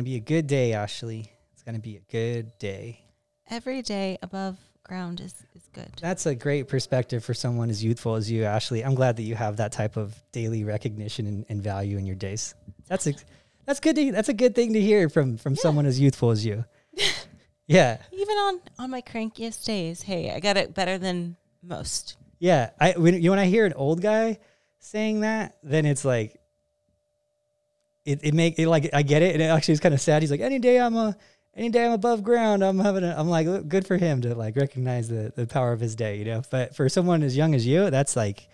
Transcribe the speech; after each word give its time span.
gonna 0.00 0.08
be 0.08 0.16
a 0.16 0.20
good 0.20 0.46
day, 0.46 0.72
Ashley. 0.72 1.30
It's 1.52 1.62
gonna 1.62 1.78
be 1.78 1.96
a 1.96 2.00
good 2.10 2.58
day. 2.58 3.04
Every 3.50 3.82
day 3.82 4.16
above 4.22 4.56
ground 4.82 5.20
is, 5.20 5.34
is 5.54 5.68
good. 5.74 5.90
That's 6.00 6.24
a 6.24 6.34
great 6.34 6.68
perspective 6.68 7.22
for 7.22 7.34
someone 7.34 7.68
as 7.68 7.84
youthful 7.84 8.14
as 8.14 8.30
you, 8.30 8.44
Ashley. 8.44 8.82
I'm 8.82 8.94
glad 8.94 9.16
that 9.16 9.24
you 9.24 9.34
have 9.34 9.58
that 9.58 9.72
type 9.72 9.98
of 9.98 10.18
daily 10.32 10.64
recognition 10.64 11.26
and, 11.26 11.44
and 11.50 11.62
value 11.62 11.98
in 11.98 12.06
your 12.06 12.16
days. 12.16 12.54
That's 12.88 13.08
a, 13.08 13.14
that's 13.66 13.78
good. 13.78 13.94
To, 13.96 14.10
that's 14.10 14.30
a 14.30 14.32
good 14.32 14.54
thing 14.54 14.72
to 14.72 14.80
hear 14.80 15.10
from 15.10 15.36
from 15.36 15.54
someone 15.54 15.84
as 15.84 16.00
youthful 16.00 16.30
as 16.30 16.46
you. 16.46 16.64
yeah, 17.66 17.98
Even 18.10 18.36
on, 18.36 18.60
on 18.78 18.90
my 18.90 19.02
crankiest 19.02 19.66
days, 19.66 20.00
hey, 20.00 20.32
I 20.32 20.40
got 20.40 20.56
it 20.56 20.72
better 20.74 20.96
than 20.96 21.36
most. 21.62 22.16
yeah. 22.38 22.70
I 22.80 22.92
when 22.92 23.20
you 23.22 23.28
when 23.28 23.38
I 23.38 23.44
hear 23.44 23.66
an 23.66 23.74
old 23.74 24.00
guy 24.00 24.38
saying 24.78 25.20
that, 25.20 25.58
then 25.62 25.84
it's 25.84 26.06
like 26.06 26.39
it 28.04 28.20
it 28.22 28.34
make 28.34 28.58
it 28.58 28.68
like 28.68 28.90
I 28.92 29.02
get 29.02 29.22
it, 29.22 29.34
and 29.34 29.42
it 29.42 29.46
actually 29.46 29.72
is 29.72 29.80
kind 29.80 29.94
of 29.94 30.00
sad. 30.00 30.22
He's 30.22 30.30
like, 30.30 30.40
any 30.40 30.58
day 30.58 30.80
I'm 30.80 30.96
a 30.96 31.16
any 31.54 31.68
day 31.68 31.84
I'm 31.84 31.92
above 31.92 32.22
ground, 32.22 32.62
I'm 32.62 32.78
having. 32.78 33.04
A, 33.04 33.14
I'm 33.16 33.28
like, 33.28 33.68
good 33.68 33.86
for 33.86 33.96
him 33.96 34.22
to 34.22 34.34
like 34.34 34.56
recognize 34.56 35.08
the 35.08 35.32
the 35.34 35.46
power 35.46 35.72
of 35.72 35.80
his 35.80 35.94
day, 35.94 36.16
you 36.16 36.24
know. 36.24 36.42
But 36.50 36.74
for 36.74 36.88
someone 36.88 37.22
as 37.22 37.36
young 37.36 37.54
as 37.54 37.66
you, 37.66 37.90
that's 37.90 38.16
like, 38.16 38.48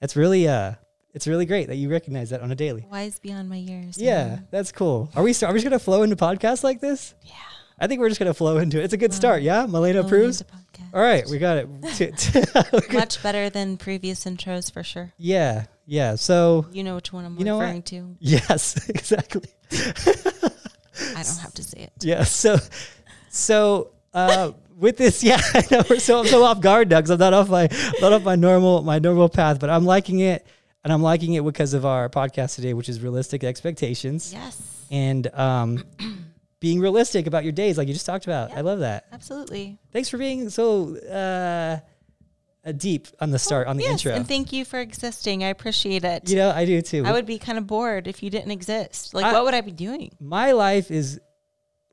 that's 0.00 0.16
really 0.16 0.48
uh, 0.48 0.74
it's 1.12 1.26
really 1.26 1.46
great 1.46 1.68
that 1.68 1.76
you 1.76 1.90
recognize 1.90 2.30
that 2.30 2.40
on 2.40 2.50
a 2.50 2.54
daily. 2.54 2.86
Wise 2.90 3.18
beyond 3.18 3.48
my 3.48 3.56
years. 3.56 3.98
Yeah, 3.98 4.26
know? 4.26 4.38
that's 4.50 4.72
cool. 4.72 5.10
Are 5.14 5.22
we 5.22 5.34
are 5.42 5.52
we 5.52 5.58
just 5.58 5.64
gonna 5.64 5.78
flow 5.78 6.02
into 6.02 6.16
podcasts 6.16 6.64
like 6.64 6.80
this? 6.80 7.14
Yeah. 7.22 7.32
I 7.78 7.88
think 7.88 8.00
we're 8.00 8.08
just 8.08 8.20
gonna 8.20 8.34
flow 8.34 8.58
into 8.58 8.80
it. 8.80 8.84
It's 8.84 8.94
a 8.94 8.98
good 8.98 9.12
start. 9.12 9.42
Yeah, 9.42 9.66
Melena 9.66 10.04
approves. 10.04 10.44
All 10.92 11.02
right, 11.02 11.24
we 11.28 11.38
got 11.38 11.58
it. 11.58 11.68
Much 12.92 13.20
better 13.22 13.50
than 13.50 13.76
previous 13.76 14.24
intros 14.24 14.72
for 14.72 14.84
sure. 14.84 15.12
yeah, 15.18 15.64
yeah. 15.86 16.14
So 16.16 16.66
You 16.72 16.82
know 16.84 16.94
which 16.96 17.12
one 17.12 17.24
I'm 17.24 17.38
You 17.38 17.44
know 17.44 17.56
what? 17.56 17.64
referring 17.64 17.82
to. 17.84 18.16
yes, 18.20 18.88
exactly. 18.88 19.48
I 19.72 21.22
don't 21.22 21.38
have 21.40 21.54
to 21.54 21.62
say 21.62 21.80
it. 21.80 21.92
Yeah. 22.00 22.24
So, 22.24 22.56
so 23.28 23.90
uh, 24.12 24.52
with 24.78 24.96
this, 24.96 25.22
yeah, 25.30 25.40
I 25.54 25.62
know 25.70 25.82
we're 25.90 25.98
so 25.98 26.20
I'm 26.20 26.26
so 26.26 26.44
off 26.44 26.60
guard 26.60 26.90
now 26.90 26.98
because 26.98 27.10
I'm 27.10 27.18
not 27.18 27.34
off 27.34 27.48
my 27.48 27.68
not 28.00 28.12
off 28.12 28.22
my 28.22 28.36
normal 28.36 28.82
my 28.82 28.98
normal 28.98 29.28
path, 29.28 29.58
but 29.60 29.70
I'm 29.70 29.84
liking 29.84 30.20
it, 30.20 30.46
and 30.84 30.92
I'm 30.92 31.02
liking 31.02 31.34
it 31.34 31.44
because 31.44 31.74
of 31.74 31.84
our 31.84 32.08
podcast 32.08 32.54
today, 32.56 32.74
which 32.74 32.88
is 32.88 33.00
realistic 33.00 33.42
expectations 33.44 34.32
Yes. 34.32 34.60
and 34.90 35.26
um, 35.34 35.84
being 36.60 36.80
realistic 36.80 37.26
about 37.26 37.42
your 37.44 37.52
days, 37.52 37.76
like 37.76 37.88
you 37.88 37.94
just 37.94 38.06
talked 38.06 38.24
about. 38.26 38.50
Yeah. 38.50 38.58
I 38.58 38.60
love 38.62 38.78
that. 38.80 39.06
Absolutely. 39.12 39.78
Thanks 39.92 40.08
for 40.08 40.18
being 40.18 40.48
so 40.50 40.96
uh, 40.96 41.80
uh, 42.64 42.72
deep 42.72 43.08
on 43.20 43.30
the 43.30 43.38
start 43.38 43.66
on 43.66 43.76
the 43.76 43.82
yes, 43.84 43.92
intro. 43.92 44.12
And 44.12 44.26
thank 44.26 44.52
you 44.52 44.64
for 44.64 44.78
existing. 44.80 45.44
I 45.44 45.48
appreciate 45.48 46.04
it. 46.04 46.28
you 46.28 46.36
know, 46.36 46.50
I 46.50 46.64
do 46.64 46.80
too. 46.82 47.04
I 47.04 47.12
would 47.12 47.26
be 47.26 47.38
kind 47.38 47.58
of 47.58 47.66
bored 47.66 48.06
if 48.06 48.22
you 48.22 48.30
didn't 48.30 48.50
exist. 48.50 49.14
Like, 49.14 49.26
I- 49.26 49.32
what 49.32 49.44
would 49.44 49.54
I 49.54 49.60
be 49.60 49.72
doing? 49.72 50.10
my 50.20 50.52
life 50.52 50.90
is 50.90 51.20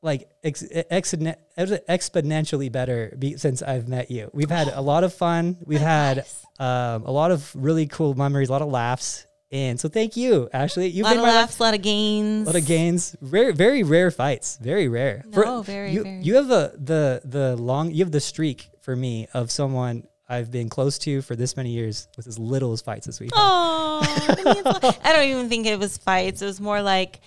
like 0.04 0.30
ex- 0.44 0.64
ex- 0.72 1.14
exponentially 1.16 2.72
better 2.72 3.16
be- 3.18 3.38
since 3.38 3.62
I've 3.62 3.88
met 3.88 4.10
you. 4.12 4.30
We've 4.34 4.50
had 4.50 4.68
a 4.70 4.82
lot 4.82 5.04
of 5.04 5.14
fun. 5.14 5.58
We've 5.66 5.80
had 5.80 6.26
um, 6.60 7.04
a 7.06 7.12
lot 7.12 7.32
of 7.32 7.52
really 7.56 7.88
cool 7.88 8.14
memories, 8.16 8.50
a 8.50 8.52
lot 8.52 8.62
of 8.62 8.70
laughs, 8.70 9.26
and 9.52 9.80
so 9.80 9.90
thank 9.90 10.16
you, 10.16 10.50
Ashley. 10.54 10.88
You've 10.88 11.04
lot 11.04 11.12
made 11.12 11.18
of 11.18 11.24
my 11.24 11.30
life 11.30 11.36
laughs, 11.36 11.60
a 11.60 11.64
lot 11.64 11.74
of 11.74 11.82
gains. 11.82 12.48
a 12.48 12.52
lot 12.52 12.60
of 12.62 12.66
gains. 12.66 13.16
Rare, 13.22 13.52
very 13.54 13.84
rare 13.84 14.10
fights. 14.10 14.58
Very 14.62 14.88
rare. 14.88 15.24
No, 15.28 15.62
very, 15.62 15.92
you, 15.92 16.04
very. 16.04 16.22
You 16.22 16.36
have 16.36 16.50
a 16.50 16.74
the 16.78 17.22
the 17.26 17.56
long. 17.58 17.92
You 17.92 18.04
have 18.04 18.12
the 18.12 18.22
streak 18.22 18.70
for 18.82 18.96
me 18.96 19.28
of 19.34 19.52
someone 19.52 20.08
I've 20.32 20.50
been 20.50 20.70
close 20.70 20.98
to 21.00 21.22
for 21.22 21.36
this 21.36 21.58
many 21.58 21.72
years 21.72 22.08
with 22.16 22.26
as 22.26 22.40
little 22.40 22.72
as 22.72 22.82
fights 22.82 23.08
as 23.08 23.20
we 23.20 23.26
had. 23.28 23.34
Oh, 23.36 24.96
I 25.04 25.14
don't 25.14 25.28
even 25.30 25.50
think 25.50 25.66
it 25.66 25.78
was 25.78 25.98
fights. 25.98 26.42
It 26.42 26.46
was 26.46 26.62
more 26.62 26.82
like 26.82 27.20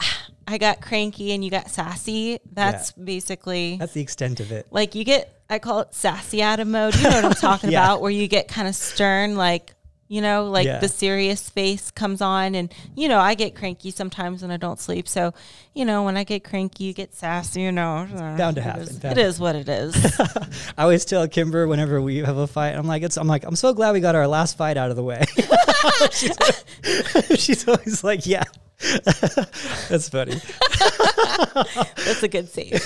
I 0.48 0.58
got 0.58 0.80
cranky 0.80 1.32
and 1.32 1.44
you 1.44 1.50
got 1.50 1.70
sassy. 1.70 2.40
That's 2.52 2.92
basically 2.92 3.76
That's 3.78 3.92
the 3.92 4.00
extent 4.02 4.40
of 4.40 4.50
it. 4.52 4.66
like 4.70 4.94
you 4.94 5.04
get. 5.04 5.30
I 5.48 5.58
call 5.58 5.80
it 5.80 5.94
sassy 5.94 6.42
out 6.42 6.58
of 6.58 6.66
mode. 6.66 6.96
You 6.96 7.02
know 7.04 7.10
what 7.10 7.24
I'm 7.26 7.32
talking 7.34 7.70
Yeah. 7.70 7.84
about? 7.84 8.00
Where 8.00 8.10
you 8.10 8.26
get 8.28 8.48
kind 8.48 8.66
of 8.66 8.74
stern, 8.74 9.36
like 9.36 9.74
you 10.08 10.20
know, 10.20 10.44
like 10.44 10.66
Yeah. 10.66 10.78
the 10.78 10.88
serious 10.88 11.48
face 11.48 11.90
comes 11.90 12.20
on, 12.20 12.54
and 12.54 12.72
you 12.94 13.08
know, 13.08 13.18
I 13.18 13.34
get 13.34 13.54
cranky 13.54 13.90
sometimes 13.90 14.42
when 14.42 14.50
I 14.50 14.56
don't 14.56 14.78
sleep. 14.78 15.08
So, 15.08 15.32
you 15.74 15.84
know, 15.84 16.02
when 16.04 16.16
I 16.16 16.24
get 16.24 16.44
cranky, 16.44 16.84
you 16.84 16.92
get 16.92 17.14
sassy. 17.14 17.62
You 17.62 17.72
know, 17.72 18.06
bound 18.38 18.56
to 18.56 18.60
it 18.62 18.64
happen, 18.64 18.82
is- 18.82 19.04
It 19.04 19.18
is 19.18 19.40
what 19.40 19.56
it 19.56 19.68
is. 19.68 19.94
I 20.78 20.82
always 20.82 21.04
tell 21.04 21.26
Kimber 21.28 21.66
whenever 21.66 22.00
we 22.02 22.18
have 22.18 22.36
a 22.36 22.46
fight, 22.46 22.74
I'm 22.76 22.86
like, 22.86 23.02
it's, 23.02 23.16
I'm 23.16 23.26
like, 23.28 23.44
I'm 23.44 23.56
so 23.56 23.72
glad 23.72 23.92
we 23.92 24.00
got 24.00 24.14
our 24.14 24.26
last 24.28 24.56
fight 24.56 24.76
out 24.76 24.90
of 24.90 24.96
the 24.96 25.02
way. 25.02 25.24
she's, 26.12 26.36
she's 27.42 27.68
always 27.68 28.04
like, 28.04 28.26
yeah, 28.26 28.44
that's 29.88 30.08
funny. 30.10 30.40
That's 32.04 32.22
a 32.22 32.28
good 32.28 32.48
save. 32.48 32.84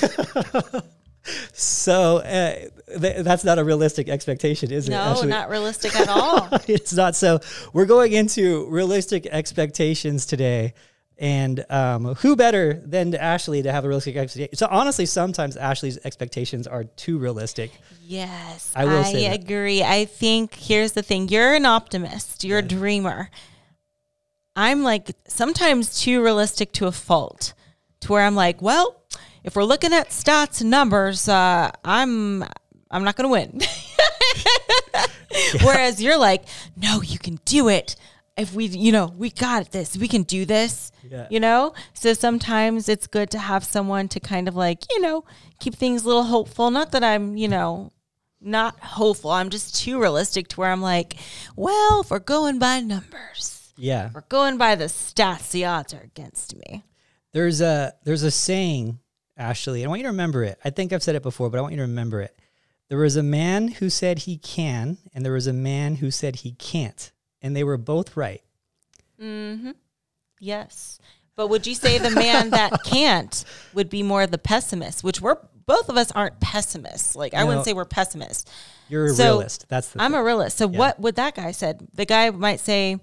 So 1.52 2.18
uh, 2.18 2.54
th- 3.00 3.24
that's 3.24 3.44
not 3.44 3.58
a 3.58 3.64
realistic 3.64 4.08
expectation, 4.08 4.70
is 4.70 4.88
it? 4.88 4.92
No, 4.92 5.22
not 5.22 5.50
realistic 5.50 5.96
at 5.96 6.08
all. 6.08 6.48
it's 6.68 6.92
not. 6.92 7.16
So 7.16 7.40
we're 7.72 7.86
going 7.86 8.12
into 8.12 8.68
realistic 8.68 9.26
expectations 9.26 10.26
today. 10.26 10.74
And 11.20 11.64
um, 11.68 12.14
who 12.16 12.36
better 12.36 12.74
than 12.74 13.12
Ashley 13.16 13.62
to 13.64 13.72
have 13.72 13.84
a 13.84 13.88
realistic 13.88 14.14
expectation? 14.16 14.56
So 14.56 14.68
honestly, 14.70 15.04
sometimes 15.04 15.56
Ashley's 15.56 15.98
expectations 16.04 16.68
are 16.68 16.84
too 16.84 17.18
realistic. 17.18 17.72
Yes, 18.04 18.72
I 18.76 18.84
will 18.84 19.02
that. 19.02 19.34
agree. 19.34 19.82
I 19.82 20.04
think 20.04 20.54
here's 20.54 20.92
the 20.92 21.02
thing: 21.02 21.28
you're 21.28 21.54
an 21.54 21.66
optimist, 21.66 22.44
you're 22.44 22.60
a 22.60 22.62
dreamer. 22.62 23.30
I'm 24.54 24.84
like 24.84 25.10
sometimes 25.26 26.00
too 26.00 26.22
realistic 26.22 26.72
to 26.74 26.86
a 26.86 26.92
fault, 26.92 27.52
to 28.00 28.12
where 28.12 28.22
I'm 28.22 28.36
like, 28.36 28.62
well, 28.62 28.97
if 29.44 29.56
we're 29.56 29.64
looking 29.64 29.92
at 29.92 30.10
stats 30.10 30.60
and 30.60 30.70
numbers, 30.70 31.28
uh, 31.28 31.70
I'm 31.84 32.44
I'm 32.90 33.04
not 33.04 33.16
going 33.16 33.28
to 33.28 33.32
win. 33.32 33.60
Whereas 35.62 36.02
you're 36.02 36.18
like, 36.18 36.44
no, 36.76 37.02
you 37.02 37.18
can 37.18 37.38
do 37.44 37.68
it. 37.68 37.96
If 38.36 38.54
we, 38.54 38.66
you 38.66 38.92
know, 38.92 39.12
we 39.16 39.30
got 39.30 39.72
this. 39.72 39.96
We 39.96 40.08
can 40.08 40.22
do 40.22 40.44
this. 40.44 40.92
Yeah. 41.08 41.26
You 41.30 41.40
know? 41.40 41.74
So 41.92 42.14
sometimes 42.14 42.88
it's 42.88 43.06
good 43.06 43.30
to 43.32 43.38
have 43.38 43.64
someone 43.64 44.08
to 44.08 44.20
kind 44.20 44.48
of 44.48 44.54
like, 44.56 44.84
you 44.90 45.00
know, 45.00 45.24
keep 45.60 45.74
things 45.74 46.04
a 46.04 46.06
little 46.06 46.24
hopeful. 46.24 46.70
Not 46.70 46.92
that 46.92 47.02
I'm, 47.04 47.36
you 47.36 47.48
know, 47.48 47.92
not 48.40 48.78
hopeful. 48.80 49.30
I'm 49.32 49.50
just 49.50 49.74
too 49.82 50.00
realistic 50.00 50.48
to 50.48 50.60
where 50.60 50.70
I'm 50.70 50.82
like, 50.82 51.16
well, 51.56 52.00
if 52.02 52.10
we're 52.10 52.20
going 52.20 52.58
by 52.60 52.80
numbers, 52.80 53.72
Yeah. 53.76 54.10
we're 54.14 54.20
going 54.28 54.56
by 54.56 54.76
the 54.76 54.84
stats, 54.84 55.50
the 55.50 55.64
odds 55.64 55.92
are 55.92 56.02
against 56.02 56.56
me. 56.56 56.84
There's 57.32 57.60
a 57.60 57.94
there's 58.04 58.22
a 58.22 58.30
saying, 58.30 59.00
Ashley. 59.38 59.84
I 59.84 59.88
want 59.88 60.00
you 60.00 60.04
to 60.04 60.10
remember 60.10 60.42
it. 60.44 60.58
I 60.64 60.70
think 60.70 60.92
I've 60.92 61.02
said 61.02 61.14
it 61.14 61.22
before, 61.22 61.48
but 61.50 61.58
I 61.58 61.60
want 61.62 61.72
you 61.72 61.78
to 61.78 61.82
remember 61.82 62.20
it. 62.20 62.38
There 62.88 62.98
was 62.98 63.16
a 63.16 63.22
man 63.22 63.68
who 63.68 63.88
said 63.90 64.20
he 64.20 64.36
can, 64.38 64.98
and 65.14 65.24
there 65.24 65.32
was 65.32 65.46
a 65.46 65.52
man 65.52 65.96
who 65.96 66.10
said 66.10 66.36
he 66.36 66.52
can't, 66.52 67.12
and 67.42 67.54
they 67.54 67.62
were 67.64 67.76
both 67.76 68.16
right. 68.16 68.42
Mm-hmm. 69.20 69.72
Yes. 70.40 70.98
But 71.36 71.48
would 71.48 71.66
you 71.66 71.74
say 71.74 71.98
the 71.98 72.10
man 72.10 72.50
that 72.50 72.82
can't 72.84 73.44
would 73.74 73.88
be 73.90 74.02
more 74.02 74.26
the 74.26 74.38
pessimist, 74.38 75.04
which 75.04 75.20
we're 75.20 75.36
both 75.66 75.88
of 75.90 75.98
us 75.98 76.10
aren't 76.12 76.40
pessimists. 76.40 77.14
Like 77.14 77.34
I 77.34 77.40
No. 77.40 77.46
wouldn't 77.48 77.64
say 77.66 77.74
we're 77.74 77.84
pessimists. 77.84 78.50
You're 78.88 79.06
a 79.06 79.10
So, 79.10 79.24
realist. 79.24 79.66
That's 79.68 79.90
the 79.90 80.00
I'm 80.02 80.12
thing. 80.12 80.20
a 80.20 80.24
realist. 80.24 80.56
So 80.56 80.68
Yeah. 80.68 80.78
what 80.78 80.98
would 81.00 81.16
that 81.16 81.34
guy 81.34 81.50
said? 81.52 81.86
The 81.92 82.06
guy 82.06 82.30
might 82.30 82.60
say 82.60 82.98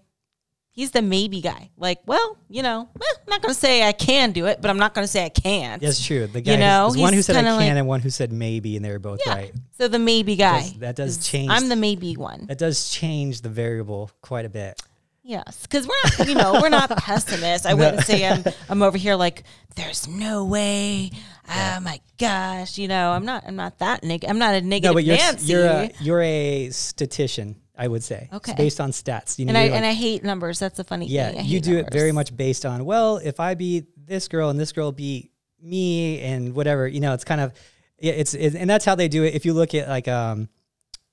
he's 0.75 0.91
the 0.91 1.01
maybe 1.01 1.41
guy. 1.41 1.69
Like, 1.77 1.99
well, 2.05 2.37
you 2.49 2.61
know, 2.61 2.87
eh, 3.01 3.03
I'm 3.25 3.29
not 3.29 3.41
to 3.43 3.53
say 3.55 3.81
I 3.87 3.91
can 3.93 4.31
do 4.33 4.45
it, 4.45 4.61
but 4.61 4.69
I'm 4.69 4.77
not 4.77 4.93
to 4.95 5.07
say 5.07 5.25
I 5.25 5.29
can't. 5.29 5.81
That's 5.81 6.05
true. 6.05 6.27
The 6.27 6.41
guy, 6.41 6.51
You 6.51 6.57
know, 6.57 6.91
one 6.95 7.13
who 7.13 7.21
said 7.23 7.37
I 7.37 7.41
can 7.43 7.55
like- 7.55 7.69
and 7.69 7.87
one 7.87 8.01
who 8.01 8.09
said 8.09 8.31
maybe, 8.31 8.75
and 8.75 8.83
they 8.85 8.91
were 8.91 8.99
both 8.99 9.21
Yeah. 9.25 9.33
right. 9.35 9.53
So 9.77 9.87
the 9.87 9.99
maybe 9.99 10.35
guy. 10.35 10.61
does- 10.61 10.73
that 10.79 10.95
does 10.95 11.17
change- 11.27 11.49
I'm 11.51 11.69
the 11.69 11.75
maybe 11.75 12.15
one. 12.15 12.45
That 12.47 12.57
does 12.59 12.89
change 12.89 13.41
the 13.41 13.49
variable 13.49 14.11
quite 14.21 14.45
a 14.45 14.49
bit. 14.49 14.79
Yes, 15.27 15.63
because 15.63 15.87
we're 15.87 15.95
not, 16.19 16.27
you 16.27 16.35
know, 16.35 16.59
we're 16.61 16.69
not 16.69 16.87
pessimists. 16.97 17.65
I 17.65 17.73
wouldn't 17.73 18.03
say 18.03 18.27
I'm, 18.27 18.43
I'm 18.69 18.83
over 18.83 18.95
here 18.95 19.15
like, 19.15 19.41
there's 19.75 20.07
no 20.07 20.45
way. 20.45 21.09
Oh 21.49 21.79
my 21.81 21.99
gosh, 22.19 22.77
you 22.77 22.87
know, 22.87 23.09
I'm 23.11 23.25
not, 23.25 23.43
I'm 23.47 23.55
not 23.55 23.79
that 23.79 24.03
negative. 24.03 24.29
I'm 24.29 24.37
not 24.37 24.53
a 24.53 24.61
negative 24.61 24.91
No, 24.91 24.93
but 24.93 25.03
you're 25.03 25.17
Nancy. 25.17 25.51
you're 25.51 25.65
a, 25.65 25.91
you're 25.99 26.21
a 26.21 26.69
statistician, 26.69 27.55
I 27.77 27.87
would 27.87 28.03
say. 28.03 28.29
It's 28.31 28.35
Okay. 28.49 28.53
based 28.55 28.79
on 28.79 28.91
stats. 28.91 29.37
You 29.37 29.45
know, 29.45 29.49
and 29.49 29.57
I 29.57 29.63
like- 29.63 29.71
and 29.73 29.85
I 29.85 29.93
hate 29.93 30.23
numbers. 30.23 30.59
That's 30.59 30.79
a 30.79 30.83
funny 30.83 31.07
yeah, 31.07 31.31
thing. 31.31 31.39
I 31.39 31.43
you 31.43 31.59
do 31.59 31.77
it 31.77 31.91
very 31.91 32.11
much 32.11 32.35
based 32.35 32.65
on 32.65 32.85
well, 32.85 33.17
if 33.17 33.39
I 33.39 33.53
beat 33.55 33.85
this 34.07 34.27
girl 34.27 34.49
and 34.49 34.59
this 34.59 34.71
girl 34.71 34.91
beat 34.91 35.31
me 35.61 36.21
and 36.21 36.53
whatever, 36.53 36.87
you 36.87 36.99
know, 36.99 37.13
it's 37.13 37.23
kind 37.23 37.41
of 37.41 37.53
yeah, 37.99 38.13
it's 38.13 38.33
it, 38.33 38.55
and 38.55 38.69
that's 38.69 38.85
how 38.85 38.95
they 38.95 39.07
do 39.07 39.23
it. 39.23 39.33
If 39.35 39.45
you 39.45 39.53
look 39.53 39.73
at 39.73 39.87
like 39.89 40.07
um 40.07 40.49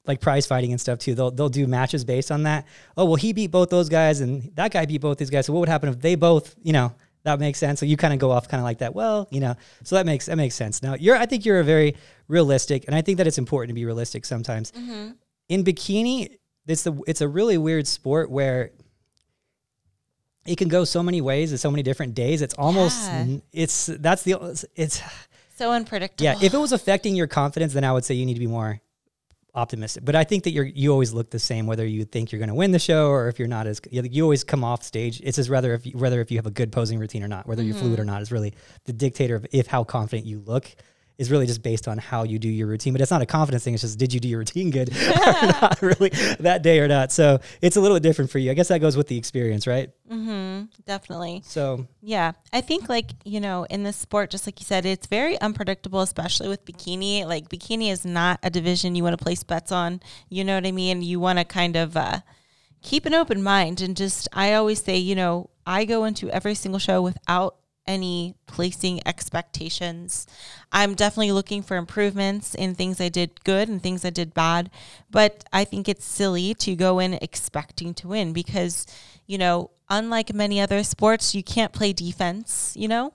like 0.04 0.20
prize 0.20 0.46
fighting 0.46 0.72
and 0.72 0.80
stuff 0.80 0.98
too, 0.98 1.14
they'll 1.14 1.30
they'll 1.30 1.48
do 1.48 1.66
matches 1.66 2.04
based 2.04 2.30
on 2.30 2.42
that. 2.44 2.66
Oh 2.96 3.04
well, 3.04 3.14
he 3.16 3.32
beat 3.32 3.50
both 3.50 3.70
those 3.70 3.88
guys 3.88 4.20
and 4.20 4.50
that 4.56 4.72
guy 4.72 4.84
beat 4.86 5.00
both 5.00 5.18
these 5.18 5.30
guys. 5.30 5.46
So 5.46 5.52
what 5.52 5.60
would 5.60 5.68
happen 5.68 5.88
if 5.88 6.00
they 6.00 6.16
both, 6.16 6.54
you 6.62 6.72
know, 6.72 6.92
that 7.24 7.38
makes 7.38 7.58
sense. 7.60 7.78
So 7.78 7.86
you 7.86 7.96
kind 7.96 8.12
of 8.12 8.18
go 8.18 8.32
off 8.32 8.48
kind 8.48 8.60
of 8.60 8.64
like 8.64 8.78
that. 8.78 8.94
Well, 8.96 9.28
you 9.30 9.38
know, 9.40 9.54
so 9.84 9.94
that 9.94 10.06
makes 10.06 10.26
that 10.26 10.36
makes 10.36 10.56
sense. 10.56 10.82
Now 10.82 10.94
you're 10.94 11.16
I 11.16 11.26
think 11.26 11.44
you're 11.44 11.60
a 11.60 11.64
very 11.64 11.94
realistic, 12.28 12.84
and 12.88 12.94
I 12.96 13.00
think 13.02 13.18
that 13.18 13.26
it's 13.28 13.38
important 13.38 13.68
to 13.70 13.74
be 13.74 13.84
realistic 13.84 14.24
sometimes. 14.24 14.72
In 15.48 15.64
bikini, 15.64 16.36
it's 16.66 16.84
the 16.84 17.00
it's 17.06 17.20
a 17.20 17.28
really 17.28 17.58
weird 17.58 17.86
sport 17.86 18.30
where 18.30 18.70
it 20.46 20.56
can 20.56 20.68
go 20.68 20.84
so 20.84 21.02
many 21.02 21.20
ways 21.20 21.50
and 21.52 21.60
so 21.60 21.70
many 21.70 21.82
different 21.82 22.14
days. 22.14 22.42
It's 22.42 22.54
almost 22.54 22.98
Yeah. 23.10 23.36
it's 23.52 23.86
that's 23.86 24.22
the 24.22 24.34
it's 24.74 25.00
So 25.56 25.70
unpredictable. 25.70 26.24
yeah. 26.24 26.36
If 26.42 26.54
it 26.54 26.58
was 26.58 26.72
affecting 26.72 27.14
your 27.14 27.26
confidence, 27.26 27.72
then 27.72 27.84
I 27.84 27.92
would 27.92 28.04
say 28.04 28.14
you 28.14 28.26
need 28.26 28.34
to 28.34 28.40
be 28.40 28.46
more 28.46 28.80
optimistic. 29.54 30.04
But 30.04 30.16
I 30.16 30.24
think 30.24 30.44
that 30.44 30.50
you're 30.50 30.64
you 30.64 30.90
always 30.90 31.12
look 31.12 31.30
the 31.30 31.38
same 31.38 31.66
whether 31.66 31.86
you 31.86 32.04
think 32.04 32.32
you're 32.32 32.38
going 32.38 32.48
to 32.48 32.54
win 32.54 32.72
the 32.72 32.78
show 32.78 33.08
or 33.08 33.28
if 33.28 33.38
you're 33.38 33.48
not 33.48 33.66
as 33.66 33.80
you, 33.90 34.22
always 34.24 34.44
come 34.44 34.64
off 34.64 34.82
stage. 34.82 35.20
It's 35.22 35.38
as 35.38 35.50
rather 35.50 35.74
if 35.74 35.86
you, 35.86 35.92
whether 35.92 36.20
if 36.20 36.30
you 36.30 36.38
have 36.38 36.46
a 36.46 36.50
good 36.50 36.72
posing 36.72 36.98
routine 36.98 37.22
or 37.22 37.28
not, 37.28 37.46
whether 37.46 37.62
you're 37.62 37.74
fluid 37.74 37.92
mm-hmm. 37.94 38.02
or 38.02 38.04
not 38.06 38.22
is 38.22 38.32
really 38.32 38.54
the 38.84 38.92
dictator 38.92 39.36
of 39.36 39.46
if 39.52 39.66
how 39.66 39.84
confident 39.84 40.26
you 40.26 40.40
look. 40.40 40.74
Is 41.18 41.30
really 41.30 41.46
just 41.46 41.62
based 41.62 41.88
on 41.88 41.98
how 41.98 42.24
you 42.24 42.38
do 42.38 42.48
your 42.48 42.66
routine, 42.66 42.92
but 42.92 43.00
it's 43.00 43.10
not 43.10 43.22
a 43.22 43.26
confidence 43.26 43.64
thing. 43.64 43.74
It's 43.74 43.82
just 43.82 43.98
did 43.98 44.12
you 44.12 44.20
do 44.20 44.28
your 44.28 44.40
routine 44.40 44.70
good 44.70 44.90
or 44.90 44.92
not 45.60 45.80
really 45.82 46.10
that 46.40 46.62
day 46.62 46.80
or 46.80 46.88
not. 46.88 47.12
So 47.12 47.40
it's 47.60 47.76
a 47.76 47.80
little 47.80 47.96
bit 47.96 48.02
different 48.02 48.30
for 48.30 48.38
you. 48.38 48.50
I 48.50 48.54
guess 48.54 48.68
that 48.68 48.80
goes 48.80 48.96
with 48.96 49.08
the 49.08 49.18
experience, 49.18 49.66
right? 49.66 49.90
mm-hmm, 50.10 50.64
definitely. 50.86 51.42
So 51.44 51.86
Yeah, 52.00 52.32
I 52.52 52.60
think 52.60 52.88
like 52.88 53.10
you 53.24 53.40
know 53.40 53.64
in 53.64 53.82
this 53.82 53.96
sport, 53.96 54.30
just 54.30 54.46
like 54.46 54.60
you 54.60 54.64
said, 54.64 54.84
it's 54.84 55.06
very 55.06 55.40
unpredictable, 55.40 56.00
especially 56.00 56.48
with 56.48 56.64
bikini. 56.64 57.24
Like 57.24 57.48
bikini 57.48 57.90
is 57.90 58.04
not 58.04 58.38
a 58.42 58.50
division 58.50 58.94
you 58.94 59.02
want 59.02 59.18
to 59.18 59.22
place 59.22 59.42
bets 59.42 59.72
on. 59.72 60.00
You 60.28 60.44
know 60.44 60.54
what 60.54 60.66
I 60.66 60.72
mean? 60.72 61.02
You 61.02 61.20
want 61.20 61.38
to 61.38 61.44
kind 61.44 61.76
of 61.76 61.96
uh, 61.96 62.20
keep 62.82 63.06
an 63.06 63.14
open 63.14 63.42
mind 63.42 63.80
and 63.80 63.96
just. 63.96 64.28
I 64.32 64.54
always 64.54 64.82
say, 64.82 64.96
you 64.96 65.14
know, 65.14 65.50
I 65.66 65.84
go 65.84 66.04
into 66.04 66.30
every 66.30 66.54
single 66.54 66.78
show 66.78 67.02
without 67.02 67.56
any 67.86 68.34
placing 68.46 69.06
expectations. 69.06 70.26
I'm 70.70 70.94
definitely 70.94 71.32
looking 71.32 71.62
for 71.62 71.76
improvements 71.76 72.54
in 72.54 72.74
things 72.74 73.00
I 73.00 73.08
did 73.08 73.44
good 73.44 73.68
and 73.68 73.82
things 73.82 74.04
I 74.04 74.10
did 74.10 74.34
bad, 74.34 74.70
but 75.10 75.44
I 75.52 75.64
think 75.64 75.88
it's 75.88 76.04
silly 76.04 76.54
to 76.54 76.76
go 76.76 76.98
in 76.98 77.14
expecting 77.14 77.94
to 77.94 78.08
win 78.08 78.32
because, 78.32 78.86
you 79.26 79.38
know, 79.38 79.70
unlike 79.88 80.32
many 80.32 80.60
other 80.60 80.82
sports, 80.82 81.34
you 81.34 81.42
can't 81.42 81.72
play 81.72 81.92
defense, 81.92 82.74
you 82.76 82.88
know? 82.88 83.12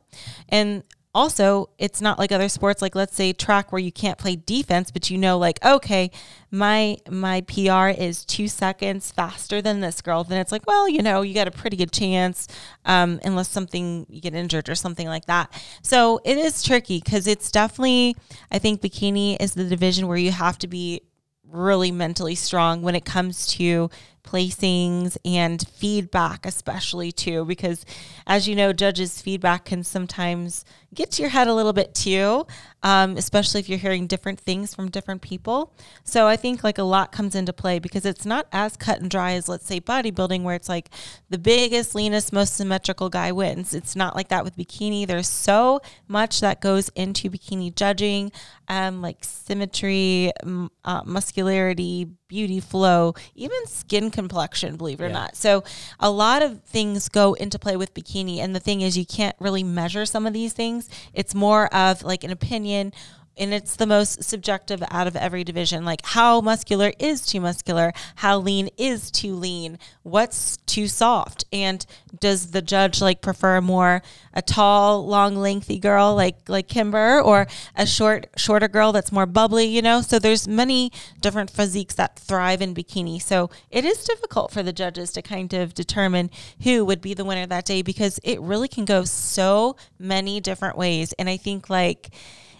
And 0.50 0.84
also, 1.18 1.72
it's 1.80 2.00
not 2.00 2.20
like 2.20 2.32
other 2.32 2.48
sports 2.48 2.80
like 2.80 2.94
let's 2.94 3.16
say 3.16 3.34
track 3.34 3.72
where 3.72 3.82
you 3.82 3.92
can't 3.92 4.20
play 4.20 4.36
defense, 4.36 4.92
but 4.92 5.10
you 5.10 5.18
know 5.18 5.40
like 5.40 5.58
okay, 5.66 6.12
my 6.52 6.96
my 7.10 7.42
PR 7.42 7.88
is 7.90 8.24
2 8.24 8.48
seconds 8.48 9.12
faster 9.12 9.60
than 9.60 9.80
this 9.80 10.00
girl, 10.00 10.24
then 10.24 10.40
it's 10.40 10.52
like, 10.52 10.68
well, 10.68 10.88
you 10.88 11.02
know, 11.02 11.24
you 11.24 11.34
got 11.34 11.48
a 11.48 11.52
pretty 11.52 11.76
good 11.76 11.92
chance 11.92 12.48
um, 12.86 13.20
unless 13.24 13.50
something 13.50 14.06
you 14.10 14.22
get 14.22 14.36
injured 14.36 14.70
or 14.70 14.76
something 14.76 15.08
like 15.08 15.26
that. 15.26 15.52
So, 15.82 16.22
it 16.24 16.38
is 16.38 16.62
tricky 16.62 17.02
cuz 17.02 17.26
it's 17.26 17.50
definitely 17.50 18.16
I 18.52 18.60
think 18.60 18.82
bikini 18.82 19.38
is 19.40 19.56
the 19.56 19.64
division 19.64 20.08
where 20.08 20.18
you 20.18 20.32
have 20.32 20.60
to 20.60 20.68
be 20.68 21.02
really 21.50 21.92
mentally 21.92 22.36
strong 22.36 22.82
when 22.82 22.94
it 22.94 23.06
comes 23.06 23.48
to 23.48 23.90
placings 24.28 25.18
and 25.24 25.66
feedback, 25.68 26.46
especially 26.46 27.12
too, 27.12 27.46
because 27.46 27.86
as 28.26 28.48
you 28.48 28.56
know, 28.56 28.74
judges' 28.74 29.22
feedback 29.22 29.66
can 29.66 29.84
sometimes 29.84 30.66
get 30.94 31.12
to 31.12 31.22
your 31.22 31.30
head 31.30 31.48
a 31.48 31.54
little 31.54 31.74
bit 31.74 31.94
too, 31.94 32.48
um, 32.84 33.18
especially 33.18 33.60
if 33.60 33.70
you're 33.70 33.78
hearing 33.78 34.08
different 34.08 34.40
things 34.40 34.74
from 34.74 34.90
different 34.90 35.22
people. 35.22 35.74
So 36.04 36.28
I 36.28 36.36
think 36.36 36.64
like 36.64 36.78
a 36.78 36.84
lot 36.84 37.12
comes 37.12 37.36
into 37.36 37.54
play 37.54 37.80
because 37.80 38.06
it's 38.06 38.26
not 38.26 38.48
as 38.52 38.78
cut 38.78 39.02
and 39.02 39.10
dry 39.10 39.34
as, 39.34 39.50
let's 39.50 39.66
say, 39.66 39.80
bodybuilding, 39.80 40.44
where 40.44 40.56
it's 40.56 40.70
like 40.70 40.90
the 41.30 41.38
biggest, 41.38 41.94
leanest, 41.96 42.32
most 42.32 42.56
symmetrical 42.56 43.10
guy 43.10 43.32
wins. 43.32 43.74
It's 43.74 43.96
not 43.96 44.16
like 44.16 44.30
that 44.30 44.44
with 44.44 44.56
bikini. 44.56 45.06
There's 45.06 45.28
so 45.30 45.82
much 46.08 46.40
that 46.40 46.62
goes 46.62 46.90
into 46.90 47.30
bikini 47.30 47.76
judging, 47.76 48.32
um, 48.68 49.02
like 49.02 49.18
symmetry, 49.22 50.32
m- 50.44 50.72
uh, 50.86 51.02
muscularity, 51.06 52.08
beauty 52.28 52.60
flow, 52.60 53.14
even 53.36 53.58
skin 53.68 54.12
complexion, 54.12 54.76
believe 54.76 55.00
it 55.00 55.06
or 55.06 55.10
not. 55.10 55.36
So 55.36 55.64
a 56.00 56.12
lot 56.12 56.42
of 56.42 56.62
things 56.64 57.08
go 57.08 57.34
into 57.36 57.58
play 57.58 57.78
with 57.78 57.94
bikini. 57.94 58.40
And 58.40 58.54
the 58.54 58.60
thing 58.60 58.82
is, 58.82 58.98
you 58.98 59.06
can't 59.06 59.36
really 59.40 59.64
measure 59.64 60.06
some 60.06 60.28
of 60.28 60.34
these 60.34 60.52
things. 60.54 60.77
It's 61.14 61.34
more 61.36 61.74
of 61.74 62.04
like 62.04 62.24
an 62.24 62.32
opinion. 62.32 62.94
And 63.38 63.54
it's 63.54 63.76
the 63.76 63.86
most 63.86 64.24
subjective 64.24 64.84
out 64.90 65.08
of 65.08 65.16
every 65.16 65.44
division. 65.44 65.86
Like, 65.86 66.02
how 66.04 66.42
muscular 66.42 66.92
is 67.00 67.26
too 67.26 67.40
muscular? 67.40 67.94
How 68.16 68.38
lean 68.38 68.70
is 68.78 69.12
too 69.12 69.36
lean? 69.36 69.80
What's 70.04 70.58
too 70.66 70.88
soft? 70.88 71.46
And 71.52 71.86
does 72.20 72.52
the 72.52 72.62
judge 72.62 73.02
like 73.02 73.22
prefer 73.22 73.62
more 73.62 74.02
a 74.34 74.42
tall, 74.42 75.06
long, 75.06 75.36
lengthy 75.36 75.80
girl 75.80 76.16
like 76.16 76.38
like 76.48 76.68
Kimber, 76.68 77.22
or 77.22 77.48
a 77.76 77.86
short, 77.86 78.28
shorter 78.38 78.68
girl 78.68 78.92
that's 78.92 79.12
more 79.12 79.26
bubbly? 79.26 79.66
You 79.66 79.82
know, 79.82 80.02
so 80.02 80.20
there's 80.20 80.48
many 80.48 80.92
different 81.22 81.50
physiques 81.50 81.96
that 81.96 82.18
thrive 82.18 82.62
in 82.62 82.74
bikini. 82.74 83.22
So 83.22 83.50
it 83.70 83.86
is 83.86 84.04
difficult 84.04 84.52
for 84.52 84.64
the 84.64 84.74
judges 84.74 85.12
to 85.14 85.22
kind 85.22 85.54
of 85.54 85.74
determine 85.74 86.30
who 86.64 86.86
would 86.86 87.02
be 87.02 87.14
the 87.14 87.26
winner 87.26 87.46
that 87.46 87.66
day 87.66 87.82
because 87.82 88.20
it 88.24 88.40
really 88.42 88.68
can 88.68 88.86
go 88.86 89.04
so 89.04 89.76
many 90.00 90.40
different 90.40 90.78
ways. 90.78 91.14
And 91.14 91.30
I 91.30 91.38
think 91.38 91.70
like 91.70 92.10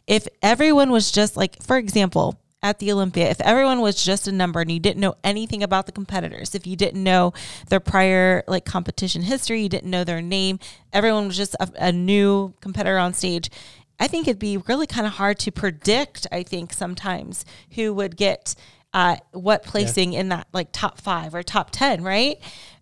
if 0.08 0.28
everyone 0.42 0.90
was 0.90 1.12
just 1.12 1.38
like, 1.38 1.62
for 1.62 1.78
example, 1.78 2.40
at 2.64 2.80
the 2.80 2.92
Olympia, 2.92 3.30
if 3.30 3.40
everyone 3.42 3.82
was 3.82 4.04
just 4.04 4.28
a 4.28 4.32
number 4.32 4.62
and 4.62 4.72
you 4.72 4.80
didn't 4.80 5.00
know 5.00 5.16
anything 5.24 5.62
about 5.62 5.86
the 5.86 5.92
competitors, 5.92 6.56
if 6.56 6.66
you 6.66 6.76
didn't 6.76 7.04
know 7.04 7.34
their 7.70 7.80
prior 7.80 8.44
like 8.48 8.66
competition 8.66 9.22
history, 9.22 9.62
you 9.62 9.70
didn't 9.70 9.92
know 9.92 10.04
their 10.04 10.22
name, 10.22 10.60
everyone 10.92 11.28
was 11.28 11.38
just 11.38 11.56
a, 11.60 11.70
a 11.78 11.92
new 11.92 12.54
competitor 12.62 12.98
on 12.98 13.14
stage. 13.14 13.52
I 14.00 14.08
think 14.08 14.28
it'd 14.28 14.40
be 14.40 14.58
really 14.58 14.88
kind 14.88 15.08
of 15.08 15.14
hard 15.14 15.40
to 15.40 15.52
predict. 15.52 16.26
I 16.32 16.44
think 16.44 16.74
sometimes 16.74 17.46
who 17.72 17.94
would 17.94 18.16
get 18.16 18.56
uh, 18.94 19.18
what 19.32 19.64
placing 19.64 20.14
in 20.14 20.30
that 20.30 20.48
like 20.54 20.70
top 20.72 21.00
five 21.00 21.36
or 21.36 21.44
top 21.44 21.70
ten, 21.72 22.04
right? 22.04 22.40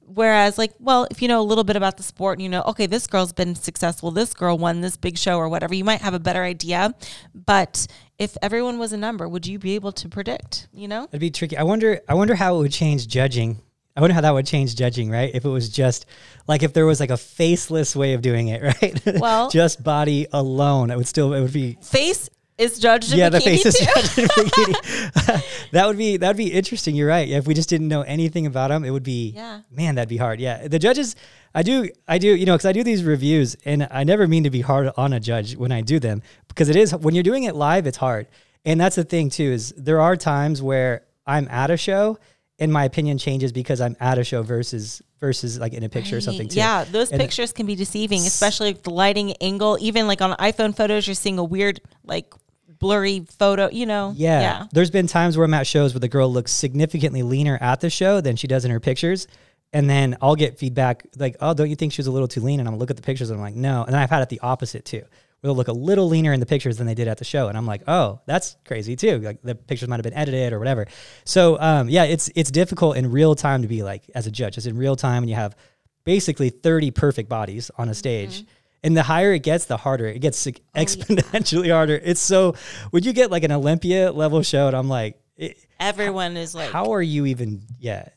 Whereas, 0.07 0.57
like, 0.57 0.73
well, 0.79 1.07
if 1.09 1.21
you 1.21 1.27
know 1.27 1.41
a 1.41 1.43
little 1.43 1.63
bit 1.63 1.75
about 1.75 1.97
the 1.97 2.03
sport 2.03 2.37
and 2.37 2.43
you 2.43 2.49
know, 2.49 2.61
okay, 2.63 2.85
this 2.85 3.07
girl's 3.07 3.33
been 3.33 3.55
successful, 3.55 4.11
this 4.11 4.33
girl 4.33 4.57
won 4.57 4.81
this 4.81 4.97
big 4.97 5.17
show 5.17 5.37
or 5.37 5.49
whatever, 5.49 5.73
you 5.73 5.83
might 5.83 6.01
have 6.01 6.13
a 6.13 6.19
better 6.19 6.43
idea. 6.43 6.93
But 7.33 7.87
if 8.19 8.37
everyone 8.41 8.77
was 8.77 8.93
a 8.93 8.97
number, 8.97 9.27
would 9.27 9.47
you 9.47 9.57
be 9.59 9.75
able 9.75 9.91
to 9.93 10.07
predict? 10.07 10.67
You 10.71 10.87
know? 10.87 11.03
It'd 11.05 11.19
be 11.19 11.31
tricky. 11.31 11.57
I 11.57 11.63
wonder. 11.63 12.01
I 12.07 12.13
wonder 12.13 12.35
how 12.35 12.55
it 12.55 12.59
would 12.59 12.71
change 12.71 13.07
judging. 13.07 13.61
I 13.97 14.01
wonder 14.01 14.13
how 14.13 14.21
that 14.21 14.33
would 14.33 14.45
change 14.45 14.75
judging, 14.75 15.09
right? 15.09 15.31
If 15.33 15.45
it 15.45 15.49
was 15.49 15.69
just 15.69 16.05
like 16.47 16.63
if 16.63 16.73
there 16.73 16.85
was 16.85 16.99
like 16.99 17.11
a 17.11 17.17
faceless 17.17 17.95
way 17.95 18.13
of 18.13 18.21
doing 18.21 18.49
it, 18.49 18.61
right? 18.81 19.19
Well- 19.19 19.49
just 19.49 19.83
body 19.83 20.27
alone, 20.33 20.91
it 20.91 20.97
would 20.97 21.07
still 21.07 21.33
it 21.33 21.41
would 21.41 21.53
be 21.53 21.77
Face 21.81 22.29
is 22.57 22.79
judged 22.79 23.11
yeah, 23.13 23.29
the 23.29 23.41
face 23.41 23.65
is 23.65 23.75
judged 23.77 24.17
in 24.17 24.25
bikini. 24.29 25.43
that 25.71 25.87
would 25.87 25.97
be 25.97 26.17
that 26.17 26.27
would 26.29 26.37
be 26.37 26.51
interesting. 26.51 26.95
You're 26.95 27.07
right. 27.09 27.27
If 27.27 27.47
we 27.47 27.53
just 27.53 27.69
didn't 27.69 27.87
know 27.87 28.01
anything 28.03 28.45
about 28.45 28.69
them, 28.69 28.83
it 28.85 28.91
would 28.91 29.03
be 29.03 29.33
Yeah. 29.35 29.61
man, 29.71 29.95
that'd 29.95 30.09
be 30.09 30.17
hard. 30.17 30.39
Yeah, 30.39 30.67
the 30.67 30.79
judges. 30.79 31.15
I 31.53 31.63
do, 31.63 31.89
I 32.05 32.17
do, 32.17 32.35
you 32.35 32.45
know, 32.45 32.55
because 32.55 32.65
I 32.65 32.73
do 32.73 32.83
these 32.83 33.03
reviews, 33.05 33.55
and 33.63 33.87
I 33.89 34.03
never 34.03 34.27
mean 34.27 34.43
to 34.43 34.49
be 34.49 34.59
hard 34.59 34.89
on 34.97 35.13
a 35.13 35.21
judge 35.21 35.55
when 35.55 35.71
I 35.71 35.79
do 35.79 35.99
them, 36.01 36.21
because 36.49 36.67
it 36.67 36.75
is 36.75 36.93
when 36.93 37.15
you're 37.15 37.23
doing 37.23 37.43
it 37.43 37.55
live, 37.55 37.87
it's 37.87 37.95
hard, 37.97 38.27
and 38.65 38.79
that's 38.79 38.97
the 38.97 39.05
thing 39.05 39.29
too. 39.29 39.51
Is 39.53 39.73
there 39.77 40.01
are 40.01 40.17
times 40.17 40.61
where 40.61 41.03
I'm 41.25 41.47
at 41.49 41.71
a 41.71 41.77
show, 41.77 42.19
and 42.59 42.73
my 42.73 42.83
opinion 42.83 43.17
changes 43.17 43.51
because 43.53 43.79
I'm 43.79 43.95
at 44.01 44.17
a 44.17 44.23
show 44.25 44.43
versus 44.43 45.01
versus 45.21 45.57
like 45.57 45.73
in 45.73 45.83
a 45.83 45.89
picture 45.89 46.17
or 46.17 46.21
something 46.21 46.49
too. 46.49 46.57
Yeah, 46.57 46.83
those 46.83 47.09
And- 47.09 47.21
pictures 47.21 47.53
can 47.53 47.65
be 47.65 47.75
deceiving, 47.75 48.19
especially 48.21 48.73
the 48.73 48.89
lighting 48.91 49.31
angle. 49.41 49.77
Even 49.79 50.07
like 50.07 50.21
on 50.21 50.35
iPhone 50.37 50.75
photos, 50.75 51.07
you're 51.07 51.15
seeing 51.15 51.39
a 51.39 51.43
weird, 51.43 51.79
like 52.03 52.33
blurry 52.79 53.25
photo. 53.39 53.69
You 53.69 53.85
know? 53.85 54.13
Yeah. 54.15 54.41
yeah. 54.41 54.65
There's 54.71 54.91
been 54.91 55.07
times 55.07 55.37
where 55.37 55.45
I'm 55.45 55.53
at 55.53 55.67
shows 55.67 55.93
where 55.93 55.99
the 55.99 56.07
girl 56.07 56.31
looks 56.31 56.51
significantly 56.51 57.23
leaner 57.23 57.57
at 57.61 57.81
the 57.81 57.89
show 57.89 58.21
than 58.21 58.35
she 58.35 58.47
does 58.47 58.65
in 58.65 58.71
her 58.71 58.79
pictures. 58.79 59.27
And 59.73 59.89
then 59.89 60.15
I'll 60.21 60.35
get 60.35 60.57
feedback 60.57 61.05
like, 61.17 61.35
oh, 61.41 61.53
don't 61.53 61.69
you 61.69 61.75
think 61.75 61.91
she 61.91 61.99
was 61.99 62.07
a 62.07 62.11
little 62.11 62.29
too 62.29 62.39
lean? 62.39 62.59
And 62.59 62.69
I'm 62.69 62.77
look 62.77 62.91
at 62.91 62.95
the 62.95 63.01
pictures 63.01 63.29
and 63.29 63.37
I'm 63.37 63.43
like, 63.43 63.55
no. 63.55 63.83
And 63.83 63.93
then 63.93 64.01
I've 64.01 64.09
had 64.09 64.21
it 64.21 64.29
the 64.29 64.39
opposite 64.39 64.85
too. 64.85 64.99
Where 64.99 65.49
they'll 65.49 65.55
look 65.55 65.67
a 65.67 65.73
little 65.73 66.07
leaner 66.07 66.31
in 66.31 66.39
the 66.39 66.45
pictures 66.45 66.77
than 66.77 66.87
they 66.87 66.93
did 66.93 67.09
at 67.09 67.17
the 67.17 67.25
show. 67.25 67.49
And 67.49 67.57
I'm 67.57 67.65
like, 67.65 67.81
oh, 67.87 68.21
that's 68.25 68.55
crazy 68.65 68.95
too. 68.95 69.19
Like 69.19 69.41
the 69.41 69.53
pictures 69.53 69.89
might 69.89 69.97
have 69.97 70.03
been 70.03 70.13
edited 70.13 70.53
or 70.53 70.59
whatever. 70.59 70.85
So 71.25 71.59
um, 71.59 71.89
yeah, 71.89 72.05
it's 72.05 72.29
it's 72.35 72.51
difficult 72.51 72.95
in 72.95 73.11
real 73.11 73.35
time 73.35 73.63
to 73.63 73.67
be 73.67 73.83
like 73.83 74.09
as 74.15 74.27
a 74.27 74.31
judge. 74.31 74.57
It's 74.57 74.65
in 74.65 74.77
real 74.77 74.95
time 74.95 75.23
and 75.23 75.29
you 75.29 75.35
have 75.35 75.57
basically 76.05 76.51
30 76.51 76.91
perfect 76.91 77.27
bodies 77.27 77.69
on 77.77 77.89
a 77.89 77.93
stage. 77.93 78.45
And 78.85 78.95
the 78.95 79.03
higher 79.03 79.33
it 79.33 79.39
gets, 79.39 79.65
the 79.65 79.77
harder 79.77 80.05
it 80.05 80.19
gets 80.19 80.37
sig- 80.37 80.61
oh, 80.75 80.79
exponentially 80.79 81.71
harder. 81.71 81.99
It's 82.01 82.21
so 82.21 82.55
when 82.91 83.03
you 83.03 83.13
get 83.13 83.31
like 83.31 83.43
an 83.43 83.51
Olympia 83.51 84.11
level 84.11 84.43
show, 84.43 84.67
and 84.67 84.75
I'm 84.75 84.87
like, 84.87 85.19
it, 85.35 85.57
Everyone 85.79 86.37
is 86.37 86.53
like, 86.53 86.71
how 86.71 86.93
are 86.93 87.01
you 87.01 87.25
even? 87.25 87.63
Yeah, 87.79 88.07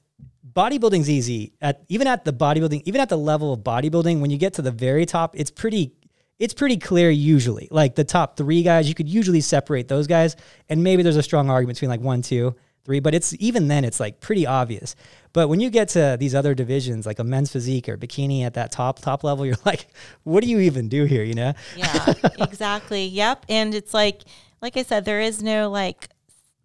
bodybuilding's 0.52 1.08
easy. 1.08 1.54
At 1.60 1.82
even 1.88 2.06
at 2.06 2.24
the 2.24 2.32
bodybuilding, 2.32 2.82
even 2.84 3.00
at 3.00 3.08
the 3.08 3.16
level 3.16 3.52
of 3.52 3.60
bodybuilding, 3.60 4.20
when 4.20 4.30
you 4.30 4.36
get 4.36 4.54
to 4.54 4.62
the 4.62 4.70
very 4.70 5.06
top, 5.06 5.34
it's 5.36 5.50
pretty. 5.50 5.94
It's 6.38 6.54
pretty 6.54 6.76
clear 6.76 7.10
usually. 7.10 7.66
Like 7.68 7.96
the 7.96 8.04
top 8.04 8.36
three 8.36 8.62
guys, 8.62 8.88
you 8.88 8.94
could 8.94 9.08
usually 9.08 9.40
separate 9.40 9.88
those 9.88 10.06
guys, 10.06 10.36
and 10.68 10.84
maybe 10.84 11.02
there's 11.02 11.16
a 11.16 11.22
strong 11.22 11.50
argument 11.50 11.78
between 11.78 11.88
like 11.88 12.00
one, 12.00 12.22
two, 12.22 12.54
three. 12.88 13.00
But 13.00 13.14
it's 13.14 13.34
even 13.38 13.68
then, 13.68 13.84
it's 13.84 14.00
like 14.00 14.20
pretty 14.20 14.46
obvious. 14.46 14.96
But 15.34 15.48
when 15.48 15.60
you 15.60 15.68
get 15.70 15.90
to 15.90 16.16
these 16.18 16.34
other 16.34 16.54
divisions, 16.54 17.04
like 17.06 17.18
a 17.18 17.24
men's 17.24 17.52
physique 17.52 17.88
or 17.88 17.96
bikini 17.98 18.44
at 18.44 18.54
that 18.54 18.72
top 18.72 18.98
top 19.00 19.22
level, 19.22 19.44
you're 19.46 19.56
like, 19.64 19.86
what 20.24 20.42
do 20.42 20.48
you 20.50 20.58
even 20.60 20.88
do 20.88 21.04
here? 21.04 21.22
You 21.22 21.34
know? 21.34 21.52
yeah, 21.76 22.14
exactly. 22.40 23.04
Yep. 23.18 23.44
And 23.48 23.74
it's 23.74 23.92
like, 23.92 24.22
like 24.62 24.76
I 24.76 24.82
said, 24.82 25.04
there 25.04 25.20
is 25.20 25.42
no 25.42 25.70
like 25.70 26.08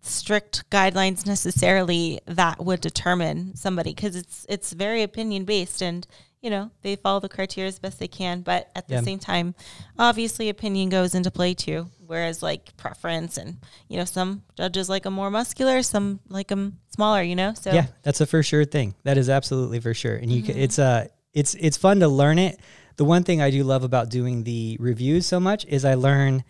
strict 0.02 0.70
guidelines 0.70 1.26
necessarily 1.26 2.20
that 2.26 2.64
would 2.64 2.82
determine 2.82 3.56
somebody 3.56 3.94
because 3.94 4.16
it's 4.16 4.46
it's 4.50 4.74
very 4.74 5.02
opinion 5.04 5.46
based 5.46 5.82
and 5.82 6.06
you 6.42 6.50
know, 6.50 6.70
they 6.82 6.98
follow 6.98 7.22
the 7.22 7.30
criteria 7.30 7.70
as 7.70 7.80
best 7.80 8.00
they 8.00 8.08
can. 8.08 8.42
But 8.42 8.70
at 8.76 8.88
the 8.90 8.96
Yeah. 8.96 9.02
same 9.02 9.20
time, 9.20 9.56
obviously 9.98 10.50
opinion 10.50 10.90
goes 10.90 11.16
into 11.16 11.32
play 11.32 11.54
too. 11.54 11.90
Whereas 12.14 12.44
like 12.44 12.78
preference 12.78 13.38
and, 13.42 13.58
you 13.90 13.98
know, 13.98 14.06
some 14.06 14.44
judges 14.56 14.88
like 14.88 15.04
them 15.04 15.14
more 15.16 15.32
muscular, 15.32 15.82
some 15.82 16.20
like 16.30 16.48
them 16.48 16.78
smaller, 16.96 17.24
you 17.24 17.36
know? 17.36 17.54
So 17.56 17.72
Yeah, 17.72 17.88
that's 18.04 18.22
a 18.22 18.28
for 18.28 18.44
sure 18.44 18.66
thing. 18.66 18.94
That 19.04 19.18
is 19.18 19.30
absolutely 19.30 19.80
for 19.80 19.94
sure. 19.96 20.16
And 20.16 20.32
you 20.32 20.44
Mm-hmm. 20.44 20.54
ca 20.54 20.64
it's 20.66 20.78
uh 20.80 21.08
it's 21.34 21.56
it's 21.56 21.78
fun 21.78 22.00
to 22.02 22.08
learn 22.08 22.38
it. 22.38 22.60
The 22.98 23.06
one 23.06 23.24
thing 23.24 23.42
I 23.42 23.50
do 23.50 23.64
love 23.64 23.84
about 23.84 24.10
doing 24.10 24.44
the 24.44 24.78
reviews 24.80 25.26
so 25.26 25.40
much 25.40 25.66
is 25.66 25.84
I 25.84 25.96
learn 25.96 26.44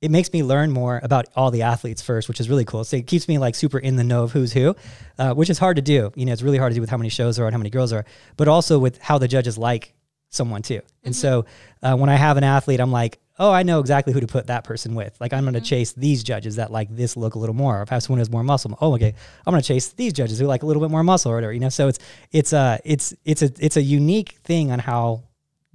it 0.00 0.10
makes 0.10 0.32
me 0.32 0.42
learn 0.42 0.70
more 0.72 1.00
about 1.02 1.24
all 1.36 1.50
the 1.50 1.62
athletes 1.62 2.02
first, 2.02 2.28
which 2.28 2.40
is 2.40 2.48
really 2.48 2.64
cool. 2.64 2.84
So 2.84 2.96
it 2.96 3.06
keeps 3.06 3.28
me 3.28 3.36
like 3.38 3.54
super 3.54 3.78
in 3.78 3.96
the 3.96 4.04
know 4.04 4.22
of 4.24 4.32
who's 4.32 4.52
who, 4.52 4.74
uh, 5.18 5.32
which 5.34 5.50
is 5.50 5.58
hard 5.58 5.76
to 5.76 5.82
do. 5.82 6.10
You 6.14 6.24
know, 6.26 6.32
it's 6.32 6.42
really 6.42 6.58
hard 6.58 6.70
to 6.72 6.74
do 6.74 6.80
with 6.80 6.90
how 6.90 6.98
many 6.98 7.10
shows 7.10 7.38
are 7.38 7.46
and 7.46 7.54
how 7.54 7.58
many 7.58 7.70
girls 7.70 7.92
are, 7.92 8.04
but 8.36 8.46
also 8.48 8.78
with 8.78 8.96
how 9.08 9.18
the 9.18 9.28
judges 9.28 9.56
like 9.58 9.94
someone 10.30 10.62
too. 10.62 10.80
And 11.04 11.14
so 11.16 11.46
uh, 11.82 11.94
when 12.00 12.10
I 12.10 12.16
have 12.16 12.36
an 12.36 12.44
athlete, 12.44 12.80
I'm 12.80 12.92
like, 13.02 13.18
oh, 13.38 13.52
I 13.52 13.62
know 13.62 13.80
exactly 13.80 14.12
who 14.12 14.20
to 14.20 14.26
put 14.26 14.46
that 14.46 14.64
person 14.64 14.94
with. 14.94 15.16
Like 15.20 15.32
I'm 15.32 15.44
going 15.44 15.54
to 15.54 15.60
chase 15.60 15.92
these 15.92 16.22
judges 16.22 16.56
that 16.56 16.70
like 16.70 16.94
this 16.94 17.16
look 17.16 17.34
a 17.34 17.38
little 17.38 17.54
more. 17.54 17.84
Have 17.88 18.02
someone 18.02 18.18
who 18.18 18.20
has 18.20 18.30
more 18.30 18.42
muscle, 18.42 18.76
oh, 18.80 18.94
okay, 18.94 19.14
I'm 19.46 19.52
going 19.52 19.62
to 19.62 19.66
chase 19.66 19.88
these 19.88 20.12
judges 20.12 20.38
who 20.38 20.46
like 20.46 20.62
a 20.62 20.66
little 20.66 20.82
bit 20.82 20.90
more 20.90 21.02
muscle 21.02 21.32
or 21.32 21.36
whatever. 21.36 21.52
You 21.52 21.60
know, 21.60 21.68
so 21.68 21.88
it's 21.88 21.98
it's 22.32 22.52
uh 22.52 22.78
it's 22.84 23.14
it's 23.24 23.42
a 23.42 23.50
it's 23.58 23.76
a 23.76 23.82
unique 23.82 24.38
thing 24.44 24.70
on 24.70 24.78
how 24.78 25.22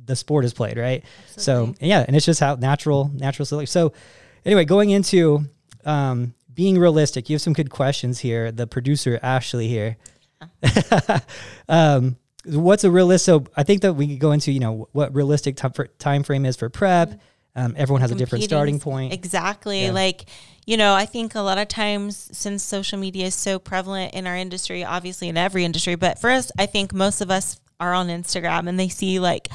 the 0.04 0.16
sport 0.16 0.46
is 0.46 0.54
played, 0.54 0.78
right? 0.78 1.04
So 1.38 1.76
yeah, 1.80 2.04
and 2.06 2.16
it's 2.16 2.26
just 2.26 2.40
how 2.40 2.56
natural 2.56 3.12
natural 3.14 3.46
selection. 3.46 3.72
So 3.72 3.94
anyway, 4.46 4.66
going 4.66 4.90
into 4.90 5.46
um, 5.86 6.34
being 6.54 6.78
realistic, 6.78 7.30
you 7.30 7.36
have 7.36 7.42
some 7.42 7.54
good 7.54 7.70
questions 7.70 8.20
here. 8.20 8.52
The 8.52 8.68
producer 8.68 9.20
Ashley 9.22 9.68
here. 9.68 9.98
um, 11.70 12.18
what's 12.46 12.84
a 12.84 12.92
realist? 12.92 13.26
So 13.26 13.46
I 13.56 13.64
think 13.64 13.82
that 13.82 13.94
we 13.94 14.08
could 14.08 14.20
go 14.20 14.32
into 14.32 14.52
you 14.52 14.60
know 14.60 14.90
what 14.92 15.14
realistic 15.14 15.60
for, 15.60 15.88
time 16.00 16.24
frame 16.24 16.46
is 16.46 16.56
for 16.56 16.70
prep. 16.70 17.20
Um, 17.56 17.76
everyone 17.78 18.02
has 18.02 18.12
a 18.12 18.16
different 18.16 18.44
starting 18.44 18.80
point. 18.80 19.14
Exactly. 19.14 19.84
Yeah. 19.84 19.92
Like, 19.92 20.26
you 20.66 20.78
know, 20.78 20.94
I 20.94 21.06
think 21.06 21.36
a 21.36 21.42
lot 21.42 21.58
of 21.58 21.68
times 21.68 22.30
since 22.32 22.64
social 22.64 22.98
media 22.98 23.26
is 23.26 23.36
so 23.36 23.60
prevalent 23.60 24.14
in 24.14 24.26
our 24.26 24.38
industry, 24.38 24.84
obviously 24.84 25.28
in 25.28 25.38
every 25.38 25.66
industry, 25.66 25.96
but 25.96 26.20
for 26.20 26.30
us, 26.30 26.52
I 26.58 26.66
think 26.66 26.94
most 26.94 27.20
of 27.20 27.30
us 27.30 27.60
are 27.80 27.94
on 27.94 28.08
Instagram 28.08 28.70
and 28.70 28.80
they 28.80 28.88
see 28.88 29.20
like 29.20 29.50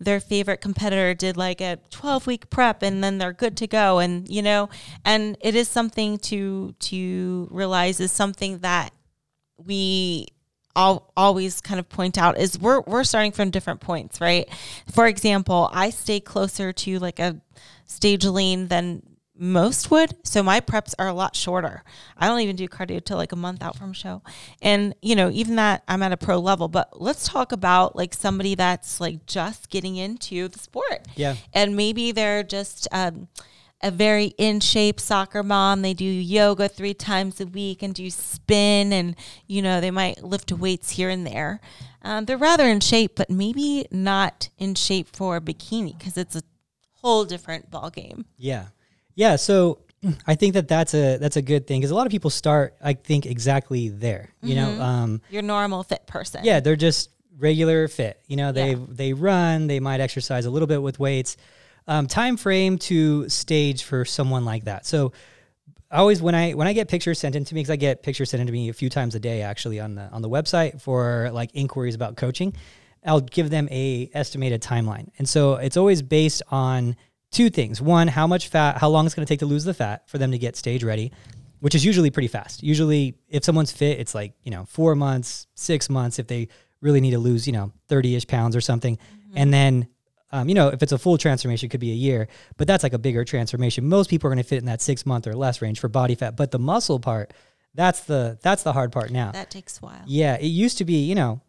their 0.00 0.20
favorite 0.20 0.60
competitor 0.60 1.14
did 1.14 1.36
like 1.36 1.60
a 1.60 1.78
12 1.90 2.26
week 2.26 2.50
prep 2.50 2.82
and 2.82 3.02
then 3.02 3.18
they're 3.18 3.32
good 3.32 3.56
to 3.56 3.66
go 3.66 3.98
and 3.98 4.28
you 4.28 4.42
know 4.42 4.68
and 5.04 5.36
it 5.40 5.54
is 5.54 5.68
something 5.68 6.18
to 6.18 6.74
to 6.80 7.48
realize 7.50 8.00
is 8.00 8.12
something 8.12 8.58
that 8.58 8.92
we 9.56 10.26
all, 10.76 11.12
always 11.16 11.60
kind 11.60 11.78
of 11.80 11.88
point 11.88 12.18
out 12.18 12.38
is 12.38 12.58
we're 12.58 12.80
we're 12.82 13.04
starting 13.04 13.32
from 13.32 13.50
different 13.50 13.80
points, 13.80 14.20
right? 14.20 14.48
For 14.92 15.06
example, 15.06 15.68
I 15.72 15.90
stay 15.90 16.20
closer 16.20 16.72
to 16.72 16.98
like 16.98 17.18
a 17.18 17.40
stage 17.86 18.24
lean 18.24 18.68
than 18.68 19.02
most 19.36 19.90
would, 19.90 20.14
so 20.24 20.44
my 20.44 20.60
preps 20.60 20.94
are 20.98 21.08
a 21.08 21.12
lot 21.12 21.34
shorter. 21.34 21.82
I 22.16 22.28
don't 22.28 22.38
even 22.40 22.54
do 22.54 22.68
cardio 22.68 23.04
till 23.04 23.16
like 23.16 23.32
a 23.32 23.36
month 23.36 23.62
out 23.62 23.76
from 23.76 23.92
show, 23.92 24.22
and 24.62 24.94
you 25.02 25.16
know 25.16 25.28
even 25.30 25.56
that 25.56 25.82
I'm 25.88 26.02
at 26.04 26.12
a 26.12 26.16
pro 26.16 26.38
level. 26.38 26.68
But 26.68 27.00
let's 27.00 27.26
talk 27.26 27.50
about 27.50 27.96
like 27.96 28.14
somebody 28.14 28.54
that's 28.54 29.00
like 29.00 29.26
just 29.26 29.70
getting 29.70 29.96
into 29.96 30.46
the 30.48 30.58
sport, 30.60 31.06
Yeah. 31.16 31.34
and 31.52 31.76
maybe 31.76 32.12
they're 32.12 32.42
just. 32.44 32.86
Um, 32.92 33.28
a 33.84 33.90
very 33.90 34.34
in 34.38 34.58
shape 34.60 34.98
soccer 34.98 35.42
mom. 35.42 35.82
They 35.82 35.94
do 35.94 36.04
yoga 36.04 36.68
three 36.68 36.94
times 36.94 37.40
a 37.40 37.46
week 37.46 37.82
and 37.82 37.94
do 37.94 38.10
spin, 38.10 38.92
and 38.92 39.14
you 39.46 39.62
know 39.62 39.80
they 39.80 39.90
might 39.92 40.24
lift 40.24 40.50
weights 40.50 40.90
here 40.90 41.10
and 41.10 41.26
there. 41.26 41.60
Um, 42.02 42.24
they're 42.24 42.36
rather 42.38 42.64
in 42.64 42.80
shape, 42.80 43.12
but 43.14 43.30
maybe 43.30 43.86
not 43.90 44.48
in 44.58 44.74
shape 44.74 45.14
for 45.14 45.36
a 45.36 45.40
bikini 45.40 45.96
because 45.96 46.16
it's 46.16 46.34
a 46.34 46.42
whole 47.02 47.24
different 47.24 47.70
ball 47.70 47.90
game. 47.90 48.24
Yeah, 48.36 48.66
yeah. 49.14 49.36
So 49.36 49.80
I 50.26 50.34
think 50.34 50.54
that 50.54 50.66
that's 50.68 50.94
a 50.94 51.18
that's 51.18 51.36
a 51.36 51.42
good 51.42 51.66
thing 51.66 51.80
because 51.80 51.90
a 51.90 51.94
lot 51.94 52.06
of 52.06 52.10
people 52.10 52.30
start, 52.30 52.74
I 52.82 52.94
think, 52.94 53.26
exactly 53.26 53.88
there. 53.90 54.30
You 54.42 54.56
know, 54.56 54.80
um, 54.82 55.20
Your 55.30 55.42
normal 55.42 55.82
fit 55.82 56.06
person. 56.06 56.40
yeah, 56.44 56.60
they're 56.60 56.76
just 56.76 57.10
regular 57.38 57.88
fit. 57.88 58.20
You 58.28 58.36
know, 58.36 58.52
they 58.52 58.70
Yeah. 58.70 58.76
they 58.88 59.12
run, 59.12 59.66
they 59.66 59.80
might 59.80 60.00
exercise 60.00 60.46
a 60.46 60.50
little 60.50 60.68
bit 60.68 60.80
with 60.82 60.98
weights. 60.98 61.36
Um, 61.86 62.06
time 62.06 62.36
frame 62.36 62.78
to 62.78 63.28
stage 63.28 63.84
for 63.84 64.04
someone 64.04 64.44
like 64.44 64.64
that. 64.64 64.86
So 64.86 65.12
I 65.90 65.98
always 65.98 66.20
when 66.20 66.34
I 66.34 66.52
when 66.52 66.66
I 66.66 66.72
get 66.72 66.88
pictures 66.88 67.18
sent 67.18 67.36
in 67.36 67.44
to 67.44 67.54
me 67.54 67.60
because 67.60 67.70
I 67.70 67.76
get 67.76 68.02
pictures 68.02 68.30
sent 68.30 68.40
in 68.40 68.46
to 68.48 68.52
me 68.52 68.68
a 68.68 68.72
few 68.72 68.90
times 68.90 69.14
a 69.14 69.20
day 69.20 69.42
actually 69.42 69.78
on 69.78 69.94
the 69.94 70.08
on 70.10 70.22
the 70.22 70.28
website 70.28 70.80
for 70.80 71.30
like 71.32 71.50
inquiries 71.54 71.94
about 71.94 72.16
coaching. 72.16 72.54
I'll 73.06 73.20
give 73.20 73.50
them 73.50 73.68
a 73.70 74.10
estimated 74.14 74.62
timeline, 74.62 75.10
and 75.18 75.28
so 75.28 75.54
it's 75.54 75.76
always 75.76 76.02
based 76.02 76.42
on 76.50 76.96
two 77.30 77.50
things: 77.50 77.80
one, 77.80 78.08
how 78.08 78.26
much 78.26 78.48
fat, 78.48 78.78
how 78.78 78.88
long 78.88 79.06
it's 79.06 79.14
going 79.14 79.26
to 79.26 79.30
take 79.30 79.40
to 79.40 79.46
lose 79.46 79.64
the 79.64 79.74
fat 79.74 80.08
for 80.08 80.18
them 80.18 80.32
to 80.32 80.38
get 80.38 80.56
stage 80.56 80.82
ready, 80.82 81.12
which 81.60 81.74
is 81.74 81.84
usually 81.84 82.10
pretty 82.10 82.28
fast. 82.28 82.62
Usually, 82.62 83.14
if 83.28 83.44
someone's 83.44 83.70
fit, 83.70 84.00
it's 84.00 84.14
like 84.14 84.32
you 84.42 84.50
know 84.50 84.64
four 84.64 84.94
months, 84.94 85.46
six 85.54 85.90
months 85.90 86.18
if 86.18 86.26
they 86.26 86.48
really 86.80 87.00
need 87.00 87.12
to 87.12 87.18
lose 87.18 87.46
you 87.46 87.52
know 87.52 87.72
thirty 87.88 88.16
ish 88.16 88.26
pounds 88.26 88.56
or 88.56 88.62
something, 88.62 88.98
and 89.36 89.52
then 89.52 89.86
um, 90.34 90.48
you 90.48 90.54
know, 90.54 90.68
if 90.68 90.82
it's 90.82 90.92
a 90.92 90.98
full 90.98 91.16
transformation, 91.16 91.66
it 91.66 91.70
could 91.70 91.80
be 91.80 91.92
a 91.92 91.94
year, 91.94 92.26
but 92.56 92.66
that's 92.66 92.82
like 92.82 92.92
a 92.92 92.98
bigger 92.98 93.24
transformation. 93.24 93.88
Most 93.88 94.10
people 94.10 94.26
are 94.28 94.34
going 94.34 94.42
to 94.42 94.48
fit 94.48 94.58
in 94.58 94.64
that 94.66 94.82
six 94.82 95.06
month 95.06 95.26
or 95.26 95.34
less 95.34 95.62
range 95.62 95.78
for 95.78 95.88
body 95.88 96.14
fat, 96.16 96.36
but 96.36 96.50
the 96.50 96.58
muscle 96.58 96.98
part, 96.98 97.32
that's 97.74 98.00
the 98.00 98.38
that's 98.42 98.62
the 98.64 98.72
hard 98.72 98.90
part 98.92 99.10
now. 99.10 99.30
that 99.32 99.50
takes 99.50 99.78
a 99.78 99.80
while. 99.86 100.02
yeah, 100.06 100.34
it 100.34 100.46
used 100.46 100.78
to 100.78 100.84
be, 100.84 101.04
you 101.04 101.14
know, 101.14 101.40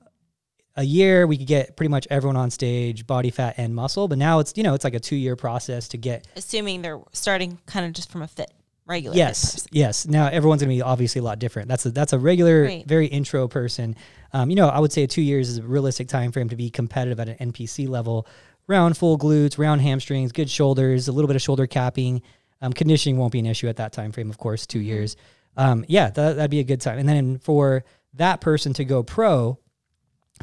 a 0.75 0.83
year 0.83 1.25
we 1.25 1.37
could 1.37 1.47
get 1.47 1.75
pretty 1.77 1.89
much 1.89 2.05
everyone 2.11 2.35
on 2.35 2.51
stage, 2.51 3.07
body 3.07 3.31
fat 3.31 3.55
and 3.57 3.73
muscle, 3.73 4.07
but 4.07 4.17
now 4.17 4.39
it's 4.39 4.53
you 4.55 4.63
know 4.63 4.73
it's 4.75 4.83
like 4.83 4.93
a 4.93 4.99
two 4.99 5.15
year 5.15 5.35
process 5.35 5.87
to 5.89 5.97
get. 5.97 6.27
Assuming 6.35 6.81
they're 6.81 6.99
starting 7.11 7.57
kind 7.65 7.85
of 7.85 7.93
just 7.93 8.11
from 8.11 8.21
a 8.21 8.27
fit 8.27 8.51
regular. 8.85 9.15
Yes, 9.15 9.53
person. 9.53 9.69
yes. 9.71 10.05
Now 10.05 10.27
everyone's 10.27 10.61
going 10.61 10.69
to 10.69 10.75
be 10.75 10.81
obviously 10.81 11.19
a 11.19 11.23
lot 11.23 11.39
different. 11.39 11.69
That's 11.69 11.85
a 11.85 11.91
that's 11.91 12.13
a 12.13 12.19
regular, 12.19 12.63
Right. 12.63 12.87
very 12.87 13.07
intro 13.07 13.47
person. 13.47 13.95
Um, 14.33 14.49
you 14.49 14.55
know, 14.57 14.67
I 14.67 14.79
would 14.79 14.91
say 14.91 15.07
two 15.07 15.21
years 15.21 15.49
is 15.49 15.57
a 15.59 15.63
realistic 15.63 16.07
time 16.09 16.31
frame 16.31 16.49
to 16.49 16.55
be 16.57 16.69
competitive 16.69 17.19
at 17.21 17.29
an 17.29 17.51
NPC 17.51 17.87
level. 17.87 18.27
Round 18.67 18.97
full 18.97 19.17
glutes, 19.17 19.57
round 19.57 19.81
hamstrings, 19.81 20.31
good 20.31 20.49
shoulders, 20.49 21.07
a 21.07 21.11
little 21.11 21.27
bit 21.27 21.35
of 21.35 21.41
shoulder 21.41 21.67
capping. 21.67 22.21
Um, 22.61 22.73
conditioning 22.73 23.17
won't 23.17 23.31
be 23.31 23.39
an 23.39 23.45
issue 23.45 23.67
at 23.67 23.77
that 23.77 23.93
time 23.93 24.11
frame, 24.11 24.29
of 24.29 24.37
course, 24.37 24.65
2 24.65 24.79
years. 24.79 25.15
Um, 25.57 25.85
yeah, 25.87 26.09
that, 26.09 26.35
that'd 26.35 26.51
be 26.51 26.59
a 26.59 26.63
good 26.63 26.81
time. 26.81 26.97
And 26.97 27.07
then 27.07 27.37
for 27.37 27.83
that 28.15 28.41
person 28.41 28.73
to 28.73 28.85
go 28.85 29.03
pro, 29.03 29.59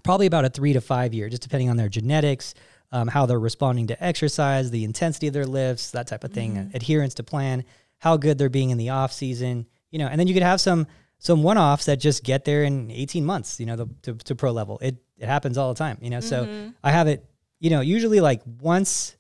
probably 0.03 0.27
about 0.27 0.45
a 0.45 0.51
three 0.51 0.73
to 0.73 0.81
five 0.81 1.13
year, 1.15 1.29
just 1.29 1.43
depending 1.43 1.69
on 1.69 1.77
their 1.77 1.89
genetics, 1.89 2.55
um, 2.93 3.09
how 3.09 3.27
they're 3.27 3.41
responding 3.41 3.87
to 3.89 4.05
exercise, 4.05 4.71
the 4.71 4.85
intensity 4.85 5.27
of 5.27 5.35
their 5.35 5.47
lifts, 5.47 5.91
that 5.91 6.07
type 6.07 6.25
of 6.25 6.33
thing, 6.33 6.71
adherence 6.75 7.15
to 7.15 7.23
plan, 7.23 7.65
how 7.99 8.17
good 8.17 8.39
they're 8.39 8.49
being 8.49 8.71
in 8.71 8.79
the 8.79 8.91
off 8.91 9.13
season, 9.13 9.67
you 9.91 9.99
know, 9.99 10.07
and 10.07 10.19
then 10.19 10.27
you 10.27 10.35
could 10.35 10.43
have 10.43 10.61
some 10.61 10.87
some 11.19 11.43
one 11.45 11.57
offs 11.57 11.85
that 11.85 12.01
just 12.01 12.25
get 12.25 12.45
there 12.45 12.65
in 12.65 12.91
18 12.91 13.25
months, 13.25 13.61
you 13.61 13.67
know, 13.67 13.77
the, 13.77 13.87
to, 14.03 14.15
to 14.15 14.35
pro 14.35 14.51
level. 14.51 14.79
It 14.83 14.97
it 15.19 15.27
happens 15.27 15.57
all 15.57 15.73
the 15.73 15.79
time, 15.79 15.99
you 16.01 16.11
know. 16.11 16.21
So 16.21 16.73
I 16.83 16.91
have 16.91 17.07
it, 17.07 17.25
you 17.63 17.71
know, 17.71 17.81
usually 17.81 18.19
like 18.21 18.43
once 18.61 19.15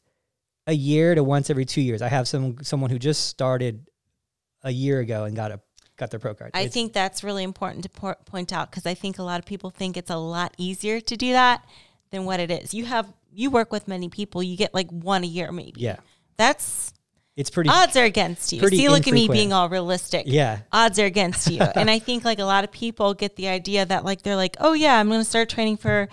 a 0.66 0.72
year 0.72 1.14
to 1.14 1.22
once 1.22 1.48
every 1.48 1.64
two 1.64 1.80
years. 1.80 2.02
I 2.02 2.08
have 2.08 2.26
some 2.26 2.56
someone 2.62 2.90
who 2.90 2.98
just 2.98 3.26
started 3.28 3.86
a 4.64 4.70
year 4.72 4.98
ago 4.98 5.24
and 5.24 5.34
got 5.36 5.52
a 5.52 5.60
got 5.96 6.10
their 6.10 6.18
pro 6.20 6.34
card. 6.34 6.50
I 6.54 6.60
It's- 6.62 6.74
think 6.74 6.92
that's 6.92 7.22
really 7.22 7.44
important 7.44 7.84
to 7.84 7.88
po- 7.88 8.16
point 8.26 8.52
out 8.52 8.70
because 8.70 8.84
I 8.84 8.94
think 8.94 9.18
a 9.18 9.22
lot 9.22 9.38
of 9.38 9.46
people 9.46 9.70
think 9.70 9.96
it's 9.96 10.10
a 10.10 10.16
lot 10.16 10.54
easier 10.58 11.00
to 11.00 11.16
do 11.16 11.32
that 11.32 11.64
than 12.10 12.24
what 12.24 12.40
it 12.40 12.50
is. 12.50 12.74
You 12.74 12.84
have 12.86 13.06
you 13.32 13.48
work 13.50 13.70
with 13.72 13.86
many 13.86 14.08
people, 14.08 14.42
you 14.42 14.56
get 14.56 14.74
like 14.74 14.90
one 14.90 15.22
a 15.22 15.26
year 15.26 15.52
maybe. 15.52 15.80
yeah, 15.80 15.96
That's 16.36 16.92
it's 17.36 17.48
pretty. 17.50 17.70
odds 17.70 17.96
are 17.96 18.04
against 18.04 18.52
you. 18.52 18.60
See, 18.68 18.88
look 18.88 19.06
at 19.08 19.14
me 19.14 19.28
being 19.28 19.52
all 19.52 19.68
realistic. 19.68 20.24
yeah, 20.26 20.60
Odds 20.72 20.98
are 20.98 21.06
against 21.06 21.48
you. 21.50 21.60
and 21.76 21.88
I 21.88 21.98
think 22.00 22.24
like 22.24 22.40
a 22.40 22.44
lot 22.44 22.64
of 22.64 22.72
people 22.72 23.14
get 23.14 23.36
the 23.36 23.48
idea 23.48 23.86
that 23.86 24.04
like 24.04 24.22
they're 24.22 24.36
like, 24.36 24.56
oh 24.60 24.72
yeah, 24.74 24.98
I'm 24.98 25.08
going 25.08 25.20
to 25.20 25.24
start 25.24 25.48
training 25.48 25.76
for 25.78 26.08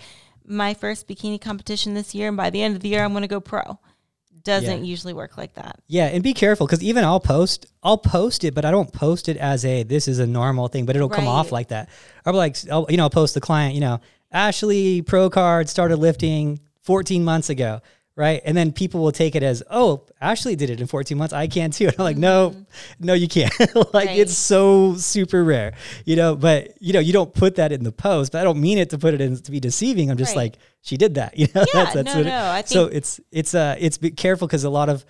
my 0.50 0.74
first 0.74 1.08
bikini 1.08 1.40
competition 1.40 1.94
this 1.94 2.14
year, 2.14 2.28
and 2.28 2.36
by 2.36 2.50
the 2.50 2.62
end 2.62 2.74
of 2.76 2.82
the 2.82 2.88
year, 2.88 3.02
I'm 3.04 3.12
going 3.12 3.22
to 3.22 3.28
go 3.28 3.40
pro. 3.40 3.78
Doesn't 4.42 4.84
Yeah. 4.84 4.90
usually 4.90 5.12
work 5.12 5.36
like 5.36 5.54
that. 5.54 5.80
Yeah, 5.86 6.06
and 6.06 6.22
be 6.22 6.32
careful 6.32 6.66
because 6.66 6.82
even 6.82 7.04
I'll 7.04 7.20
post, 7.20 7.66
I'll 7.82 7.98
post 7.98 8.42
it, 8.42 8.54
but 8.54 8.64
I 8.64 8.70
don't 8.70 8.90
post 8.92 9.28
it 9.28 9.36
as 9.36 9.64
a 9.66 9.82
this 9.82 10.08
is 10.08 10.18
a 10.18 10.26
normal 10.26 10.68
thing, 10.68 10.86
but 10.86 10.96
it'll 10.96 11.10
come 11.10 11.28
off 11.28 11.52
like 11.52 11.68
that. 11.68 11.88
I'll 12.24 12.32
be 12.32 12.38
like, 12.38 12.56
I'll, 12.72 12.86
you 12.88 12.96
know, 12.96 13.04
I'll 13.04 13.10
post 13.10 13.34
the 13.34 13.40
client, 13.40 13.74
you 13.74 13.80
know, 13.82 14.00
Ashley 14.32 15.02
Pro 15.02 15.28
Card 15.28 15.68
started 15.68 15.96
lifting 15.98 16.60
14 16.82 17.22
months 17.22 17.50
ago, 17.50 17.80
right? 18.20 18.42
And 18.44 18.54
then 18.56 18.70
people 18.70 19.00
will 19.00 19.12
take 19.12 19.34
it 19.34 19.42
as, 19.42 19.62
oh, 19.70 20.04
Ashley 20.20 20.54
did 20.54 20.68
it 20.68 20.80
in 20.80 20.86
14 20.86 21.16
months, 21.16 21.32
I 21.32 21.46
can 21.46 21.70
too. 21.70 21.86
And 21.88 21.94
I'm 21.98 22.04
like, 22.04 22.16
no, 22.18 22.54
no, 23.00 23.14
you 23.14 23.26
can't. 23.26 23.52
like 23.58 23.68
Mm-hmm. 23.70 23.96
Right. 23.96 24.18
it's 24.18 24.36
so 24.36 24.94
super 24.96 25.42
rare, 25.42 25.72
you 26.04 26.16
know. 26.16 26.36
But 26.36 26.74
you 26.80 26.92
know, 26.92 27.00
you 27.00 27.12
don't 27.12 27.32
put 27.32 27.56
that 27.56 27.72
in 27.72 27.82
the 27.82 27.92
post, 27.92 28.32
but 28.32 28.40
I 28.40 28.44
don't 28.44 28.60
mean 28.60 28.78
it 28.78 28.90
to 28.90 28.98
put 28.98 29.14
it 29.14 29.20
in 29.20 29.36
to 29.38 29.50
be 29.50 29.58
deceiving. 29.58 30.10
I'm 30.10 30.18
just 30.18 30.36
Right. 30.36 30.52
like, 30.52 30.58
she 30.82 30.96
did 30.96 31.14
that, 31.14 31.38
you 31.40 31.46
know. 31.54 31.64
Yeah, 31.74 31.82
no, 31.82 31.84
what 31.84 32.06
it- 32.06 32.24
no, 32.26 32.44
I 32.44 32.62
so 32.62 32.84
it's 32.86 33.18
it's 33.32 33.54
uh 33.54 33.74
it's 33.78 33.96
be 33.98 34.10
careful 34.10 34.46
because 34.46 34.64
a 34.64 34.70
lot 34.70 34.88
of 34.88 35.04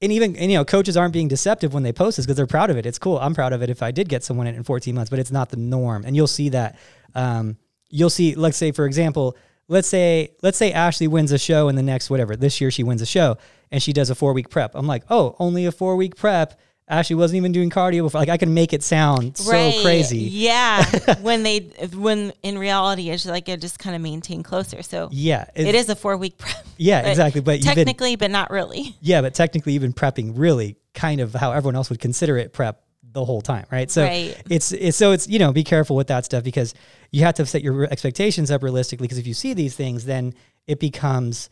and 0.00 0.12
even 0.12 0.36
and, 0.36 0.50
you 0.52 0.58
know 0.58 0.64
coaches 0.64 0.96
aren't 0.96 1.12
being 1.12 1.28
deceptive 1.28 1.74
when 1.74 1.82
they 1.82 1.92
post 1.92 2.16
this 2.18 2.26
because 2.26 2.36
they're 2.36 2.46
proud 2.46 2.70
of 2.70 2.76
it. 2.76 2.86
It's 2.86 2.98
cool. 2.98 3.18
I'm 3.18 3.34
proud 3.34 3.52
of 3.52 3.62
it 3.62 3.70
if 3.70 3.82
I 3.82 3.90
did 3.90 4.08
get 4.08 4.22
someone 4.22 4.46
in 4.46 4.54
in 4.54 4.62
14 4.64 4.94
months, 4.94 5.10
but 5.10 5.18
it's 5.18 5.32
not 5.32 5.48
the 5.48 5.56
norm. 5.56 6.04
And 6.06 6.14
you'll 6.14 6.26
see 6.28 6.50
that. 6.50 6.78
Um, 7.14 7.56
you'll 7.90 8.10
see. 8.10 8.34
Let's 8.34 8.56
say 8.58 8.70
for 8.72 8.84
example, 8.86 9.36
let's 9.68 9.88
say 9.88 10.30
let's 10.42 10.58
say 10.58 10.72
Ashley 10.72 11.06
wins 11.06 11.32
a 11.32 11.38
show 11.38 11.68
in 11.68 11.76
the 11.76 11.82
next 11.82 12.10
whatever 12.10 12.34
this 12.36 12.60
year 12.60 12.70
she 12.70 12.82
wins 12.82 13.02
a 13.02 13.06
show 13.06 13.36
and 13.70 13.82
she 13.82 13.92
does 13.92 14.10
a 14.10 14.14
four 14.14 14.32
week 14.32 14.50
prep. 14.50 14.72
I'm 14.74 14.86
like, 14.86 15.04
oh, 15.10 15.36
only 15.38 15.66
a 15.66 15.72
four 15.72 15.96
week 15.96 16.16
prep. 16.16 16.58
Ashley 16.90 17.16
wasn't 17.16 17.36
even 17.36 17.52
doing 17.52 17.68
cardio 17.68 18.02
before. 18.02 18.22
Like 18.22 18.30
I 18.30 18.38
can 18.38 18.54
make 18.54 18.72
it 18.72 18.82
sound 18.82 19.36
so 19.36 19.50
crazy. 19.82 20.20
Yeah. 20.20 20.84
when 21.20 21.42
they 21.42 21.58
when 21.92 22.32
in 22.42 22.58
reality 22.58 23.10
it's 23.10 23.26
like 23.26 23.48
it 23.50 23.60
just 23.60 23.78
kind 23.78 23.94
of 23.94 24.00
maintain 24.00 24.42
closer. 24.42 24.82
So 24.82 25.08
Yeah, 25.12 25.44
it 25.54 25.74
is 25.74 25.90
a 25.90 25.96
four 25.96 26.16
week 26.16 26.38
prep. 26.38 26.66
Yeah, 26.78 27.02
but 27.02 27.10
exactly. 27.10 27.40
But 27.42 27.58
you've 27.58 27.74
been, 27.74 27.86
technically, 27.86 28.16
but 28.16 28.30
not 28.30 28.50
really. 28.50 28.96
yeah, 29.00 29.20
but 29.20 29.34
technically 29.34 29.74
you've 29.74 29.82
been 29.82 29.92
prepping 29.92 30.32
really 30.36 30.76
kind 30.94 31.20
of 31.20 31.34
how 31.34 31.52
everyone 31.52 31.76
else 31.76 31.90
would 31.90 32.00
consider 32.00 32.38
it 32.38 32.52
prep 32.52 32.82
the 33.12 33.24
whole 33.24 33.40
time, 33.40 33.64
right? 33.70 33.90
So 33.90 34.02
Right. 34.04 34.36
it's 34.50 34.72
it's 34.72 34.96
so 34.96 35.12
it's 35.12 35.26
you 35.28 35.38
know 35.38 35.52
be 35.52 35.64
careful 35.64 35.96
with 35.96 36.08
that 36.08 36.24
stuff 36.24 36.44
because 36.44 36.74
you 37.10 37.22
have 37.24 37.34
to 37.36 37.46
set 37.46 37.62
your 37.62 37.84
expectations 37.84 38.50
up 38.50 38.62
realistically 38.62 39.04
because 39.04 39.18
if 39.18 39.26
you 39.26 39.34
see 39.34 39.54
these 39.54 39.74
things, 39.74 40.04
then 40.04 40.34
it 40.66 40.78
becomes 40.78 41.48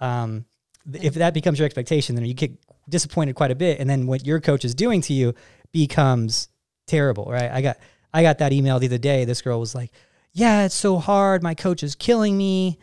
um, 0.00 0.44
if 0.92 1.14
that 1.14 1.32
becomes 1.34 1.58
your 1.58 1.66
expectation, 1.66 2.14
then 2.16 2.24
you 2.24 2.34
get 2.34 2.52
disappointed 2.88 3.34
quite 3.34 3.50
a 3.50 3.54
bit, 3.54 3.78
and 3.80 3.88
then 3.88 4.06
what 4.06 4.26
your 4.26 4.40
coach 4.40 4.64
is 4.64 4.74
doing 4.74 5.00
to 5.02 5.12
you 5.12 5.34
becomes 5.72 6.48
terrible, 6.86 7.26
right? 7.30 7.50
I 7.50 7.60
got 7.62 7.76
I 8.12 8.22
got 8.22 8.38
that 8.38 8.52
email 8.52 8.78
the 8.78 8.86
other 8.86 8.98
day. 8.98 9.24
This 9.24 9.42
girl 9.42 9.60
was 9.60 9.74
like, 9.74 9.90
"Yeah, 10.32 10.64
it's 10.64 10.74
so 10.74 10.98
hard. 10.98 11.42
My 11.42 11.54
coach 11.54 11.82
is 11.82 11.94
killing 11.94 12.36
me." 12.36 12.78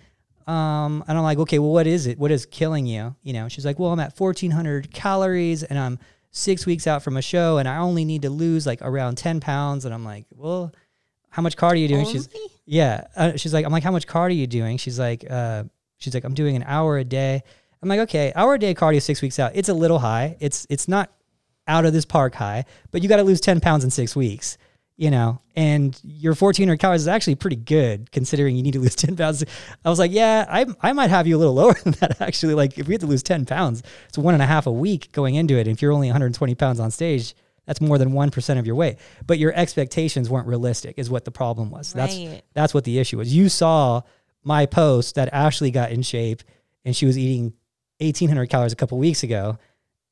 Um, 0.46 1.06
and 1.08 1.18
I'm 1.18 1.24
like, 1.24 1.38
okay, 1.38 1.58
well, 1.58 1.72
what 1.72 1.88
is 1.88 2.06
it? 2.06 2.20
What 2.20 2.30
is 2.30 2.46
killing 2.46 2.86
you? 2.86 3.15
You 3.24 3.32
know, 3.32 3.48
she's 3.48 3.65
like, 3.65 3.80
well, 3.80 3.92
I'm 3.94 4.00
at 4.01 4.20
1400 4.20 4.92
calories 4.92 5.63
and 5.63 5.80
I'm 5.80 6.00
six 6.34 6.66
weeks 6.66 6.88
out 6.88 7.04
from 7.04 7.16
a 7.16 7.22
show 7.22 7.60
and 7.60 7.70
I 7.70 7.78
only 7.78 8.04
need 8.04 8.24
to 8.24 8.30
lose 8.30 8.66
like 8.66 8.80
around 8.82 9.16
10 9.16 9.40
pounds. 9.40 9.86
And 9.86 9.94
I'm 9.94 10.04
like, 10.04 10.25
well, 10.32 10.74
how 11.30 11.42
much 11.42 11.56
cardio 11.56 11.72
are 11.72 11.75
you 11.75 11.88
doing? 11.88 12.06
She's, 12.06 12.28
yeah. 12.66 13.06
Uh, 13.16 13.38
she's 13.38 13.54
like, 13.54 13.66
I'm 13.66 13.72
like, 13.72 13.84
how 13.84 13.92
much 13.92 14.08
cardio 14.08 14.25
are 14.25 14.30
you 14.32 14.48
doing? 14.48 14.78
She's 14.78 15.00
like, 15.00 15.30
uh, 15.30 15.63
she's 15.98 16.13
like, 16.13 16.24
I'm 16.24 16.34
doing 16.34 16.56
an 16.56 16.63
hour 16.63 16.98
a 16.98 17.04
day. 17.04 17.44
I'm 17.82 17.88
like, 17.88 18.00
okay, 18.02 18.34
hour 18.36 18.56
a 18.56 18.60
day 18.60 18.74
cardio 18.74 19.02
six 19.02 19.22
weeks 19.22 19.38
out. 19.38 19.52
It's 19.54 19.70
a 19.70 19.74
little 19.74 20.00
high. 20.00 20.36
It's, 20.40 20.66
it's 20.70 20.88
not 20.88 21.12
out 21.68 21.86
of 21.86 21.94
this 21.94 22.04
park 22.04 22.34
high, 22.34 22.66
but 22.92 23.04
you 23.04 23.10
got 23.10 23.18
to 23.18 23.24
lose 23.24 23.40
10 23.40 23.62
pounds 23.62 23.84
in 23.84 23.92
six 23.92 24.16
weeks, 24.16 24.58
you 24.96 25.10
know, 25.10 25.42
and 25.56 26.00
your 26.04 26.34
1400 26.36 26.78
calories 26.78 27.02
is 27.02 27.08
actually 27.08 27.36
pretty 27.36 27.56
good 27.56 28.12
considering 28.12 28.56
you 28.56 28.64
need 28.64 28.74
to 28.74 28.80
lose 28.80 28.96
10 28.96 29.16
pounds. 29.16 29.44
I 29.84 29.90
was 29.90 30.00
like, 30.00 30.12
yeah, 30.12 30.46
I, 30.48 30.66
I 30.82 30.94
might 30.94 31.10
have 31.10 31.28
you 31.28 31.36
a 31.36 31.40
little 31.40 31.54
lower 31.62 31.74
than 31.74 31.94
that 31.94 32.22
actually. 32.22 32.54
Like 32.54 32.78
if 32.78 32.88
we 32.88 32.94
had 32.94 33.02
to 33.02 33.08
lose 33.08 33.24
10 33.24 33.46
pounds, 33.46 33.82
it's 34.08 34.18
one 34.18 34.34
and 34.34 34.44
a 34.44 34.46
half 34.46 34.68
a 34.68 34.72
week 34.72 35.12
going 35.12 35.36
into 35.36 35.56
it. 35.56 35.68
And 35.68 35.76
If 35.76 35.82
you're 35.82 35.92
only 35.92 36.08
120 36.08 36.56
pounds 36.56 36.80
on 36.80 36.92
stage, 36.92 37.36
that's 37.66 37.80
more 37.80 37.98
than 37.98 38.12
1% 38.12 38.60
of 38.60 38.66
your 38.68 38.76
weight, 38.76 38.98
but 39.26 39.40
your 39.40 39.54
expectations 39.56 40.30
weren't 40.30 40.48
realistic 40.48 40.96
is 40.98 41.10
what 41.10 41.24
the 41.24 41.32
problem 41.32 41.72
was. 41.72 41.94
That's, 41.94 42.14
that's 42.54 42.74
what 42.74 42.84
the 42.84 43.00
issue 43.00 43.18
was. 43.18 43.34
You 43.34 43.48
saw 43.48 44.02
my 44.44 44.66
post 44.66 45.16
that 45.16 45.34
Ashley 45.34 45.72
got 45.72 45.92
in 45.92 46.02
shape 46.02 46.44
and 46.84 46.94
she 46.94 47.06
was 47.06 47.18
eating 47.18 47.54
1800 48.00 48.48
calories 48.50 48.74
a 48.74 48.76
couple 48.76 48.98
weeks 48.98 49.24
ago 49.24 49.58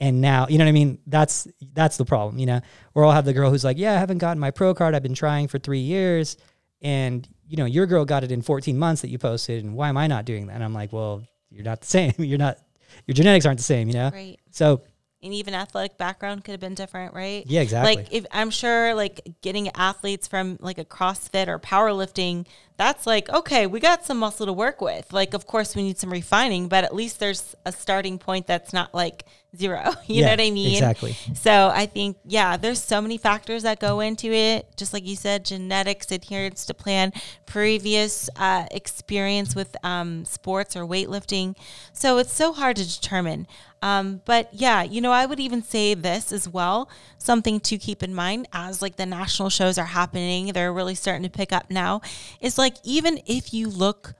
and 0.01 0.19
now 0.19 0.47
you 0.49 0.57
know 0.57 0.65
what 0.65 0.69
i 0.69 0.73
mean? 0.73 0.97
That's 1.07 1.47
that's 1.73 1.95
the 1.95 2.03
problem 2.03 2.37
you 2.39 2.45
know? 2.47 2.59
Or 2.93 3.05
i'll 3.05 3.11
have 3.13 3.23
the 3.23 3.31
girl 3.33 3.49
who's 3.49 3.63
like 3.63 3.77
yeah 3.77 3.93
i 3.93 3.97
haven't 3.97 4.17
gotten 4.17 4.39
my 4.39 4.51
pro 4.51 4.73
card. 4.73 4.93
I've 4.95 5.03
been 5.03 5.13
trying 5.13 5.47
for 5.47 5.59
three 5.59 5.79
years. 5.79 6.35
And 6.81 7.25
you 7.47 7.57
know 7.57 7.65
your 7.65 7.85
girl 7.85 8.03
got 8.03 8.23
it 8.23 8.31
in 8.31 8.41
14 8.41 8.77
months 8.77 9.03
that 9.03 9.09
you 9.09 9.19
posted 9.19 9.63
and 9.63 9.75
why 9.75 9.87
am 9.87 9.95
i 9.97 10.07
not 10.07 10.25
doing 10.25 10.47
that? 10.47 10.55
And 10.55 10.63
i'm 10.63 10.73
like 10.73 10.91
well 10.91 11.23
you're 11.49 11.63
not 11.63 11.81
the 11.81 11.87
same. 11.97 12.13
You're 12.17 12.39
not 12.39 12.57
your 13.05 13.13
genetics 13.13 13.45
aren't 13.45 13.59
the 13.59 13.63
same 13.63 13.87
you 13.87 13.93
know? 13.93 14.09
Right. 14.11 14.37
so 14.49 14.81
And 15.21 15.33
even 15.33 15.53
athletic 15.53 15.97
background 15.99 16.43
could 16.43 16.53
have 16.53 16.59
been 16.59 16.73
different, 16.73 17.13
right? 17.13 17.43
yeah 17.45 17.61
exactly. 17.61 17.95
Like 17.95 18.07
if 18.11 18.25
I'm 18.31 18.49
sure 18.49 18.95
like 18.95 19.21
getting 19.41 19.69
athletes 19.75 20.27
from 20.27 20.57
like 20.59 20.79
a 20.79 20.85
CrossFit 20.85 21.47
or 21.47 21.59
powerlifting, 21.59 22.47
that's 22.81 23.05
like, 23.05 23.29
okay, 23.29 23.67
we 23.67 23.79
got 23.79 24.05
some 24.05 24.17
muscle 24.19 24.45
to 24.45 24.53
work 24.53 24.81
with. 24.81 25.13
Like 25.13 25.33
of 25.33 25.45
course 25.45 25.75
we 25.75 25.83
need 25.83 25.97
some 25.99 26.11
refining, 26.11 26.67
but 26.67 26.83
at 26.83 26.95
least 26.95 27.19
there's 27.19 27.55
a 27.65 27.71
starting 27.71 28.17
point 28.17 28.47
that's 28.47 28.73
not 28.73 28.93
like 28.93 29.25
zero. 29.55 29.91
You 30.07 30.21
Yeah, 30.21 30.25
know 30.25 30.31
what 30.31 30.41
I 30.41 30.51
mean? 30.51 30.73
exactly. 30.73 31.17
So 31.33 31.71
I 31.73 31.85
think, 31.85 32.17
yeah, 32.25 32.57
there's 32.57 32.81
so 32.83 33.01
many 33.01 33.17
factors 33.17 33.63
that 33.63 33.79
go 33.79 33.99
into 33.99 34.31
it. 34.31 34.65
Just 34.77 34.93
like 34.93 35.05
you 35.05 35.15
said, 35.15 35.45
genetics, 35.45 36.11
adherence 36.11 36.65
to 36.65 36.73
plan, 36.73 37.13
previous 37.45 38.29
uh, 38.35 38.65
experience 38.71 39.55
with 39.55 39.75
um, 39.83 40.25
sports 40.25 40.75
or 40.75 40.85
weightlifting. 40.85 41.55
So 41.93 42.17
it's 42.17 42.33
so 42.33 42.53
hard 42.53 42.75
to 42.77 42.87
determine. 42.87 43.47
Um, 43.83 44.21
but 44.25 44.49
yeah, 44.51 44.83
you 44.83 45.01
know, 45.01 45.11
I 45.11 45.25
would 45.25 45.39
even 45.39 45.63
say 45.63 45.95
this 45.95 46.31
as 46.31 46.47
well, 46.47 46.87
something 47.17 47.59
to 47.61 47.77
keep 47.79 48.03
in 48.03 48.13
mind 48.13 48.47
as 48.53 48.81
like 48.81 48.95
the 48.97 49.07
national 49.07 49.49
shows 49.49 49.77
are 49.79 49.85
happening, 49.85 50.47
they're 50.53 50.71
really 50.71 50.93
starting 50.93 51.23
to 51.23 51.29
pick 51.29 51.51
up 51.51 51.71
now, 51.71 52.01
is 52.41 52.57
like 52.59 52.70
even 52.83 53.19
if 53.25 53.53
you 53.53 53.69
look 53.69 54.13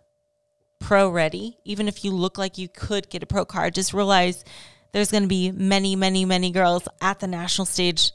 pro 0.80 1.10
ready, 1.10 1.58
even 1.64 1.88
if 1.88 2.04
you 2.04 2.12
look 2.12 2.38
like 2.38 2.58
you 2.58 2.68
could 2.68 3.10
get 3.10 3.24
a 3.24 3.26
pro 3.26 3.46
card, 3.46 3.74
just 3.74 3.94
realize 3.94 4.44
there's 4.92 5.12
going 5.12 5.24
to 5.24 5.30
be 5.30 5.52
many, 5.52 5.96
many, 5.96 6.26
many 6.26 6.52
girls 6.52 6.88
at 7.00 7.20
the 7.20 7.28
national 7.28 7.66
stage 7.66 8.12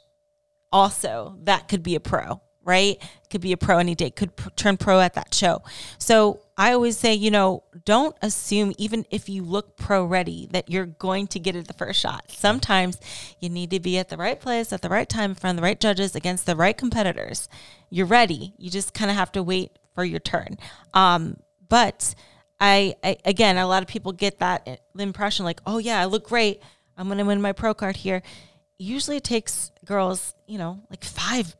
also 0.73 1.39
that 1.45 1.69
could 1.69 1.83
be 1.83 1.95
a 1.95 2.01
pro, 2.01 2.41
right? 2.65 2.99
Could 3.31 3.41
be 3.41 3.53
a 3.53 3.57
pro 3.57 3.79
any 3.79 3.95
day, 3.95 4.11
could 4.11 4.37
pr- 4.37 4.51
turn 4.51 4.77
pro 4.77 5.01
at 5.01 5.15
that 5.15 5.33
show. 5.33 5.63
So 5.99 6.41
I 6.59 6.73
always 6.73 6.99
say, 6.99 7.15
you 7.15 7.31
know, 7.31 7.63
don't 7.85 8.17
assume, 8.21 8.73
even 8.77 9.07
if 9.11 9.29
you 9.29 9.43
look 9.43 9.77
pro 9.77 10.05
ready, 10.05 10.49
that 10.53 10.71
you're 10.71 10.87
going 10.87 11.29
to 11.29 11.39
get 11.39 11.57
it 11.57 11.69
the 11.69 11.75
first 11.75 12.01
shot. 12.01 12.31
Sometimes 12.31 12.99
you 13.41 13.49
need 13.49 13.71
to 13.71 13.81
be 13.81 13.97
at 13.99 14.09
the 14.09 14.17
right 14.17 14.39
place 14.39 14.73
at 14.73 14.83
the 14.83 14.89
right 14.89 15.09
time 15.09 15.31
in 15.31 15.35
front 15.37 15.57
of 15.57 15.63
the 15.63 15.67
right 15.67 15.81
judges 15.81 16.15
against 16.15 16.47
the 16.47 16.57
right 16.57 16.77
competitors. 16.77 17.49
You're 17.89 18.07
ready. 18.07 18.55
You 18.59 18.71
just 18.71 18.93
kind 18.93 19.11
of 19.11 19.17
have 19.17 19.33
to 19.33 19.43
wait 19.43 19.79
for 19.97 20.05
your 20.05 20.21
turn. 20.21 20.57
Um, 20.95 21.37
but 21.69 22.15
I, 22.61 22.95
I 23.03 23.17
again, 23.25 23.57
a 23.57 23.67
lot 23.67 23.83
of 23.83 23.89
people 23.89 24.13
get 24.13 24.39
that 24.39 24.83
impression 24.97 25.45
like, 25.45 25.61
oh 25.67 25.79
yeah, 25.79 26.01
I 26.01 26.05
look 26.05 26.29
great. 26.29 26.63
I'm 26.97 27.09
gonna 27.09 27.25
win 27.25 27.43
my 27.43 27.53
pro 27.53 27.75
card 27.75 27.97
here. 27.97 28.23
Usually, 28.79 29.17
it 29.17 29.25
takes 29.25 29.73
girls, 29.85 30.35
you 30.47 30.59
know, 30.59 30.81
like 30.91 31.03
five 31.03 31.57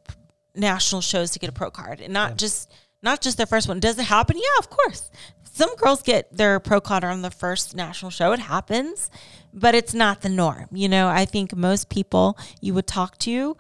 national 0.55 1.01
shows 1.01 1.33
to 1.33 1.39
get 1.39 1.49
a 1.49 1.53
pro 1.53 1.71
card, 1.71 2.01
and 2.01 2.13
not 2.13 2.37
just 2.37 2.73
not 3.03 3.21
just 3.21 3.37
their 3.39 3.47
first 3.47 3.67
one. 3.67 3.81
Does 3.81 3.99
it 3.99 4.05
happen? 4.05 4.37
Yeah, 4.37 4.59
of 4.59 4.71
course. 4.71 5.11
Some 5.51 5.75
girls 5.77 6.03
get 6.03 6.37
their 6.37 6.61
pro 6.61 6.83
card 6.83 7.03
on 7.05 7.23
the 7.23 7.31
first 7.31 7.75
national 7.75 8.11
show. 8.11 8.33
It 8.33 8.41
happens, 8.41 9.11
but 9.55 9.75
it's 9.75 9.95
not 9.95 10.21
the 10.21 10.29
norm. 10.29 10.69
You 10.71 10.91
know, 10.91 11.09
I 11.09 11.25
think 11.25 11.57
most 11.57 11.89
people 11.89 12.39
you 12.61 12.75
would 12.75 12.87
talk 12.87 13.17
to, 13.21 13.57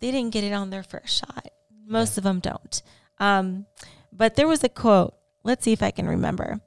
they 0.00 0.10
didn't 0.10 0.32
get 0.32 0.44
it 0.44 0.52
on 0.52 0.68
their 0.68 0.82
first 0.82 1.16
shot. 1.16 1.48
Most 1.86 2.18
of 2.18 2.24
them 2.24 2.40
don't. 2.40 2.82
Um, 3.18 3.64
but 4.12 4.36
there 4.36 4.46
was 4.48 4.62
a 4.64 4.68
quote. 4.68 5.14
Let's 5.44 5.64
see 5.64 5.72
if 5.72 5.82
I 5.82 5.90
can 5.90 6.06
remember. 6.06 6.60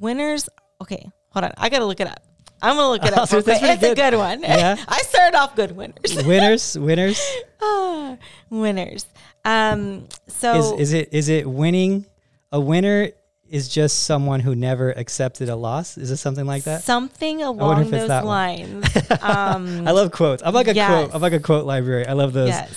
Winners. 0.00 0.48
Okay, 0.80 1.10
hold 1.30 1.44
on. 1.44 1.52
I 1.56 1.68
gotta 1.68 1.84
look 1.84 2.00
it 2.00 2.06
up. 2.06 2.20
I'm 2.60 2.76
gonna 2.76 2.88
look 2.90 3.04
it 3.04 3.12
Oh, 3.16 3.22
up. 3.22 3.28
so 3.28 3.42
quick. 3.42 3.58
pretty 3.58 3.74
It's 3.74 3.82
a 3.82 3.86
good. 3.94 4.10
good 4.12 4.16
one. 4.18 4.42
Yeah. 4.42 4.76
I 4.88 4.98
started 5.02 5.36
off 5.36 5.54
good 5.56 5.72
winners. 5.76 6.16
winners 6.26 6.78
winners 6.78 7.22
Ah, 7.60 8.16
winners. 8.50 9.06
Um. 9.44 10.08
So 10.28 10.74
is, 10.74 10.80
is 10.80 10.92
it 10.92 11.08
is 11.12 11.28
it 11.28 11.48
winning 11.48 12.06
a 12.50 12.60
winner 12.60 13.10
is 13.48 13.68
just 13.68 14.04
someone 14.04 14.40
who 14.40 14.54
never 14.54 14.92
accepted 14.92 15.50
a 15.50 15.56
loss 15.56 15.98
is 15.98 16.10
it 16.10 16.16
something 16.16 16.46
like 16.46 16.64
that 16.64 16.82
something 16.82 17.42
along 17.42 17.90
those 17.90 18.08
lines. 18.08 18.84
Um. 19.20 19.86
I 19.86 19.90
love 19.92 20.10
quotes. 20.10 20.42
I'm 20.44 20.54
like 20.54 20.68
a 20.68 20.74
Yes. 20.74 20.88
quote. 20.88 21.14
I'm 21.14 21.20
like 21.22 21.32
a 21.34 21.40
quote 21.40 21.66
library. 21.66 22.06
I 22.06 22.12
love 22.14 22.32
those. 22.32 22.48
yes. 22.48 22.72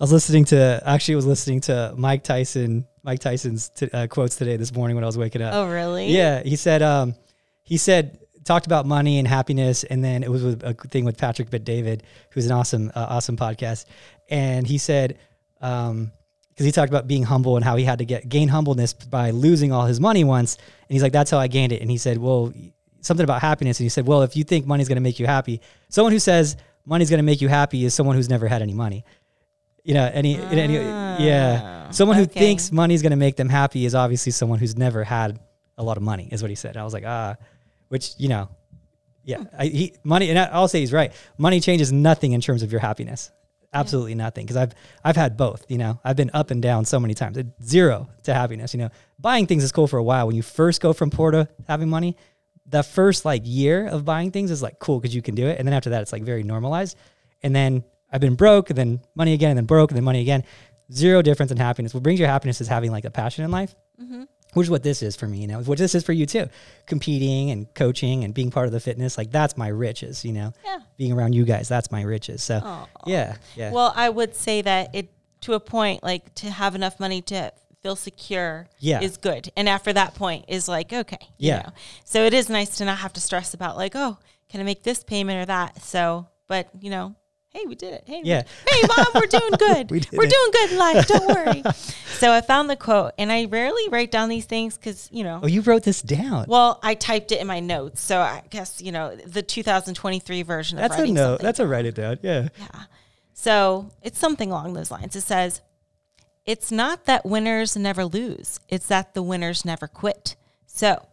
I 0.00 0.04
was 0.04 0.12
listening 0.12 0.44
to 0.46 0.80
actually 0.86 1.14
I 1.14 1.16
was 1.16 1.26
listening 1.26 1.60
to 1.62 1.92
Mike 1.96 2.22
Tyson 2.22 2.86
Mike 3.02 3.18
Tyson's 3.18 3.68
t- 3.70 3.90
uh, 3.92 4.06
quotes 4.06 4.36
today 4.36 4.56
this 4.56 4.72
morning 4.72 4.94
when 4.94 5.02
I 5.02 5.06
was 5.08 5.18
waking 5.18 5.42
up. 5.42 5.54
Oh, 5.54 5.68
really? 5.68 6.06
Yeah, 6.08 6.42
he 6.42 6.54
said 6.54 6.82
um, 6.82 7.14
he 7.64 7.76
said 7.76 8.20
talked 8.44 8.66
about 8.66 8.86
money 8.86 9.18
and 9.18 9.26
happiness, 9.26 9.82
and 9.84 10.02
then 10.04 10.22
it 10.22 10.30
was 10.30 10.44
with 10.44 10.62
a 10.62 10.72
thing 10.74 11.04
with 11.04 11.18
Patrick 11.18 11.50
Bet-David, 11.50 12.04
who's 12.30 12.46
an 12.46 12.52
awesome 12.52 12.92
uh, 12.94 13.06
awesome 13.08 13.36
podcast, 13.36 13.86
and 14.30 14.66
he 14.66 14.78
said 14.78 15.18
um 15.60 16.12
because 16.50 16.66
he 16.66 16.72
talked 16.72 16.90
about 16.90 17.06
being 17.06 17.22
humble 17.24 17.56
and 17.56 17.64
how 17.64 17.76
he 17.76 17.84
had 17.84 17.98
to 17.98 18.04
get 18.04 18.28
gain 18.28 18.48
humbleness 18.48 18.92
by 18.92 19.30
losing 19.30 19.72
all 19.72 19.86
his 19.86 19.98
money 20.00 20.22
once, 20.22 20.56
and 20.56 20.94
he's 20.94 21.02
like 21.02 21.12
that's 21.12 21.30
how 21.32 21.38
I 21.38 21.48
gained 21.48 21.72
it, 21.72 21.82
and 21.82 21.90
he 21.90 21.98
said 21.98 22.18
well 22.18 22.52
something 23.00 23.24
about 23.24 23.40
happiness, 23.40 23.80
and 23.80 23.84
he 23.84 23.88
said 23.88 24.06
well 24.06 24.22
if 24.22 24.36
you 24.36 24.44
think 24.44 24.64
money's 24.64 24.86
going 24.86 24.96
to 24.96 25.02
make 25.02 25.18
you 25.18 25.26
happy, 25.26 25.60
someone 25.88 26.12
who 26.12 26.20
says 26.20 26.56
money's 26.84 27.10
going 27.10 27.18
to 27.18 27.24
make 27.24 27.40
you 27.40 27.48
happy 27.48 27.84
is 27.84 27.94
someone 27.94 28.16
who's 28.16 28.30
never 28.30 28.46
had 28.46 28.62
any 28.62 28.72
money. 28.72 29.04
You 29.88 29.94
know, 29.94 30.04
any, 30.12 30.36
any 30.36 30.74
yeah, 31.24 31.86
Ah, 31.88 31.90
someone 31.92 32.18
who 32.18 32.24
okay. 32.24 32.38
thinks 32.40 32.70
money's 32.70 33.00
going 33.00 33.16
to 33.18 33.22
make 33.26 33.36
them 33.36 33.48
happy 33.48 33.86
is 33.86 33.94
obviously 33.94 34.32
someone 34.32 34.58
who's 34.58 34.76
never 34.76 35.02
had 35.02 35.40
a 35.78 35.82
lot 35.82 35.96
of 35.96 36.02
money, 36.02 36.28
is 36.30 36.42
what 36.42 36.50
he 36.50 36.54
said. 36.56 36.72
And 36.72 36.80
I 36.80 36.84
was 36.84 36.92
like, 36.92 37.04
ah, 37.06 37.36
which 37.88 38.12
you 38.18 38.28
know, 38.28 38.50
yeah, 39.24 39.44
I, 39.58 39.64
he, 39.66 39.94
money, 40.04 40.28
and 40.28 40.38
I- 40.38 40.50
I'll 40.56 40.68
say 40.68 40.80
he's 40.80 40.92
right. 40.92 41.10
Money 41.38 41.60
changes 41.60 41.90
nothing 41.90 42.32
in 42.32 42.42
terms 42.42 42.62
of 42.62 42.70
your 42.70 42.82
happiness, 42.82 43.30
absolutely 43.72 44.14
nothing. 44.14 44.44
Because 44.44 44.58
I've 44.58 44.72
I've 45.02 45.16
had 45.16 45.38
both. 45.38 45.64
You 45.70 45.78
know, 45.78 45.98
I've 46.04 46.16
been 46.16 46.30
up 46.34 46.50
and 46.50 46.60
down 46.62 46.84
so 46.84 47.00
many 47.00 47.14
times. 47.14 47.38
Zero 47.62 48.10
to 48.24 48.34
happiness. 48.34 48.74
You 48.74 48.80
know, 48.80 48.90
buying 49.18 49.46
things 49.46 49.64
is 49.64 49.72
cool 49.72 49.86
for 49.86 49.98
a 49.98 50.04
while. 50.04 50.26
When 50.26 50.36
you 50.36 50.42
first 50.42 50.82
go 50.82 50.92
from 50.92 51.08
poor 51.10 51.30
to 51.30 51.48
having 51.66 51.88
money, 51.88 52.16
the 52.66 52.82
first 52.82 53.24
like 53.24 53.42
year 53.46 53.86
of 53.86 54.04
buying 54.04 54.32
things 54.32 54.50
is 54.50 54.62
like 54.62 54.78
cool 54.78 55.00
because 55.00 55.14
you 55.14 55.22
can 55.22 55.34
do 55.34 55.46
it, 55.46 55.58
and 55.58 55.66
then 55.66 55.72
after 55.72 55.90
that, 55.90 56.02
it's 56.02 56.12
like 56.12 56.24
very 56.24 56.42
normalized. 56.42 56.94
And 57.42 57.56
then 57.56 57.84
I've 58.12 58.20
been 58.20 58.34
broke, 58.36 58.70
and 58.70 58.78
then 58.78 59.00
money 59.14 59.32
again, 59.34 59.50
and 59.50 59.58
then 59.58 59.66
broke, 59.66 59.90
and 59.90 59.96
then 59.96 60.04
money 60.04 60.20
again. 60.20 60.44
Zero 60.92 61.20
difference 61.22 61.52
in 61.52 61.58
happiness. 61.58 61.92
What 61.92 62.02
brings 62.02 62.18
you 62.20 62.26
happiness 62.26 62.60
is 62.60 62.68
having 62.68 62.90
like 62.90 63.04
a 63.04 63.10
passion 63.10 63.44
in 63.44 63.50
life. 63.50 63.74
Mm-hmm. 64.02 64.22
which 64.54 64.66
is 64.66 64.70
what 64.70 64.82
this 64.84 65.02
is 65.02 65.16
for 65.16 65.26
me, 65.26 65.38
you 65.40 65.46
know, 65.48 65.60
what 65.60 65.76
this 65.76 65.94
is 65.94 66.04
for 66.04 66.12
you 66.12 66.24
too. 66.24 66.46
Competing 66.86 67.50
and 67.50 67.66
coaching 67.74 68.24
and 68.24 68.32
being 68.32 68.50
part 68.50 68.66
of 68.66 68.72
the 68.72 68.80
fitness, 68.80 69.18
like 69.18 69.30
that's 69.30 69.56
my 69.58 69.68
riches, 69.68 70.24
you 70.24 70.32
know. 70.32 70.52
Yeah. 70.64 70.78
Being 70.96 71.12
around 71.12 71.34
you 71.34 71.44
guys, 71.44 71.68
that's 71.68 71.90
my 71.90 72.02
riches. 72.02 72.42
So 72.42 72.60
Aw. 72.64 72.86
yeah, 73.06 73.36
yeah. 73.56 73.72
Well, 73.72 73.92
I 73.94 74.08
would 74.08 74.34
say 74.34 74.62
that 74.62 74.94
it 74.94 75.10
to 75.42 75.52
a 75.54 75.60
point, 75.60 76.02
like 76.02 76.34
to 76.36 76.50
have 76.50 76.74
enough 76.74 76.98
money 76.98 77.20
to 77.22 77.52
feel 77.82 77.94
secure 77.96 78.68
Yeah. 78.78 79.00
is 79.00 79.16
good. 79.18 79.50
And 79.56 79.68
after 79.68 79.92
that 79.92 80.14
point 80.14 80.46
is 80.48 80.66
like, 80.68 80.92
okay. 80.92 81.18
you 81.36 81.48
Yeah. 81.48 81.58
know. 81.62 81.72
So 82.04 82.24
it 82.24 82.32
is 82.32 82.48
nice 82.48 82.78
to 82.78 82.84
not 82.84 82.98
have 82.98 83.12
to 83.14 83.20
stress 83.20 83.52
about 83.54 83.76
like, 83.76 83.92
oh, 83.96 84.16
can 84.48 84.60
I 84.60 84.64
make 84.64 84.82
this 84.84 85.04
payment 85.04 85.42
or 85.42 85.46
that? 85.46 85.82
So, 85.82 86.26
but 86.46 86.68
you 86.80 86.90
know, 86.90 87.14
hey, 87.50 87.64
we 87.66 87.74
did 87.74 87.92
it. 87.94 88.04
Hey, 88.06 88.20
Yeah. 88.24 88.42
hey, 88.70 88.82
mom, 88.96 89.06
we're 89.14 89.26
doing 89.26 89.50
good. 89.58 89.90
We 89.90 89.98
are 89.98 90.26
doing 90.26 90.50
good 90.52 90.70
in 90.72 90.78
life. 90.78 91.06
Don't 91.06 91.26
worry. 91.34 91.62
so 92.18 92.32
I 92.32 92.40
found 92.40 92.68
the 92.70 92.76
quote, 92.76 93.12
and 93.18 93.32
I 93.32 93.46
rarely 93.46 93.88
write 93.88 94.10
down 94.10 94.28
these 94.28 94.44
things 94.44 94.76
because 94.76 95.08
you 95.12 95.24
know. 95.24 95.40
oh, 95.42 95.46
you 95.46 95.60
wrote 95.62 95.82
this 95.82 96.02
down. 96.02 96.44
Well, 96.48 96.78
I 96.82 96.94
typed 96.94 97.32
it 97.32 97.40
in 97.40 97.46
my 97.46 97.60
notes, 97.60 98.00
so 98.00 98.20
I 98.20 98.42
guess 98.50 98.80
you 98.82 98.92
know 98.92 99.16
the 99.16 99.42
2023 99.42 100.42
version 100.42 100.78
of 100.78 100.82
that's 100.82 101.00
a 101.00 101.06
note. 101.06 101.16
something. 101.16 101.44
That's 101.44 101.60
a 101.60 101.66
write 101.66 101.86
it 101.86 101.94
down. 101.94 102.18
Yeah. 102.22 102.48
Yeah. 102.58 102.82
So 103.34 103.90
it's 104.02 104.18
something 104.18 104.50
along 104.50 104.72
those 104.74 104.90
lines. 104.90 105.14
It 105.16 105.20
says, 105.22 105.60
It's 106.44 106.72
not 106.72 107.04
that 107.06 107.24
winners 107.24 107.76
never 107.76 108.04
lose, 108.04 108.58
it's 108.68 108.86
that 108.88 109.14
the 109.14 109.22
winners 109.22 109.64
never 109.64 109.86
quit. 109.86 110.36
So 110.66 111.06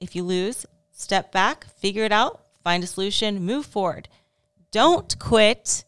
if 0.00 0.14
you 0.16 0.22
lose, 0.22 0.66
step 0.92 1.32
back, 1.32 1.66
figure 1.78 2.04
it 2.04 2.12
out, 2.12 2.42
find 2.62 2.82
a 2.84 2.86
solution, 2.86 3.42
move 3.44 3.66
forward. 3.66 4.08
Don't 4.74 5.16
quit. 5.20 5.84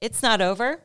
It's 0.00 0.22
not 0.22 0.40
over, 0.40 0.80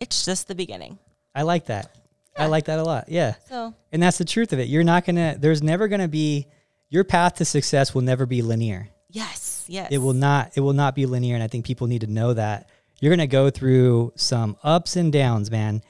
it's 0.00 0.24
just 0.24 0.48
the 0.48 0.56
beginning. 0.56 0.98
I 1.34 1.42
like 1.42 1.66
that. 1.66 1.96
I 2.36 2.46
like 2.46 2.64
that 2.64 2.80
a 2.80 2.82
lot. 2.82 3.08
Yeah. 3.08 3.34
So, 3.48 3.74
And 3.92 4.02
that's 4.02 4.18
the 4.18 4.24
truth 4.24 4.52
of 4.52 4.58
it. 4.58 4.66
You're 4.68 4.82
not 4.82 5.04
going 5.04 5.14
to, 5.16 5.36
there's 5.38 5.62
never 5.62 5.86
going 5.86 6.00
to 6.00 6.08
be, 6.08 6.46
your 6.88 7.04
path 7.04 7.36
to 7.36 7.44
success 7.44 7.94
will 7.94 8.02
never 8.02 8.26
be 8.26 8.42
linear. 8.42 8.88
yes, 9.08 9.64
yes. 9.68 9.92
It 9.92 9.98
will 9.98 10.14
not, 10.14 10.52
it 10.56 10.60
will 10.60 10.72
not 10.72 10.96
be 10.96 11.06
linear. 11.06 11.36
And 11.36 11.44
I 11.44 11.46
think 11.46 11.64
people 11.64 11.86
need 11.86 12.00
to 12.00 12.08
know 12.08 12.34
that 12.34 12.68
you're 13.00 13.10
going 13.10 13.20
to 13.20 13.28
go 13.28 13.50
through 13.50 14.12
some 14.16 14.56
ups 14.64 14.96
and 14.96 15.12
downs, 15.12 15.48
man. 15.48 15.82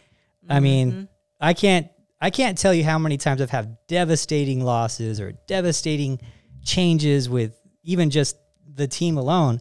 I 0.51 0.61
mean, 0.61 1.09
I 1.41 1.55
can't, 1.55 1.89
I 2.21 2.29
can't 2.29 2.59
tell 2.59 2.75
you 2.75 2.85
how 2.85 2.99
many 2.99 3.17
times 3.17 3.41
I've 3.41 3.49
had 3.49 3.79
devastating 3.87 4.63
losses 4.63 5.19
or 5.19 5.33
devastating 5.47 6.21
changes 6.63 7.29
with 7.29 7.59
even 7.85 8.11
just 8.11 8.37
the 8.75 8.87
team 8.87 9.17
alone. 9.17 9.61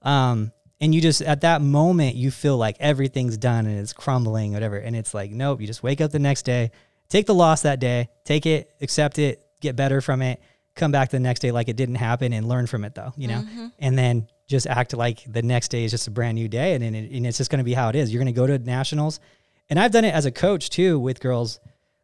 Um, 0.00 0.52
and 0.80 0.94
you 0.94 1.00
just 1.00 1.22
at 1.22 1.40
that 1.40 1.60
moment 1.60 2.16
you 2.16 2.30
feel 2.30 2.56
like 2.56 2.76
everything's 2.80 3.36
done 3.36 3.66
and 3.66 3.78
it's 3.78 3.92
crumbling, 3.92 4.52
whatever. 4.52 4.76
And 4.76 4.94
it's 4.94 5.14
like, 5.14 5.30
nope, 5.30 5.60
you 5.60 5.66
just 5.66 5.82
wake 5.82 6.00
up 6.00 6.12
the 6.12 6.18
next 6.18 6.42
day, 6.42 6.70
take 7.08 7.26
the 7.26 7.34
loss 7.34 7.62
that 7.62 7.80
day, 7.80 8.08
take 8.24 8.46
it, 8.46 8.70
accept 8.80 9.18
it, 9.18 9.44
get 9.60 9.76
better 9.76 10.00
from 10.00 10.22
it, 10.22 10.40
come 10.74 10.92
back 10.92 11.10
the 11.10 11.20
next 11.20 11.40
day 11.40 11.50
like 11.50 11.68
it 11.68 11.76
didn't 11.76 11.96
happen 11.96 12.32
and 12.32 12.48
learn 12.48 12.66
from 12.66 12.84
it 12.84 12.94
though, 12.94 13.12
you 13.16 13.28
know? 13.28 13.40
Mm-hmm. 13.40 13.66
And 13.80 13.98
then 13.98 14.28
just 14.46 14.66
act 14.66 14.94
like 14.94 15.24
the 15.30 15.42
next 15.42 15.68
day 15.68 15.84
is 15.84 15.90
just 15.90 16.06
a 16.06 16.10
brand 16.10 16.36
new 16.36 16.48
day 16.48 16.74
and, 16.74 16.82
then 16.82 16.94
it, 16.94 17.10
and 17.10 17.26
it's 17.26 17.38
just 17.38 17.50
going 17.50 17.58
to 17.58 17.64
be 17.64 17.74
how 17.74 17.88
it 17.88 17.96
is. 17.96 18.12
You're 18.12 18.22
going 18.22 18.32
to 18.32 18.40
go 18.40 18.46
to 18.46 18.58
nationals. 18.58 19.20
And 19.68 19.78
I've 19.78 19.90
done 19.90 20.04
it 20.04 20.14
as 20.14 20.26
a 20.26 20.30
coach 20.30 20.70
too 20.70 20.98
with 20.98 21.20
girls 21.20 21.60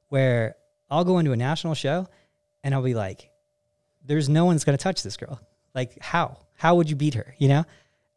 where 0.09 0.57
I'll 0.91 1.05
go 1.05 1.19
into 1.19 1.33
a 1.33 1.37
national 1.37 1.75
show 1.75 2.09
and 2.63 2.75
I'll 2.75 2.83
be 2.83 2.95
like, 2.95 3.31
there's 4.05 4.29
no 4.29 4.45
one's 4.45 4.65
going 4.65 4.77
to 4.77 4.83
touch 4.83 5.03
this 5.03 5.17
girl. 5.17 5.41
Like, 5.75 5.99
how? 6.01 6.39
How 6.57 6.75
would 6.75 6.91
you 6.91 6.97
beat 6.97 7.15
her? 7.15 7.35
You 7.39 7.49
know? 7.49 7.65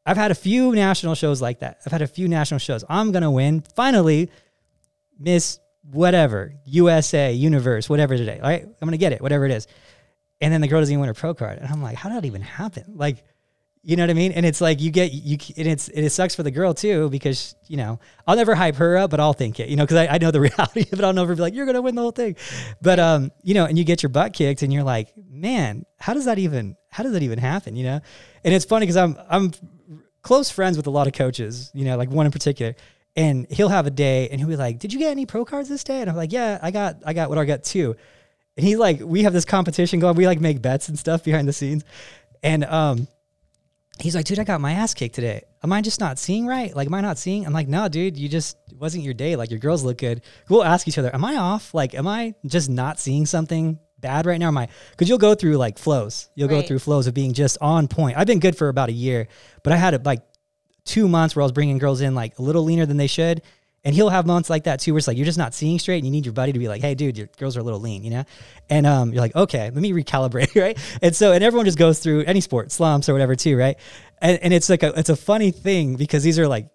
I've 0.07 0.17
had 0.17 0.31
a 0.31 0.35
few 0.35 0.73
national 0.73 1.15
shows 1.15 1.41
like 1.41 1.59
that. 1.59 1.81
I've 1.85 1.91
had 1.91 2.01
a 2.01 2.07
few 2.07 2.29
national 2.29 2.59
shows. 2.59 2.85
I'm 2.87 3.11
going 3.11 3.23
to 3.23 3.31
win. 3.31 3.61
Finally, 3.75 4.31
Miss 5.19 5.59
whatever, 5.91 6.53
USA, 6.65 7.33
Universe, 7.33 7.89
whatever 7.89 8.15
today. 8.15 8.39
All 8.41 8.49
right? 8.49 8.63
I'm 8.63 8.75
going 8.79 8.91
to 8.91 8.97
get 8.97 9.11
it, 9.11 9.21
whatever 9.21 9.45
it 9.45 9.51
is. 9.51 9.67
And 10.39 10.53
then 10.53 10.61
the 10.61 10.67
girl 10.67 10.79
doesn't 10.79 10.93
even 10.93 11.01
win 11.01 11.07
her 11.07 11.13
pro 11.13 11.33
card. 11.33 11.59
And 11.59 11.67
I'm 11.67 11.81
like, 11.81 11.97
how 11.97 12.09
did 12.09 12.17
that 12.17 12.25
even 12.25 12.41
happen? 12.41 12.93
Like, 12.95 13.23
you 13.83 13.95
know 13.95 14.03
what 14.03 14.09
I 14.09 14.13
mean? 14.13 14.33
And 14.33 14.45
it's 14.45 14.59
like 14.59 14.81
you 14.81 14.91
get 14.91 15.13
you, 15.13 15.37
and 15.55 15.65
it's 15.65 15.87
it 15.87 16.09
sucks 16.09 16.35
for 16.35 16.43
the 16.43 16.51
girl 16.51 16.73
too 16.73 17.09
because 17.09 17.55
you 17.67 17.77
know 17.77 18.01
I'll 18.27 18.35
never 18.35 18.53
hype 18.53 18.75
her 18.75 18.97
up, 18.97 19.11
but 19.11 19.21
I'll 19.21 19.31
think 19.31 19.61
it, 19.61 19.69
you 19.69 19.77
know, 19.77 19.83
because 19.83 19.95
I, 19.95 20.07
I 20.07 20.17
know 20.17 20.29
the 20.29 20.41
reality 20.57 20.81
of 20.91 20.99
it. 20.99 21.05
I'll 21.05 21.13
never 21.13 21.33
be 21.33 21.41
like 21.41 21.53
you're 21.53 21.65
gonna 21.65 21.81
win 21.81 21.95
the 21.95 22.01
whole 22.01 22.11
thing, 22.11 22.35
but 22.81 22.99
um, 22.99 23.31
you 23.43 23.53
know, 23.53 23.63
and 23.63 23.77
you 23.77 23.85
get 23.85 24.03
your 24.03 24.09
butt 24.09 24.33
kicked, 24.33 24.61
and 24.61 24.73
you're 24.73 24.83
like, 24.83 25.13
man, 25.29 25.85
how 25.99 26.13
does 26.13 26.25
that 26.25 26.37
even 26.37 26.75
how 26.89 27.03
does 27.03 27.13
that 27.13 27.23
even 27.23 27.39
happen? 27.39 27.75
You 27.75 27.83
know, 27.83 27.99
and 28.43 28.53
it's 28.53 28.65
funny 28.65 28.85
because 28.85 28.97
I'm 28.97 29.17
I'm 29.29 29.51
close 30.21 30.49
friends 30.49 30.77
with 30.77 30.87
a 30.87 30.91
lot 30.91 31.07
of 31.07 31.13
coaches, 31.13 31.71
you 31.73 31.85
know, 31.85 31.97
like 31.97 32.09
one 32.09 32.25
in 32.25 32.31
particular, 32.31 32.75
and 33.15 33.47
he'll 33.49 33.69
have 33.69 33.87
a 33.87 33.91
day, 33.91 34.29
and 34.29 34.39
he'll 34.39 34.49
be 34.49 34.55
like, 34.55 34.79
did 34.79 34.93
you 34.93 34.99
get 34.99 35.11
any 35.11 35.25
pro 35.25 35.45
cards 35.45 35.69
this 35.69 35.83
day? 35.83 36.01
And 36.01 36.09
I'm 36.09 36.15
like, 36.15 36.31
yeah, 36.31 36.59
I 36.61 36.71
got 36.71 36.97
I 37.05 37.13
got 37.13 37.29
what 37.29 37.37
I 37.37 37.45
got 37.45 37.63
too." 37.63 37.95
and 38.57 38.65
he's 38.65 38.77
like, 38.77 38.99
we 39.01 39.23
have 39.23 39.33
this 39.33 39.45
competition 39.45 39.99
going, 39.99 40.15
we 40.15 40.25
like 40.25 40.41
make 40.41 40.61
bets 40.61 40.89
and 40.89 40.97
stuff 40.97 41.23
behind 41.23 41.47
the 41.47 41.53
scenes, 41.53 41.83
and 42.43 42.65
um 42.65 43.07
he's 43.99 44.15
like, 44.15 44.25
dude, 44.25 44.39
I 44.39 44.43
got 44.43 44.61
my 44.61 44.73
ass 44.73 44.93
kicked 44.93 45.15
today. 45.15 45.41
Am 45.63 45.73
I 45.73 45.81
just 45.81 45.99
not 45.99 46.19
seeing 46.19 46.45
right? 46.45 46.75
Like, 46.75 46.87
am 46.87 46.93
I 46.93 47.01
not 47.01 47.17
seeing? 47.17 47.45
I'm 47.45 47.53
like, 47.53 47.67
no, 47.67 47.87
dude, 47.87 48.17
you 48.17 48.29
just 48.29 48.57
wasn't 48.75 49.03
your 49.03 49.15
day. 49.15 49.35
Like, 49.35 49.49
your 49.49 49.59
girls 49.59 49.83
look 49.83 49.97
good. 49.97 50.21
We'll 50.49 50.63
ask 50.63 50.87
each 50.87 50.99
other, 50.99 51.13
am 51.13 51.25
I 51.25 51.37
off? 51.37 51.73
Like, 51.73 51.95
am 51.95 52.07
I 52.07 52.35
just 52.45 52.69
not 52.69 52.99
seeing 52.99 53.25
something 53.25 53.79
bad 53.99 54.25
right 54.25 54.37
now? 54.37 54.47
Am 54.47 54.57
I? 54.57 54.67
Because 54.91 55.09
you'll 55.09 55.17
go 55.17 55.35
through 55.35 55.57
like 55.57 55.77
flows. 55.77 56.29
You'll 56.35 56.49
go 56.49 56.61
through 56.61 56.79
flows 56.79 57.07
of 57.07 57.13
being 57.13 57.33
just 57.33 57.57
on 57.61 57.87
point. 57.87 58.17
I've 58.17 58.27
been 58.27 58.39
good 58.39 58.57
for 58.57 58.69
about 58.69 58.89
a 58.89 58.93
year, 58.93 59.27
but 59.63 59.73
I 59.73 59.77
had 59.77 59.93
it 59.93 60.03
like 60.03 60.21
two 60.85 61.07
months 61.07 61.35
where 61.35 61.43
I 61.43 61.45
was 61.45 61.51
bringing 61.51 61.77
girls 61.77 62.01
in 62.01 62.15
like 62.15 62.39
a 62.39 62.41
little 62.41 62.63
leaner 62.63 62.85
than 62.85 62.97
they 62.97 63.07
should. 63.07 63.41
And 63.83 63.95
he'll 63.95 64.09
have 64.09 64.25
months 64.25 64.49
like 64.49 64.65
that 64.65 64.81
too, 64.81 64.91
where 64.91 64.97
it's 64.97 65.07
like 65.07 65.15
you're 65.15 65.25
just 65.25 65.37
not 65.37 65.53
seeing 65.53 65.79
straight, 65.79 65.97
and 65.97 66.05
you 66.05 66.11
need 66.11 66.25
your 66.25 66.33
buddy 66.33 66.51
to 66.51 66.59
be 66.59 66.67
like, 66.67 66.81
"Hey, 66.81 66.93
dude, 66.93 67.17
your 67.17 67.27
girls 67.37 67.55
are 67.55 67.61
a 67.61 67.63
little 67.63 67.79
lean," 67.79 68.03
you 68.03 68.09
know. 68.09 68.25
And 68.69 68.85
um, 68.85 69.13
you're 69.13 69.21
like, 69.21 69.35
"Okay, 69.35 69.69
let 69.69 69.75
me 69.75 69.93
recalibrate," 69.93 70.59
right? 70.61 70.77
And 71.01 71.15
so, 71.15 71.31
and 71.31 71.41
everyone 71.41 71.65
just 71.65 71.77
goes 71.77 71.99
through 71.99 72.23
any 72.25 72.41
sport, 72.41 72.71
slumps 72.71 73.07
or 73.07 73.13
whatever 73.13 73.35
too, 73.35 73.55
right? 73.55 73.77
And, 74.19 74.39
and 74.39 74.53
it's 74.53 74.69
like 74.69 74.83
a 74.83 74.97
it's 74.99 75.09
a 75.09 75.15
funny 75.15 75.51
thing 75.51 75.95
because 75.95 76.23
these 76.23 76.37
are 76.37 76.49
like 76.49 76.67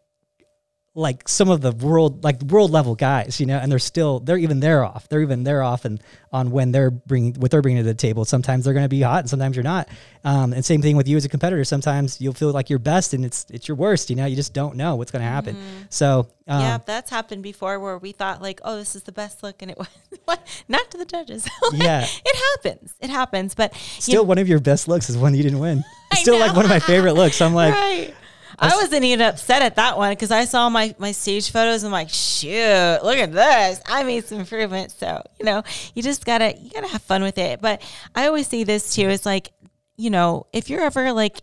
like 0.95 1.27
some 1.27 1.49
of 1.49 1.63
the 1.63 1.73
world 1.73 2.23
like 2.23 2.43
world 2.43 2.71
level 2.71 2.95
guys, 2.95 3.41
you 3.41 3.47
know, 3.47 3.59
and 3.59 3.73
they're 3.73 3.79
still 3.79 4.21
they're 4.21 4.37
even 4.37 4.61
they're 4.61 4.85
off. 4.85 5.09
They're 5.09 5.23
even 5.23 5.43
they're 5.43 5.63
off 5.63 5.87
and 5.87 6.03
on 6.33 6.51
when 6.51 6.71
they're 6.71 6.91
bringing 6.91 7.35
what 7.35 7.51
they're 7.51 7.63
bringing 7.63 7.83
to 7.83 7.89
the 7.89 7.95
table. 7.95 8.27
Sometimes 8.27 8.65
they're 8.65 8.75
going 8.75 8.85
to 8.85 8.91
be 8.91 9.01
hot, 9.01 9.21
and 9.21 9.31
sometimes 9.31 9.57
you're 9.57 9.63
not. 9.63 9.89
Um, 10.25 10.53
and 10.53 10.65
same 10.65 10.83
thing 10.83 10.97
with 10.97 11.09
you 11.09 11.17
as 11.17 11.25
a 11.25 11.31
competitor. 11.31 11.65
Sometimes 11.65 12.21
you'll 12.21 12.35
feel 12.35 12.53
like 12.53 12.69
you're 12.69 12.79
best, 12.79 13.15
and 13.15 13.25
it's 13.25 13.47
it's 13.51 13.69
your 13.69 13.77
worst. 13.77 14.11
You 14.11 14.17
know, 14.17 14.27
you 14.27 14.37
just 14.37 14.53
don't 14.53 14.77
know 14.77 14.97
what's 14.97 15.11
going 15.11 15.23
to 15.23 15.29
happen. 15.29 15.57
So 15.89 16.29
um, 16.47 16.61
yeah, 16.61 16.79
that's 16.85 17.11
happened 17.11 17.43
before 17.43 17.79
where 17.81 17.97
we 17.97 18.13
thought 18.13 18.43
like, 18.43 18.61
oh, 18.65 18.77
this 18.77 18.95
is 18.95 19.05
the 19.05 19.13
best 19.13 19.43
look, 19.43 19.63
and 19.63 19.71
it 19.71 19.79
was 20.27 20.39
not 20.69 20.91
to 20.91 20.99
the 20.99 21.07
judges. 21.07 21.49
Yeah. 21.73 22.05
it 22.05 22.37
happens. 22.37 22.95
It 23.01 23.09
happens. 23.09 23.55
But 23.55 23.75
still 23.75 24.27
one 24.27 24.37
of 24.39 24.47
your 24.49 24.61
best 24.61 24.89
looks 24.89 25.09
is 25.09 25.17
one 25.17 25.35
you 25.35 25.43
didn't 25.43 25.59
win. 25.59 25.85
It's 26.13 26.21
still 26.21 26.39
like 26.39 26.55
one 26.55 26.67
of 26.67 26.71
my 26.71 26.79
favorite 26.79 27.15
looks. 27.15 27.41
I'm 27.41 27.55
like, 27.55 27.73
right. 27.73 28.15
I 28.63 28.77
wasn't 28.77 29.05
even 29.05 29.21
upset 29.27 29.63
at 29.63 29.77
that 29.77 29.97
one 29.97 30.13
because 30.13 30.31
I 30.31 30.45
saw 30.45 30.69
my, 30.69 30.95
my 30.99 31.13
stage 31.13 31.51
photos. 31.51 31.83
and 31.83 31.89
I'm 31.89 31.93
like, 31.93 32.11
shoot, 32.11 33.01
look 33.03 33.19
at 33.19 33.33
this. 33.33 33.81
I 33.87 34.05
made 34.05 34.25
some 34.25 34.41
improvements. 34.41 34.95
So, 34.95 35.23
you 35.39 35.45
know, 35.45 35.63
you 35.95 36.03
just 36.03 36.25
gotta, 36.25 36.57
you 36.57 36.71
gotta 36.71 36.89
have 36.89 37.03
fun 37.03 37.23
with 37.23 37.39
it. 37.39 37.61
But 37.61 37.83
I 38.15 38.27
always 38.27 38.47
see 38.47 38.65
this 38.65 38.95
too. 38.95 39.09
It's 39.09 39.27
like, 39.27 39.51
you 39.97 40.11
know, 40.11 40.47
if 40.53 40.71
you're 40.71 40.81
ever 40.81 41.13
like, 41.13 41.41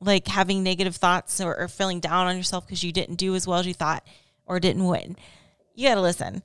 like 0.00 0.28
having 0.28 0.62
negative 0.62 0.96
thoughts 0.96 1.40
or, 1.40 1.56
or 1.56 1.68
feeling 1.68 2.00
down 2.00 2.26
on 2.26 2.36
yourself 2.36 2.66
because 2.66 2.84
you 2.84 2.92
didn't 2.92 3.16
do 3.16 3.34
as 3.34 3.46
well 3.46 3.58
as 3.58 3.66
you 3.66 3.74
thought 3.74 4.06
or 4.46 4.60
didn't 4.60 4.86
win, 4.86 5.16
you 5.74 5.88
gotta 5.88 6.00
listen. 6.00 6.42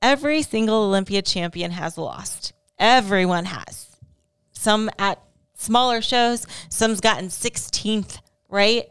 Every 0.00 0.42
single 0.42 0.84
Olympia 0.84 1.22
champion 1.22 1.72
has 1.72 1.98
lost. 1.98 2.52
Everyone 2.78 3.46
has 3.46 3.96
some 4.52 4.90
at 4.98 5.20
smaller 5.54 6.02
shows, 6.02 6.46
some's 6.68 7.00
gotten 7.00 7.28
16th, 7.28 8.18
right? 8.48 8.86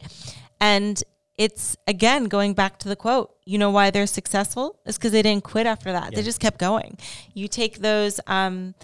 And 0.59 1.01
it's 1.37 1.75
again 1.87 2.25
going 2.25 2.53
back 2.53 2.79
to 2.79 2.89
the 2.89 2.95
quote. 2.95 3.35
You 3.45 3.57
know 3.57 3.69
why 3.69 3.91
they're 3.91 4.07
successful? 4.07 4.79
Is 4.85 4.97
because 4.97 5.11
they 5.11 5.21
didn't 5.21 5.43
quit 5.43 5.67
after 5.67 5.91
that. 5.91 6.15
They 6.15 6.23
just 6.23 6.39
kept 6.39 6.57
going. 6.57 6.97
You 7.33 7.47
take 7.47 7.79
those 7.79 8.19
um 8.27 8.75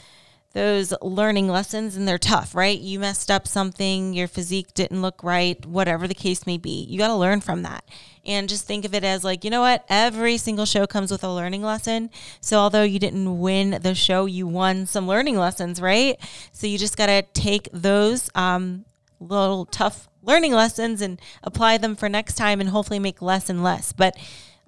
those 0.54 0.94
learning 1.02 1.48
lessons 1.48 1.96
and 1.96 2.08
they're 2.08 2.18
tough, 2.18 2.54
right? 2.54 2.78
You 2.78 3.00
messed 3.00 3.32
up 3.32 3.48
something, 3.48 4.14
your 4.14 4.28
physique 4.28 4.74
didn't 4.74 5.02
look 5.02 5.24
right, 5.24 5.66
whatever 5.66 6.08
the 6.08 6.14
case 6.14 6.46
may 6.46 6.58
be. 6.58 6.84
You 6.90 6.98
got 6.98 7.08
to 7.08 7.16
learn 7.16 7.42
from 7.42 7.64
that. 7.64 7.86
And 8.26 8.50
just 8.50 8.68
think 8.68 8.84
of 8.84 8.94
it 8.94 9.04
as 9.04 9.24
like, 9.24 9.44
you 9.44 9.50
know 9.50 9.62
what? 9.62 9.86
Every 9.90 10.38
single 10.38 10.66
show 10.66 10.86
comes 10.86 11.10
with 11.10 11.24
a 11.24 11.32
learning 11.32 11.64
lesson. 11.64 12.10
So 12.42 12.58
although 12.58 12.84
you 12.84 13.00
didn't 13.00 13.40
win 13.40 13.80
the 13.82 13.96
show, 13.96 14.26
you 14.26 14.46
won 14.46 14.86
some 14.86 15.08
learning 15.08 15.38
lessons, 15.38 15.82
right? 15.82 16.20
So 16.52 16.68
you 16.68 16.78
just 16.78 16.98
got 16.98 17.08
to 17.08 17.22
take 17.34 17.70
those 17.72 18.30
um, 18.36 18.86
little 19.20 19.66
tough 19.66 20.10
learning 20.22 20.54
lessons 20.54 21.02
and 21.02 21.20
apply 21.44 21.78
them 21.78 21.96
for 21.96 22.10
next 22.10 22.36
time 22.36 22.62
and 22.62 22.70
hopefully 22.70 23.00
make 23.00 23.22
less 23.22 23.50
and 23.50 23.64
less. 23.64 23.94
But 23.94 24.16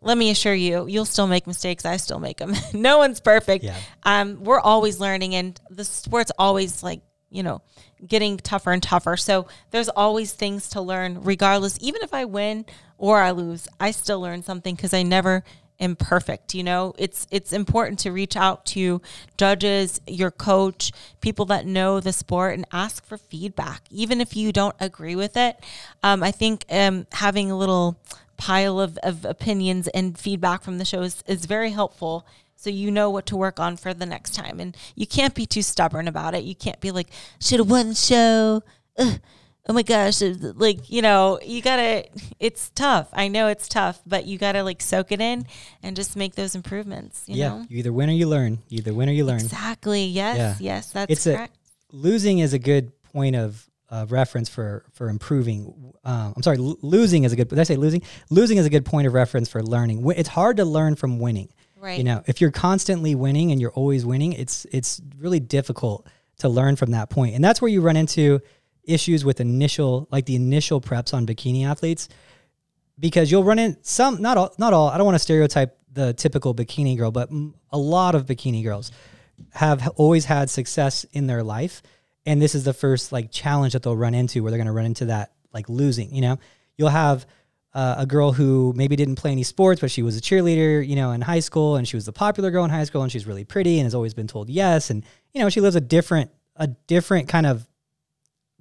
let 0.01 0.17
me 0.17 0.29
assure 0.29 0.53
you, 0.53 0.85
you'll 0.87 1.05
still 1.05 1.27
make 1.27 1.47
mistakes. 1.47 1.85
I 1.85 1.97
still 1.97 2.19
make 2.19 2.37
them. 2.37 2.53
no 2.73 2.97
one's 2.97 3.19
perfect. 3.19 3.63
Yeah. 3.63 3.77
Um, 4.03 4.43
we're 4.43 4.59
always 4.59 4.99
learning, 4.99 5.35
and 5.35 5.59
the 5.69 5.85
sport's 5.85 6.31
always 6.37 6.83
like 6.83 7.01
you 7.29 7.43
know 7.43 7.61
getting 8.05 8.37
tougher 8.37 8.71
and 8.71 8.83
tougher. 8.83 9.17
So 9.17 9.47
there's 9.71 9.89
always 9.89 10.33
things 10.33 10.69
to 10.69 10.81
learn, 10.81 11.21
regardless. 11.23 11.77
Even 11.81 12.01
if 12.03 12.13
I 12.13 12.25
win 12.25 12.65
or 12.97 13.21
I 13.21 13.31
lose, 13.31 13.67
I 13.79 13.91
still 13.91 14.19
learn 14.21 14.43
something 14.43 14.75
because 14.75 14.93
I 14.93 15.03
never 15.03 15.43
imperfect. 15.83 16.55
You 16.55 16.63
know, 16.63 16.95
it's 16.97 17.27
it's 17.29 17.51
important 17.53 17.99
to 17.99 18.11
reach 18.11 18.35
out 18.37 18.65
to 18.67 19.01
judges, 19.37 19.99
your 20.07 20.31
coach, 20.31 20.91
people 21.21 21.45
that 21.45 21.65
know 21.65 21.99
the 21.99 22.13
sport, 22.13 22.55
and 22.55 22.65
ask 22.71 23.05
for 23.05 23.17
feedback, 23.17 23.83
even 23.91 24.21
if 24.21 24.35
you 24.35 24.51
don't 24.51 24.75
agree 24.79 25.15
with 25.15 25.35
it. 25.35 25.59
Um, 26.01 26.23
I 26.23 26.31
think 26.31 26.65
um, 26.69 27.05
having 27.11 27.51
a 27.51 27.57
little 27.57 27.99
pile 28.37 28.79
of, 28.79 28.97
of 29.03 29.25
opinions 29.25 29.87
and 29.89 30.17
feedback 30.17 30.63
from 30.63 30.77
the 30.77 30.85
shows 30.85 31.23
is 31.27 31.45
very 31.45 31.69
helpful 31.71 32.25
so 32.55 32.69
you 32.69 32.89
know 32.89 33.09
what 33.09 33.25
to 33.27 33.37
work 33.37 33.59
on 33.59 33.77
for 33.77 33.93
the 33.93 34.07
next 34.07 34.33
time 34.33 34.59
and 34.59 34.75
you 34.95 35.05
can't 35.05 35.35
be 35.35 35.45
too 35.45 35.61
stubborn 35.61 36.07
about 36.07 36.33
it 36.33 36.43
you 36.43 36.55
can't 36.55 36.79
be 36.81 36.89
like 36.89 37.07
should 37.39 37.59
have 37.59 37.69
won 37.69 37.89
the 37.89 37.95
show 37.95 38.63
Ugh 38.97 39.19
oh 39.67 39.73
my 39.73 39.83
gosh, 39.83 40.21
like, 40.21 40.89
you 40.89 41.01
know, 41.01 41.39
you 41.41 41.61
gotta, 41.61 42.05
it's 42.39 42.69
tough. 42.71 43.07
I 43.13 43.29
know 43.29 43.47
it's 43.47 43.67
tough, 43.67 44.01
but 44.05 44.25
you 44.25 44.37
gotta 44.37 44.61
like 44.63 44.81
soak 44.81 45.11
it 45.11 45.21
in 45.21 45.45
and 45.81 45.95
just 45.95 46.15
make 46.15 46.35
those 46.35 46.53
improvements. 46.53 47.23
You 47.27 47.35
yeah. 47.35 47.49
Know? 47.49 47.65
You 47.69 47.79
either 47.79 47.93
win 47.93 48.09
or 48.09 48.13
you 48.13 48.27
learn. 48.27 48.59
You 48.67 48.79
either 48.79 48.93
win 48.93 49.07
or 49.07 49.13
you 49.13 49.23
learn. 49.23 49.39
Exactly. 49.39 50.05
Yes. 50.05 50.37
Yeah. 50.37 50.73
Yes. 50.75 50.91
That's 50.91 51.11
it's 51.11 51.23
correct. 51.23 51.55
A, 51.55 51.95
losing 51.95 52.39
is 52.39 52.53
a 52.53 52.59
good 52.59 52.91
point 53.03 53.37
of 53.37 53.69
uh, 53.89 54.05
reference 54.09 54.49
for, 54.49 54.85
for 54.91 55.07
improving. 55.07 55.93
Um, 56.03 56.33
I'm 56.35 56.43
sorry, 56.43 56.57
l- 56.57 56.77
losing 56.81 57.23
is 57.23 57.31
a 57.31 57.35
good, 57.37 57.47
did 57.47 57.59
I 57.59 57.63
say 57.63 57.77
losing? 57.77 58.01
Losing 58.29 58.57
is 58.57 58.65
a 58.65 58.69
good 58.69 58.85
point 58.85 59.07
of 59.07 59.13
reference 59.13 59.47
for 59.47 59.63
learning. 59.63 60.03
It's 60.17 60.29
hard 60.29 60.57
to 60.57 60.65
learn 60.65 60.95
from 60.95 61.19
winning. 61.19 61.53
Right. 61.77 61.97
You 61.97 62.03
know, 62.03 62.23
if 62.27 62.41
you're 62.41 62.51
constantly 62.51 63.13
winning 63.15 63.51
and 63.51 63.61
you're 63.61 63.71
always 63.71 64.05
winning, 64.05 64.33
it's, 64.33 64.65
it's 64.71 65.01
really 65.17 65.39
difficult 65.39 66.07
to 66.39 66.49
learn 66.49 66.75
from 66.75 66.91
that 66.91 67.09
point. 67.09 67.35
And 67.35 67.43
that's 67.43 67.61
where 67.61 67.69
you 67.69 67.81
run 67.81 67.95
into, 67.95 68.41
issues 68.85 69.23
with 69.23 69.39
initial 69.39 70.07
like 70.11 70.25
the 70.25 70.35
initial 70.35 70.81
preps 70.81 71.13
on 71.13 71.25
bikini 71.25 71.65
athletes 71.65 72.09
because 72.99 73.31
you'll 73.31 73.43
run 73.43 73.59
in 73.59 73.77
some 73.81 74.21
not 74.21 74.37
all 74.37 74.53
not 74.57 74.73
all 74.73 74.89
I 74.89 74.97
don't 74.97 75.05
want 75.05 75.15
to 75.15 75.19
stereotype 75.19 75.77
the 75.91 76.13
typical 76.13 76.53
bikini 76.53 76.97
girl 76.97 77.11
but 77.11 77.29
a 77.71 77.77
lot 77.77 78.15
of 78.15 78.25
bikini 78.25 78.63
girls 78.63 78.91
have 79.53 79.87
always 79.95 80.25
had 80.25 80.49
success 80.49 81.05
in 81.13 81.27
their 81.27 81.43
life 81.43 81.81
and 82.25 82.41
this 82.41 82.55
is 82.55 82.63
the 82.63 82.73
first 82.73 83.11
like 83.11 83.31
challenge 83.31 83.73
that 83.73 83.83
they'll 83.83 83.95
run 83.95 84.13
into 84.13 84.41
where 84.43 84.51
they're 84.51 84.57
going 84.57 84.67
to 84.67 84.73
run 84.73 84.85
into 84.85 85.05
that 85.05 85.33
like 85.53 85.69
losing 85.69 86.13
you 86.13 86.21
know? 86.21 86.39
You'll 86.77 86.89
have 86.89 87.25
uh, 87.73 87.95
a 87.99 88.05
girl 88.05 88.31
who 88.31 88.73
maybe 88.75 88.95
didn't 88.95 89.15
play 89.15 89.31
any 89.31 89.43
sports, 89.43 89.81
but 89.81 89.89
she 89.89 90.03
was 90.03 90.17
a 90.17 90.21
cheerleader, 90.21 90.85
you 90.85 90.95
know, 90.95 91.11
in 91.11 91.21
high 91.21 91.39
school, 91.39 91.75
and 91.75 91.87
she 91.87 91.95
was 91.95 92.05
the 92.05 92.13
popular 92.13 92.51
girl 92.51 92.63
in 92.63 92.69
high 92.69 92.83
school, 92.83 93.01
and 93.01 93.11
she's 93.11 93.25
really 93.25 93.43
pretty 93.43 93.79
and 93.79 93.85
has 93.85 93.95
always 93.95 94.13
been 94.13 94.27
told 94.27 94.49
yes, 94.49 94.89
and 94.89 95.03
you 95.33 95.41
know, 95.41 95.49
she 95.49 95.61
lives 95.61 95.75
a 95.75 95.81
different, 95.81 96.29
a 96.55 96.67
different 96.67 97.27
kind 97.27 97.45
of 97.45 97.67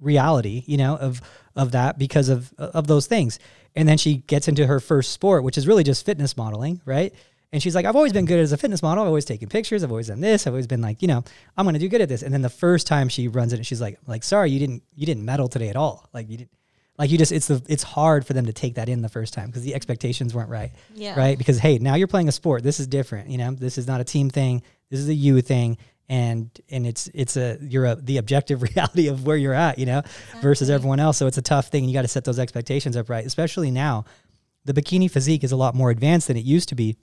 reality, 0.03 0.63
you 0.65 0.77
know, 0.77 0.97
of 0.97 1.21
of 1.55 1.71
that 1.71 1.97
because 1.97 2.29
of 2.29 2.53
of 2.57 2.87
those 2.87 3.07
things. 3.07 3.39
And 3.75 3.87
then 3.87 3.97
she 3.97 4.17
gets 4.17 4.47
into 4.47 4.67
her 4.67 4.79
first 4.79 5.11
sport, 5.11 5.43
which 5.43 5.57
is 5.57 5.67
really 5.67 5.83
just 5.83 6.05
fitness 6.05 6.37
modeling, 6.37 6.81
right? 6.85 7.13
And 7.51 7.61
she's 7.61 7.75
like, 7.75 7.85
I've 7.85 7.95
always 7.95 8.13
been 8.13 8.25
good 8.25 8.39
as 8.39 8.51
a 8.51 8.57
fitness 8.57 8.81
model. 8.81 9.03
I've 9.03 9.07
always 9.07 9.25
taken 9.25 9.47
pictures. 9.47 9.83
I've 9.83 9.91
always 9.91 10.07
done 10.07 10.21
this. 10.21 10.47
I've 10.47 10.53
always 10.53 10.67
been 10.67 10.81
like, 10.81 11.01
you 11.01 11.07
know, 11.07 11.23
I'm 11.55 11.65
gonna 11.65 11.79
do 11.79 11.87
good 11.87 12.01
at 12.01 12.09
this. 12.09 12.23
And 12.23 12.33
then 12.33 12.41
the 12.41 12.49
first 12.49 12.87
time 12.87 13.09
she 13.09 13.27
runs 13.27 13.53
it, 13.53 13.65
she's 13.65 13.81
like, 13.81 13.99
like, 14.07 14.23
sorry, 14.23 14.51
you 14.51 14.59
didn't 14.59 14.83
you 14.95 15.05
didn't 15.05 15.23
medal 15.23 15.47
today 15.47 15.69
at 15.69 15.75
all. 15.75 16.09
Like 16.13 16.29
you 16.29 16.37
didn't 16.37 16.51
like 16.97 17.09
you 17.09 17.17
just 17.17 17.31
it's 17.31 17.47
the 17.47 17.61
it's 17.67 17.83
hard 17.83 18.25
for 18.25 18.33
them 18.33 18.45
to 18.47 18.53
take 18.53 18.75
that 18.75 18.89
in 18.89 19.01
the 19.01 19.09
first 19.09 19.33
time 19.33 19.47
because 19.47 19.63
the 19.63 19.75
expectations 19.75 20.33
weren't 20.33 20.49
right. 20.49 20.71
Yeah. 20.93 21.17
Right. 21.17 21.37
Because 21.37 21.59
hey, 21.59 21.77
now 21.77 21.95
you're 21.95 22.07
playing 22.07 22.27
a 22.27 22.31
sport. 22.31 22.63
This 22.63 22.79
is 22.79 22.87
different. 22.87 23.29
You 23.29 23.37
know, 23.37 23.51
this 23.51 23.77
is 23.77 23.87
not 23.87 24.01
a 24.01 24.03
team 24.03 24.29
thing. 24.29 24.63
This 24.89 24.99
is 24.99 25.09
a 25.09 25.13
you 25.13 25.41
thing 25.41 25.77
and 26.13 26.61
and 26.69 26.85
it's 26.85 27.09
it's 27.15 27.37
a 27.37 27.57
you're 27.59 27.85
a, 27.85 27.95
the 27.95 28.17
objective 28.17 28.61
reality 28.75 29.07
of 29.07 29.25
where 29.25 29.35
you're 29.35 29.53
at 29.53 29.79
you 29.79 29.87
know 29.87 29.99
exactly. 29.99 30.41
versus 30.41 30.69
everyone 30.69 30.99
else. 30.99 31.17
So 31.17 31.25
it's 31.25 31.39
a 31.39 31.41
tough 31.41 31.69
thing 31.69 31.85
you 31.85 31.93
got 31.93 32.03
to 32.03 32.07
set 32.07 32.23
those 32.23 32.37
expectations 32.37 32.95
up 32.95 33.09
right 33.09 33.25
especially 33.25 33.71
now. 33.71 34.05
The 34.65 34.73
bikini 34.73 35.09
physique 35.09 35.43
is 35.43 35.51
a 35.51 35.55
lot 35.55 35.73
more 35.73 35.89
advanced 35.89 36.27
than 36.27 36.37
it 36.37 36.45
used 36.45 36.69
to 36.69 36.75
be. 36.75 36.97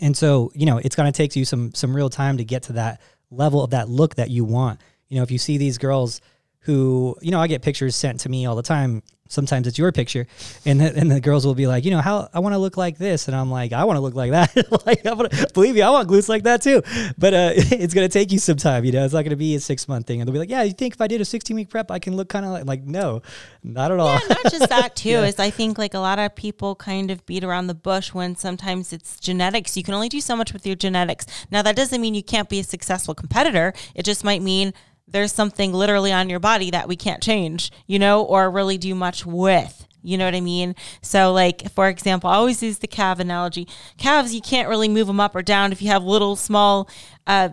And 0.00 0.16
so 0.16 0.52
you 0.54 0.64
know 0.64 0.78
it's 0.78 0.94
going 0.94 1.12
to 1.12 1.16
take 1.16 1.34
you 1.34 1.44
some 1.44 1.74
some 1.74 1.94
real 1.94 2.08
time 2.08 2.36
to 2.36 2.44
get 2.44 2.62
to 2.64 2.74
that 2.74 3.00
level 3.32 3.64
of 3.64 3.70
that 3.70 3.88
look 3.88 4.14
that 4.14 4.30
you 4.30 4.44
want. 4.44 4.80
You 5.08 5.16
know 5.16 5.24
if 5.24 5.32
you 5.32 5.38
see 5.38 5.58
these 5.58 5.76
girls 5.76 6.20
who 6.60 7.16
you 7.22 7.30
know 7.30 7.40
i 7.40 7.46
get 7.46 7.62
pictures 7.62 7.96
sent 7.96 8.20
to 8.20 8.28
me 8.28 8.46
all 8.46 8.56
the 8.56 8.62
time. 8.62 9.02
Sometimes 9.28 9.68
it's 9.68 9.78
your 9.78 9.92
picture. 9.92 10.26
And 10.66 10.80
the, 10.80 10.92
and 10.92 11.08
the 11.08 11.20
girls 11.20 11.46
will 11.46 11.54
be 11.54 11.68
like 11.68 11.84
you 11.84 11.92
know 11.92 12.00
how 12.00 12.28
i 12.34 12.40
want 12.40 12.52
to 12.52 12.58
look 12.58 12.76
like 12.76 12.98
this. 12.98 13.28
And 13.28 13.36
i'm 13.36 13.50
like 13.50 13.72
i 13.72 13.84
want 13.84 13.96
to 13.96 14.00
look 14.00 14.14
like 14.14 14.32
that. 14.32 14.50
Like 14.86 15.06
I 15.06 15.12
wanna, 15.12 15.30
believe 15.54 15.74
me 15.74 15.82
i 15.82 15.90
want 15.90 16.08
glutes 16.08 16.28
like 16.28 16.42
that 16.44 16.62
too. 16.62 16.82
But 17.16 17.34
uh, 17.34 17.50
it's 17.54 17.94
going 17.94 18.08
to 18.08 18.12
take 18.12 18.32
you 18.32 18.38
some 18.38 18.56
time 18.56 18.84
you 18.84 18.92
know? 18.92 19.04
It's 19.04 19.14
not 19.14 19.22
going 19.22 19.30
to 19.30 19.36
be 19.36 19.54
a 19.54 19.60
six 19.60 19.86
month 19.88 20.06
thing. 20.06 20.20
And 20.20 20.26
they'll 20.26 20.32
be 20.32 20.38
like 20.38 20.50
yeah 20.50 20.62
you 20.62 20.72
think 20.72 20.94
if 20.94 21.00
i 21.00 21.06
did 21.06 21.20
a 21.20 21.24
16 21.24 21.54
week 21.54 21.70
prep 21.70 21.90
i 21.90 21.98
can 21.98 22.16
look 22.16 22.28
kind 22.28 22.44
of 22.44 22.50
like 22.52 22.66
like 22.66 22.82
no 22.82 23.22
not 23.62 23.92
at 23.92 24.00
all. 24.00 24.18
yeah, 24.18 24.28
not 24.28 24.50
just 24.50 24.68
that 24.68 24.96
too. 25.02 25.10
Yeah. 25.10 25.24
is 25.24 25.38
i 25.38 25.50
think 25.50 25.78
like 25.78 25.94
a 25.94 25.98
lot 26.00 26.18
of 26.18 26.34
people 26.34 26.74
kind 26.74 27.10
of 27.10 27.24
beat 27.26 27.44
around 27.44 27.68
the 27.68 27.74
bush 27.74 28.12
when 28.12 28.34
sometimes 28.36 28.92
it's 28.92 29.20
genetics. 29.20 29.76
You 29.76 29.82
can 29.84 29.94
only 29.94 30.08
do 30.08 30.20
so 30.20 30.34
much 30.34 30.52
with 30.52 30.66
your 30.66 30.76
genetics. 30.76 31.26
Now 31.50 31.62
that 31.62 31.76
doesn't 31.76 32.00
mean 32.00 32.14
you 32.14 32.22
can't 32.22 32.48
be 32.48 32.58
a 32.58 32.64
successful 32.64 33.14
competitor. 33.14 33.72
It 33.94 34.04
just 34.04 34.24
might 34.24 34.42
mean 34.42 34.72
there's 35.10 35.32
something 35.32 35.72
literally 35.72 36.12
on 36.12 36.30
your 36.30 36.40
body 36.40 36.70
that 36.70 36.88
we 36.88 36.96
can't 36.96 37.22
change, 37.22 37.70
you 37.86 37.98
know, 37.98 38.22
or 38.22 38.50
really 38.50 38.78
do 38.78 38.94
much 38.94 39.26
with. 39.26 39.86
You 40.02 40.16
know 40.16 40.24
what 40.24 40.34
I 40.34 40.40
mean? 40.40 40.74
So, 41.02 41.32
like, 41.32 41.70
for 41.72 41.88
example, 41.88 42.30
I 42.30 42.36
always 42.36 42.62
use 42.62 42.78
the 42.78 42.86
calf 42.86 43.18
analogy. 43.18 43.68
Calves, 43.98 44.34
you 44.34 44.40
can't 44.40 44.68
really 44.68 44.88
move 44.88 45.06
them 45.06 45.20
up 45.20 45.34
or 45.34 45.42
down. 45.42 45.72
If 45.72 45.82
you 45.82 45.88
have 45.88 46.04
little, 46.04 46.36
small, 46.36 46.88
uh, 47.26 47.50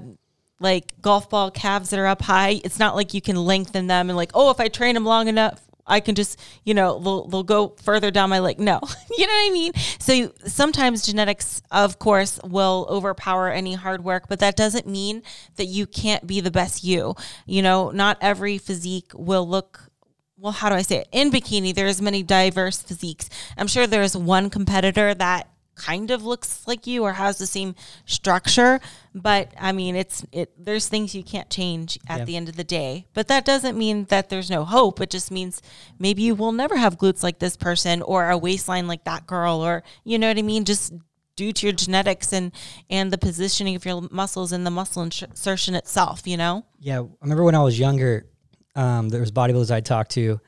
like 0.60 0.94
golf 1.02 1.30
ball 1.30 1.52
calves 1.52 1.90
that 1.90 2.00
are 2.00 2.08
up 2.08 2.22
high, 2.22 2.62
it's 2.64 2.80
not 2.80 2.96
like 2.96 3.14
you 3.14 3.22
can 3.22 3.36
lengthen 3.36 3.88
them 3.88 4.10
and, 4.10 4.16
like, 4.16 4.32
oh, 4.34 4.50
if 4.50 4.60
I 4.60 4.70
train 4.70 4.94
them 4.94 5.06
long 5.06 5.28
enough, 5.28 5.67
I 5.88 6.00
can 6.00 6.16
just, 6.16 6.40
you 6.64 6.74
know, 6.74 7.00
they'll, 7.00 7.28
they'll 7.28 7.44
go 7.44 7.76
further 7.82 8.12
down 8.12 8.30
my 8.30 8.40
leg. 8.40 8.60
No, 8.60 8.80
you 9.18 9.26
know 9.26 9.34
what 9.34 9.50
I 9.50 9.54
mean? 9.54 9.74
So 10.00 10.32
sometimes 10.46 11.06
genetics, 11.06 11.62
of 11.72 12.00
course, 12.00 12.40
will 12.44 12.86
overpower 12.90 13.50
any 13.50 13.74
hard 13.74 14.04
work, 14.04 14.28
but 14.28 14.40
that 14.40 14.56
doesn't 14.56 14.88
mean 14.88 15.24
that 15.56 15.66
you 15.66 15.88
can't 15.88 16.28
be 16.28 16.42
the 16.42 16.52
best 16.52 16.84
you. 16.84 17.16
You 17.46 17.62
know, 17.62 17.92
not 17.92 18.18
every 18.22 18.58
physique 18.58 19.12
will 19.14 19.48
look 19.48 19.92
well, 20.40 20.52
how 20.52 20.70
do 20.70 20.76
I 20.76 20.84
say 20.84 20.98
it? 20.98 21.08
In 21.12 21.32
bikini, 21.32 21.74
there's 21.74 22.00
many 22.00 22.22
diverse 22.22 22.84
physiques. 22.84 23.28
I'm 23.58 23.66
sure 23.66 23.88
there's 23.88 24.16
one 24.16 24.52
competitor 24.52 25.16
that 25.16 25.50
kind 25.78 26.12
of 26.12 26.24
looks 26.24 26.68
like 26.68 26.88
you 26.88 27.04
or 27.04 27.14
has 27.14 27.38
the 27.38 27.46
same 27.46 27.76
structure 28.06 28.80
but 29.14 29.52
i 29.60 29.72
mean 29.72 29.96
it's 29.96 30.26
it 30.32 30.52
there's 30.58 30.88
things 30.88 31.16
you 31.16 31.24
can't 31.24 31.50
change 31.50 31.98
at 32.08 32.20
yeah. 32.20 32.26
the 32.26 32.36
end 32.36 32.50
of 32.50 32.56
the 32.56 32.64
day. 32.64 33.08
But 33.14 33.28
that 33.28 33.46
doesn't 33.46 33.78
mean 33.78 34.06
that 34.06 34.30
there's 34.30 34.50
no 34.50 34.66
hope. 34.66 35.02
It 35.02 35.10
just 35.10 35.32
means 35.32 35.62
maybe 36.00 36.22
you 36.22 36.36
will 36.36 36.52
never 36.52 36.78
have 36.78 36.98
glutes 36.98 37.24
like 37.24 37.40
this 37.40 37.58
person 37.58 38.02
or 38.02 38.30
a 38.30 38.38
waistline 38.38 38.88
like 38.88 39.04
that 39.06 39.28
girl 39.28 39.64
or 39.66 39.84
you 40.04 40.20
know 40.20 40.28
what 40.28 40.38
i 40.38 40.42
mean? 40.42 40.66
Just 40.66 40.94
due 41.36 41.54
to 41.54 41.68
your 41.68 41.74
genetics 41.74 42.34
and 42.34 42.52
and 42.90 43.12
the 43.12 43.18
positioning 43.18 43.76
of 43.76 43.86
your 43.86 44.02
muscles 44.12 44.52
and 44.52 44.66
the 44.66 44.72
muscle 44.72 45.04
insertion 45.04 45.76
itself 45.76 46.28
you 46.28 46.38
know? 46.38 46.66
Yeah 46.80 47.00
i 47.02 47.06
remember 47.22 47.44
when 47.44 47.56
i 47.56 47.64
was 47.64 47.78
younger 47.80 48.28
um, 48.76 49.10
there 49.10 49.22
was 49.22 49.32
bodybuilders 49.32 49.72
i 49.72 49.82
talked 49.82 50.12
to 50.12 50.40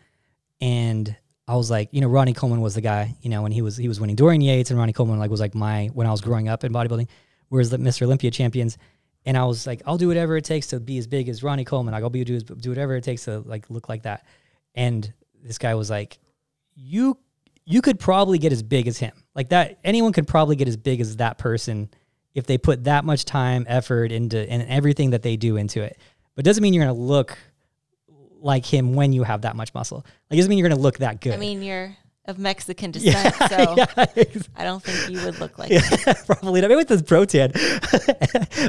and 0.62 1.16
I 1.50 1.56
was 1.56 1.72
like, 1.72 1.90
you 1.92 2.00
know, 2.00 2.08
Ronnie 2.08 2.34
Coleman 2.34 2.62
was 2.62 2.76
the 2.76 2.82
guy, 2.82 3.16
you 3.24 3.30
know, 3.30 3.42
when 3.42 3.52
he 3.52 3.64
was 3.64 3.76
he 3.76 3.88
was 3.88 4.00
winning 4.00 4.16
Dorian 4.16 4.40
Yates 4.40 4.70
and 4.70 4.78
Ronnie 4.78 4.94
Coleman 4.94 5.18
like 5.18 5.32
was 5.32 5.40
like 5.40 5.56
my 5.56 5.88
when 5.88 6.06
I 6.06 6.12
was 6.12 6.22
growing 6.22 6.48
up 6.48 6.64
in 6.64 6.72
bodybuilding, 6.72 7.08
whereas 7.48 7.72
the 7.72 7.78
Mr. 7.78 8.04
Olympia 8.04 8.30
champions. 8.30 8.78
And 9.26 9.36
I 9.36 9.46
was 9.46 9.66
like, 9.66 9.82
I'll 9.88 9.98
do 9.98 10.08
whatever 10.08 10.38
it 10.38 10.46
takes 10.46 10.68
to 10.68 10.80
be 10.80 11.00
as 11.00 11.08
big 11.08 11.28
as 11.28 11.42
Ronnie 11.42 11.66
Coleman. 11.66 11.96
I'll 11.96 12.10
be 12.12 12.24
do 12.24 12.40
do 12.40 12.70
whatever 12.70 12.96
it 12.96 13.04
takes 13.04 13.26
to 13.26 13.40
like 13.40 13.68
look 13.72 13.90
like 13.90 14.04
that. 14.04 14.28
And 14.76 15.12
this 15.44 15.58
guy 15.58 15.74
was 15.74 15.90
like, 15.90 16.20
you 16.76 17.18
you 17.66 17.82
could 17.82 18.00
probably 18.00 18.38
get 18.38 18.52
as 18.52 18.62
big 18.62 18.88
as 18.88 19.00
him. 19.00 19.24
Like 19.34 19.50
that, 19.50 19.80
anyone 19.84 20.14
could 20.14 20.28
probably 20.28 20.56
get 20.56 20.68
as 20.68 20.78
big 20.78 21.02
as 21.02 21.18
that 21.18 21.40
person 21.40 21.90
if 22.36 22.46
they 22.46 22.60
put 22.60 22.84
that 22.84 23.06
much 23.06 23.26
time, 23.26 23.66
effort 23.68 24.12
into 24.12 24.38
and 24.38 24.62
everything 24.70 25.10
that 25.10 25.24
they 25.24 25.36
do 25.36 25.58
into 25.58 25.82
it. 25.82 25.98
But 26.36 26.46
it 26.46 26.48
doesn't 26.48 26.62
mean 26.62 26.76
you're 26.76 26.86
gonna 26.86 26.94
look 26.94 27.40
like 28.42 28.66
him 28.66 28.94
when 28.94 29.14
you 29.14 29.24
have 29.24 29.42
that 29.42 29.56
much 29.56 29.74
muscle. 29.74 30.06
Like, 30.30 30.32
it 30.32 30.36
doesn't 30.38 30.50
mean 30.50 30.58
you're 30.58 30.68
going 30.68 30.78
to 30.78 30.84
look 30.84 31.00
that 31.00 31.22
good. 31.22 31.34
I 31.34 31.38
mean, 31.38 31.62
you're 31.62 31.96
of 32.30 32.38
Mexican 32.38 32.92
descent, 32.92 33.36
yeah, 33.40 33.48
so 33.48 33.76
yeah. 33.76 33.86
I 34.56 34.64
don't 34.64 34.82
think 34.82 35.10
you 35.10 35.26
would 35.26 35.40
look 35.40 35.58
like 35.58 35.72
yeah, 35.72 35.82
probably 36.26 36.62
not. 36.62 36.68
Maybe 36.70 36.78
with 36.78 36.88
this 36.88 37.02
protein, 37.02 37.52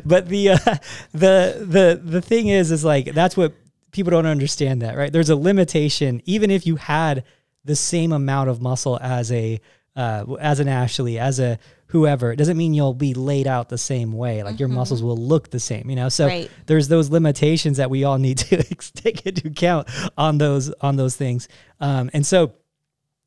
but 0.05 0.29
the 0.29 0.51
uh, 0.51 0.77
the 1.13 1.57
the 1.61 2.01
the 2.03 2.23
thing 2.23 2.49
is, 2.49 2.71
is 2.71 2.85
like 2.85 3.13
that's 3.13 3.37
what 3.37 3.55
people 3.93 4.11
don't 4.11 4.27
understand. 4.27 4.83
That 4.83 4.97
right? 4.97 5.13
There's 5.13 5.31
a 5.31 5.37
limitation, 5.37 6.23
even 6.25 6.51
if 6.51 6.67
you 6.67 6.77
had 6.77 7.25
the 7.65 7.77
same 7.77 8.13
amount 8.13 8.49
of 8.49 8.61
muscle 8.63 8.99
as 9.03 9.31
a 9.31 9.61
uh, 10.01 10.25
as 10.41 10.61
an 10.61 10.69
Ashley, 10.69 11.19
as 11.19 11.39
a 11.39 11.59
whoever. 11.89 12.33
It 12.33 12.37
doesn't 12.37 12.57
mean 12.57 12.73
you'll 12.73 12.95
be 12.95 13.13
laid 13.13 13.47
out 13.47 13.69
the 13.69 13.77
same 13.77 14.13
way. 14.13 14.43
Like 14.43 14.55
mm-hmm. 14.55 14.61
your 14.61 14.69
muscles 14.69 15.03
will 15.03 15.17
look 15.17 15.51
the 15.51 15.61
same, 15.61 15.91
you 15.91 15.97
know. 15.97 16.09
So 16.09 16.27
right. 16.27 16.51
there's 16.65 16.89
those 16.89 17.11
limitations 17.11 17.77
that 17.77 17.91
we 17.91 18.05
all 18.05 18.17
need 18.17 18.39
to 18.39 18.63
take 18.95 19.27
into 19.27 19.49
account 19.49 19.89
on 20.17 20.39
those 20.39 20.71
on 20.81 20.97
those 20.97 21.17
things. 21.17 21.49
Um, 21.81 22.09
and 22.15 22.25
so 22.25 22.55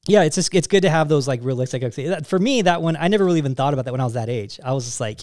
yeah, 0.07 0.23
it's 0.23 0.35
just 0.35 0.53
it's 0.55 0.65
good 0.65 0.81
to 0.81 0.89
have 0.89 1.09
those 1.09 1.27
like 1.27 1.43
realistic. 1.43 1.83
For 2.25 2.39
me, 2.39 2.63
that 2.63 2.81
one 2.81 2.97
I 2.97 3.07
never 3.07 3.23
really 3.23 3.37
even 3.37 3.53
thought 3.53 3.73
about 3.73 3.85
that 3.85 3.91
when 3.91 4.01
I 4.01 4.05
was 4.05 4.15
that 4.15 4.29
age. 4.29 4.59
I 4.65 4.73
was 4.73 4.85
just 4.85 4.99
like, 4.99 5.21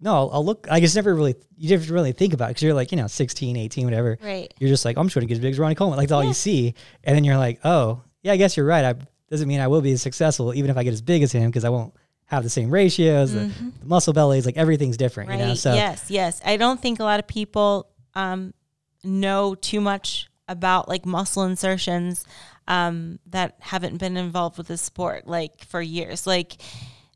no, 0.00 0.14
I'll, 0.14 0.30
I'll 0.32 0.44
look. 0.44 0.66
I 0.70 0.80
just 0.80 0.96
never 0.96 1.14
really 1.14 1.34
you 1.58 1.68
never 1.68 1.92
really 1.92 2.12
think 2.12 2.32
about 2.32 2.46
it 2.46 2.48
because 2.50 2.62
you're 2.62 2.72
like 2.72 2.92
you 2.92 2.96
know 2.96 3.08
16, 3.08 3.58
18, 3.58 3.84
whatever. 3.84 4.16
Right. 4.22 4.54
You're 4.58 4.70
just 4.70 4.86
like 4.86 4.96
I'm 4.96 5.08
trying 5.10 5.22
to 5.22 5.26
get 5.26 5.34
as 5.34 5.40
big 5.40 5.52
as 5.52 5.58
Ronnie 5.58 5.74
Coleman. 5.74 5.98
Like 5.98 6.08
that's 6.08 6.16
all 6.16 6.22
yeah. 6.22 6.28
you 6.28 6.34
see, 6.34 6.74
and 7.04 7.14
then 7.14 7.24
you're 7.24 7.36
like, 7.36 7.60
oh 7.62 8.00
yeah, 8.22 8.32
I 8.32 8.38
guess 8.38 8.56
you're 8.56 8.64
right. 8.64 8.84
I 8.84 8.94
doesn't 9.30 9.48
mean 9.48 9.60
I 9.60 9.68
will 9.68 9.80
be 9.80 9.92
as 9.92 10.02
successful 10.02 10.54
even 10.54 10.70
if 10.70 10.76
I 10.76 10.82
get 10.84 10.92
as 10.92 11.02
big 11.02 11.22
as 11.22 11.32
him 11.32 11.46
because 11.50 11.64
I 11.64 11.68
won't 11.68 11.94
have 12.26 12.42
the 12.42 12.50
same 12.50 12.70
ratios. 12.70 13.32
The, 13.32 13.50
the 13.80 13.86
muscle 13.86 14.12
bellies, 14.12 14.46
like 14.46 14.56
everything's 14.56 14.96
different, 14.96 15.30
Mm-hmm. 15.30 15.38
Right. 15.38 15.44
you 15.44 15.48
know. 15.50 15.54
So 15.54 15.74
yes, 15.74 16.10
yes. 16.10 16.40
I 16.44 16.56
don't 16.56 16.80
think 16.80 16.98
a 17.00 17.04
lot 17.04 17.20
of 17.20 17.26
people 17.26 17.88
um, 18.14 18.52
know 19.04 19.54
too 19.54 19.80
much 19.80 20.28
about 20.48 20.88
like 20.88 21.04
muscle 21.06 21.44
insertions 21.44 22.24
um, 22.68 23.18
that 23.26 23.56
haven't 23.60 23.98
been 23.98 24.16
involved 24.16 24.58
with 24.58 24.68
the 24.68 24.76
sport 24.76 25.26
like 25.26 25.64
for 25.66 25.80
years. 25.80 26.26
Like 26.26 26.56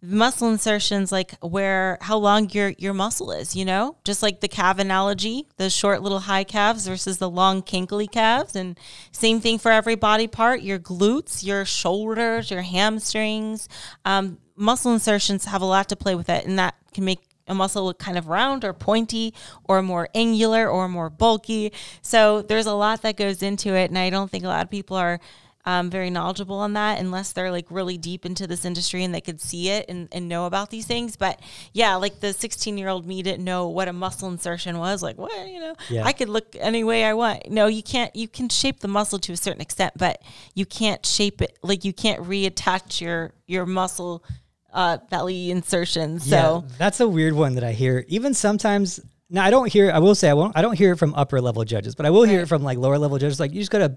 muscle 0.02 0.50
insertions, 0.50 1.12
like 1.12 1.34
where 1.40 1.98
how 2.00 2.16
long 2.16 2.48
your 2.50 2.70
your 2.78 2.94
muscle 2.94 3.32
is. 3.32 3.54
You 3.54 3.64
know, 3.64 3.96
just 4.04 4.22
like 4.22 4.40
the 4.40 4.48
calf 4.48 4.78
analogy, 4.78 5.46
the 5.56 5.70
short 5.70 6.02
little 6.02 6.20
high 6.20 6.44
calves 6.44 6.86
versus 6.86 7.18
the 7.18 7.30
long 7.30 7.62
kinkly 7.62 8.06
calves, 8.06 8.56
and 8.56 8.78
same 9.12 9.40
thing 9.40 9.58
for 9.58 9.70
every 9.70 9.94
body 9.94 10.26
part. 10.26 10.62
Your 10.62 10.78
glutes, 10.78 11.44
your 11.44 11.64
shoulders, 11.64 12.50
your 12.50 12.62
hamstrings. 12.62 13.68
Um, 14.04 14.38
muscle 14.56 14.92
insertions 14.92 15.46
have 15.46 15.62
a 15.62 15.66
lot 15.66 15.88
to 15.88 15.96
play 15.96 16.14
with 16.14 16.28
it, 16.28 16.46
and 16.46 16.58
that 16.58 16.74
can 16.92 17.04
make 17.04 17.20
a 17.50 17.54
muscle 17.54 17.84
look 17.84 17.98
kind 17.98 18.16
of 18.16 18.28
round 18.28 18.64
or 18.64 18.72
pointy 18.72 19.34
or 19.64 19.82
more 19.82 20.08
angular 20.14 20.68
or 20.68 20.88
more 20.88 21.10
bulky. 21.10 21.72
So 22.00 22.42
there's 22.42 22.66
a 22.66 22.74
lot 22.74 23.02
that 23.02 23.16
goes 23.16 23.42
into 23.42 23.74
it. 23.74 23.90
And 23.90 23.98
I 23.98 24.08
don't 24.08 24.30
think 24.30 24.44
a 24.44 24.48
lot 24.48 24.64
of 24.64 24.70
people 24.70 24.96
are 24.96 25.20
um, 25.66 25.90
very 25.90 26.08
knowledgeable 26.08 26.56
on 26.56 26.72
that 26.72 26.98
unless 26.98 27.32
they're 27.32 27.50
like 27.50 27.66
really 27.70 27.98
deep 27.98 28.24
into 28.24 28.46
this 28.46 28.64
industry 28.64 29.04
and 29.04 29.14
they 29.14 29.20
could 29.20 29.40
see 29.40 29.68
it 29.68 29.86
and, 29.88 30.08
and 30.12 30.28
know 30.28 30.46
about 30.46 30.70
these 30.70 30.86
things. 30.86 31.16
But 31.16 31.40
yeah, 31.72 31.96
like 31.96 32.20
the 32.20 32.32
16 32.32 32.78
year 32.78 32.88
old 32.88 33.06
me 33.06 33.22
didn't 33.22 33.44
know 33.44 33.68
what 33.68 33.86
a 33.86 33.92
muscle 33.92 34.28
insertion 34.28 34.78
was. 34.78 35.02
Like, 35.02 35.18
what, 35.18 35.32
you 35.48 35.60
know, 35.60 35.74
Yeah. 35.90 36.04
I 36.04 36.12
could 36.12 36.28
look 36.30 36.56
any 36.58 36.82
way 36.82 37.04
I 37.04 37.12
want. 37.12 37.50
No, 37.50 37.66
you 37.66 37.82
can't. 37.82 38.14
You 38.16 38.26
can 38.26 38.48
shape 38.48 38.80
the 38.80 38.88
muscle 38.88 39.18
to 39.18 39.32
a 39.32 39.36
certain 39.36 39.60
extent, 39.60 39.94
but 39.96 40.22
you 40.54 40.64
can't 40.64 41.04
shape 41.04 41.42
it 41.42 41.58
like 41.62 41.84
you 41.84 41.92
can't 41.92 42.22
reattach 42.22 43.00
your, 43.00 43.32
your 43.46 43.66
muscle 43.66 44.24
uh, 44.72 44.98
belly 45.10 45.50
insertion. 45.50 46.20
So, 46.20 46.64
Yeah, 46.66 46.74
that's 46.78 47.00
a 47.00 47.08
weird 47.08 47.34
one 47.34 47.54
that 47.56 47.64
I 47.64 47.72
hear. 47.72 48.04
Even 48.08 48.32
sometimes, 48.34 49.00
now 49.28 49.44
I 49.44 49.50
don't 49.50 49.70
hear. 49.70 49.90
I 49.90 49.98
will 49.98 50.14
say 50.14 50.30
I 50.30 50.34
won't. 50.34 50.56
I 50.56 50.62
don't 50.62 50.76
hear 50.76 50.92
it 50.92 50.96
from 50.96 51.14
upper 51.14 51.40
level 51.40 51.64
judges, 51.64 51.94
but 51.94 52.06
I 52.06 52.10
will 52.10 52.22
hear 52.22 52.40
it 52.40 52.48
from 52.48 52.62
like 52.62 52.78
lower 52.78 52.98
level 52.98 53.18
judges. 53.18 53.38
Like 53.38 53.52
you 53.52 53.60
just 53.60 53.70
gotta 53.70 53.96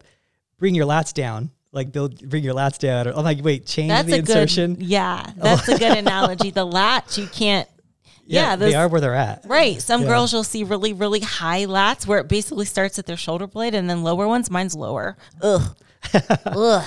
bring 0.57 0.75
your 0.75 0.85
lats 0.85 1.13
down, 1.13 1.51
like 1.71 1.91
build, 1.91 2.27
bring 2.29 2.43
your 2.43 2.53
lats 2.53 2.77
down. 2.77 3.07
Or 3.07 3.11
I'm 3.17 3.23
like, 3.23 3.43
wait, 3.43 3.65
change 3.65 3.89
That's 3.89 4.07
the 4.07 4.17
insertion. 4.17 4.75
good, 4.75 4.83
yeah, 4.83 5.29
that's 5.37 5.67
a 5.67 5.77
good 5.77 5.95
oh. 5.95 5.99
analogy. 5.99 6.51
The 6.51 6.65
lats 6.65 7.17
you 7.17 7.27
can't, 7.27 7.67
yeah, 8.25 8.55
those, 8.55 8.71
they 8.71 8.75
are 8.77 8.87
where 8.87 9.01
they're 9.01 9.15
at. 9.15 9.43
right. 9.45 9.81
Some 9.81 10.01
Yeah. 10.03 10.07
girls 10.07 10.31
you'll 10.31 10.43
see 10.43 10.63
really, 10.63 10.93
really 10.93 11.19
high 11.19 11.65
lats 11.65 12.07
where 12.07 12.19
it 12.19 12.27
basically 12.27 12.65
starts 12.65 12.97
at 12.99 13.05
their 13.05 13.17
shoulder 13.17 13.47
blade, 13.47 13.75
and 13.75 13.89
then 13.89 14.03
lower 14.03 14.27
ones. 14.27 14.49
Mine's 14.49 14.75
lower. 14.75 15.17
Ugh, 15.41 15.75
ugh. 16.45 16.85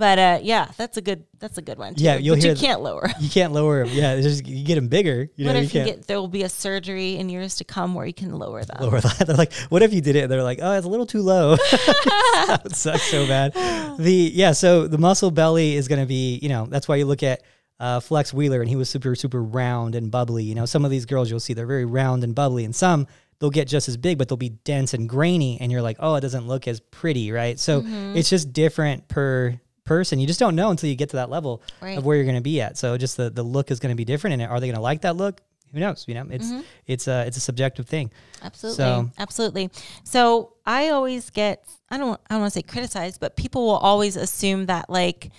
But 0.00 0.18
uh, 0.18 0.38
yeah, 0.42 0.70
that's 0.78 0.96
a 0.96 1.02
good, 1.02 1.24
that's 1.38 1.58
a 1.58 1.62
good 1.62 1.76
one. 1.78 1.94
Too. 1.94 2.02
Yeah, 2.04 2.16
you'll 2.16 2.36
but 2.36 2.42
hear 2.42 2.52
you 2.52 2.56
th- 2.56 2.66
can't 2.66 2.80
lower. 2.80 3.06
You 3.20 3.28
can't 3.28 3.52
lower 3.52 3.84
them. 3.84 3.94
Yeah, 3.94 4.18
just 4.20 4.46
you 4.46 4.64
get 4.64 4.76
them 4.76 4.88
bigger. 4.88 5.28
You 5.36 5.44
what 5.46 5.56
you 5.56 5.60
if 5.62 5.74
you 5.74 5.80
can't 5.84 5.96
get? 5.98 6.06
There 6.06 6.18
will 6.18 6.26
be 6.28 6.42
a 6.42 6.48
surgery 6.48 7.16
in 7.16 7.28
years 7.28 7.56
to 7.56 7.64
come 7.64 7.94
where 7.94 8.06
you 8.06 8.14
can 8.14 8.32
lower 8.38 8.64
them. 8.64 8.78
lower 8.80 9.00
that. 9.00 9.18
They're 9.26 9.36
like, 9.36 9.52
what 9.68 9.82
if 9.82 9.92
you 9.92 10.00
did 10.00 10.16
it? 10.16 10.20
And 10.24 10.32
they're 10.32 10.42
like, 10.42 10.58
oh, 10.62 10.72
it's 10.72 10.86
a 10.86 10.88
little 10.88 11.04
too 11.06 11.20
low. 11.20 11.56
that 11.96 12.60
would 12.64 12.74
suck 12.74 13.00
so 13.00 13.26
bad. 13.26 13.52
The 14.00 14.30
yeah, 14.34 14.52
so 14.52 14.86
the 14.88 14.96
muscle 14.98 15.30
belly 15.30 15.74
is 15.74 15.86
going 15.86 16.00
to 16.00 16.06
be, 16.06 16.38
you 16.42 16.48
know, 16.48 16.64
that's 16.66 16.88
why 16.88 16.96
you 16.96 17.04
look 17.04 17.22
at 17.22 17.42
uh, 17.78 18.00
Flex 18.00 18.32
Wheeler 18.32 18.60
and 18.62 18.68
he 18.68 18.76
was 18.76 18.88
super 18.88 19.14
super 19.14 19.42
round 19.42 19.94
and 19.94 20.10
bubbly. 20.10 20.44
You 20.44 20.54
know, 20.54 20.64
some 20.64 20.84
of 20.86 20.90
these 20.90 21.04
girls 21.04 21.28
you'll 21.30 21.40
see 21.40 21.52
they're 21.52 21.66
very 21.66 21.84
round 21.84 22.24
and 22.24 22.34
bubbly, 22.34 22.64
and 22.64 22.74
some 22.74 23.06
they'll 23.38 23.50
get 23.50 23.68
just 23.68 23.88
as 23.88 23.96
big, 23.98 24.16
but 24.16 24.28
they'll 24.28 24.36
be 24.38 24.48
dense 24.50 24.94
and 24.94 25.06
grainy, 25.08 25.58
and 25.60 25.70
you're 25.70 25.82
like, 25.82 25.96
oh, 26.00 26.14
it 26.14 26.20
doesn't 26.22 26.46
look 26.46 26.66
as 26.66 26.80
pretty, 26.80 27.30
right? 27.32 27.58
So 27.58 27.82
Mm-hmm. 27.82 28.16
it's 28.16 28.30
just 28.30 28.52
different 28.54 29.08
per 29.08 29.60
person. 29.94 30.18
You 30.20 30.26
just 30.32 30.40
don't 30.44 30.54
know 30.60 30.70
until 30.70 30.88
you 30.90 30.96
get 30.96 31.10
to 31.10 31.16
that 31.16 31.30
level 31.36 31.52
Right. 31.80 31.98
of 31.98 32.04
where 32.04 32.14
you're 32.16 32.24
going 32.32 32.42
to 32.44 32.48
be 32.54 32.60
at. 32.66 32.78
So 32.78 32.96
just 32.96 33.16
the 33.16 33.28
the 33.30 33.42
look 33.42 33.70
is 33.70 33.78
going 33.82 33.94
to 33.96 34.00
be 34.04 34.04
different, 34.12 34.32
and 34.40 34.42
are 34.50 34.60
they 34.60 34.66
going 34.68 34.76
to 34.82 34.88
like 34.92 35.00
that 35.02 35.16
look? 35.16 35.40
Who 35.72 35.78
knows? 35.80 36.04
You 36.08 36.14
know, 36.18 36.26
it's 36.30 36.46
Mm-hmm. 36.50 36.60
it's 36.92 37.06
a 37.08 37.18
it's 37.28 37.36
a 37.36 37.44
subjective 37.50 37.86
thing. 37.94 38.10
Absolutely. 38.42 38.76
So- 38.76 39.10
Absolutely. 39.18 39.70
So 40.04 40.52
I 40.66 40.88
always 40.96 41.30
get 41.30 41.54
I 41.90 41.96
don't 41.98 42.20
I 42.28 42.34
don't 42.34 42.40
want 42.42 42.52
to 42.52 42.58
say 42.58 42.62
criticized, 42.74 43.18
but 43.20 43.36
people 43.36 43.60
will 43.66 43.82
always 43.90 44.14
assume 44.16 44.66
that 44.66 44.88
like 44.90 45.30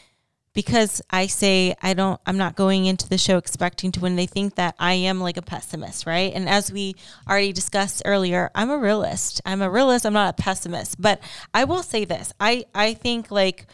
because 0.54 1.02
I 1.10 1.28
say 1.28 1.76
I 1.82 1.94
don't 1.94 2.20
I'm 2.26 2.38
not 2.38 2.56
going 2.56 2.86
into 2.86 3.08
the 3.08 3.18
show 3.18 3.38
expecting 3.38 3.92
to 3.94 4.00
win, 4.02 4.16
they 4.18 4.26
think 4.26 4.56
that 4.56 4.76
I 4.80 4.94
am 4.94 5.22
like 5.28 5.38
a 5.38 5.42
pessimist, 5.42 6.06
right? 6.06 6.32
And 6.36 6.50
as 6.50 6.72
we 6.72 6.96
already 7.30 7.54
discussed 7.54 8.02
earlier, 8.06 8.52
I'm 8.54 8.70
a 8.70 8.78
realist. 8.78 9.42
I'm 9.46 9.62
a 9.62 9.70
realist, 9.70 10.06
I'm 10.06 10.14
not 10.14 10.38
a 10.38 10.42
pessimist. 10.42 11.00
But 11.00 11.20
I 11.54 11.64
will 11.64 11.84
say 11.84 12.04
this. 12.06 12.34
I 12.40 12.66
I 12.76 12.94
think 12.94 13.32
like 13.32 13.66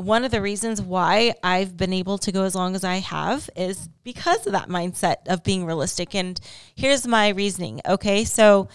one 0.00 0.24
of 0.24 0.30
the 0.30 0.42
reasons 0.42 0.80
why 0.80 1.34
I've 1.42 1.76
been 1.76 1.92
able 1.92 2.18
to 2.18 2.32
go 2.32 2.44
as 2.44 2.54
long 2.54 2.74
as 2.74 2.84
I 2.84 2.96
have 2.96 3.50
is 3.56 3.88
because 4.02 4.46
of 4.46 4.52
that 4.52 4.68
mindset 4.68 5.28
of 5.28 5.44
being 5.44 5.64
realistic. 5.66 6.14
And 6.14 6.40
here's 6.74 7.06
my 7.06 7.28
reasoning. 7.28 7.80
Okay. 7.86 8.24
So 8.24 8.68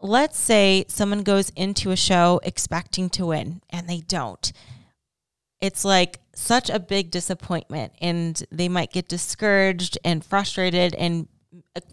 let's 0.00 0.38
say 0.38 0.84
someone 0.88 1.22
goes 1.22 1.50
into 1.50 1.90
a 1.90 1.96
show 1.96 2.40
expecting 2.42 3.08
to 3.10 3.26
win 3.26 3.62
and 3.70 3.88
they 3.88 4.00
don't. 4.00 4.52
It's 5.60 5.84
like 5.84 6.20
such 6.34 6.68
a 6.68 6.78
big 6.78 7.10
disappointment, 7.10 7.92
and 8.00 8.42
they 8.50 8.68
might 8.68 8.92
get 8.92 9.08
discouraged 9.08 9.96
and 10.04 10.22
frustrated 10.22 10.94
and 10.94 11.26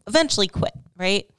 eventually 0.08 0.48
quit, 0.48 0.74
right? 0.98 1.30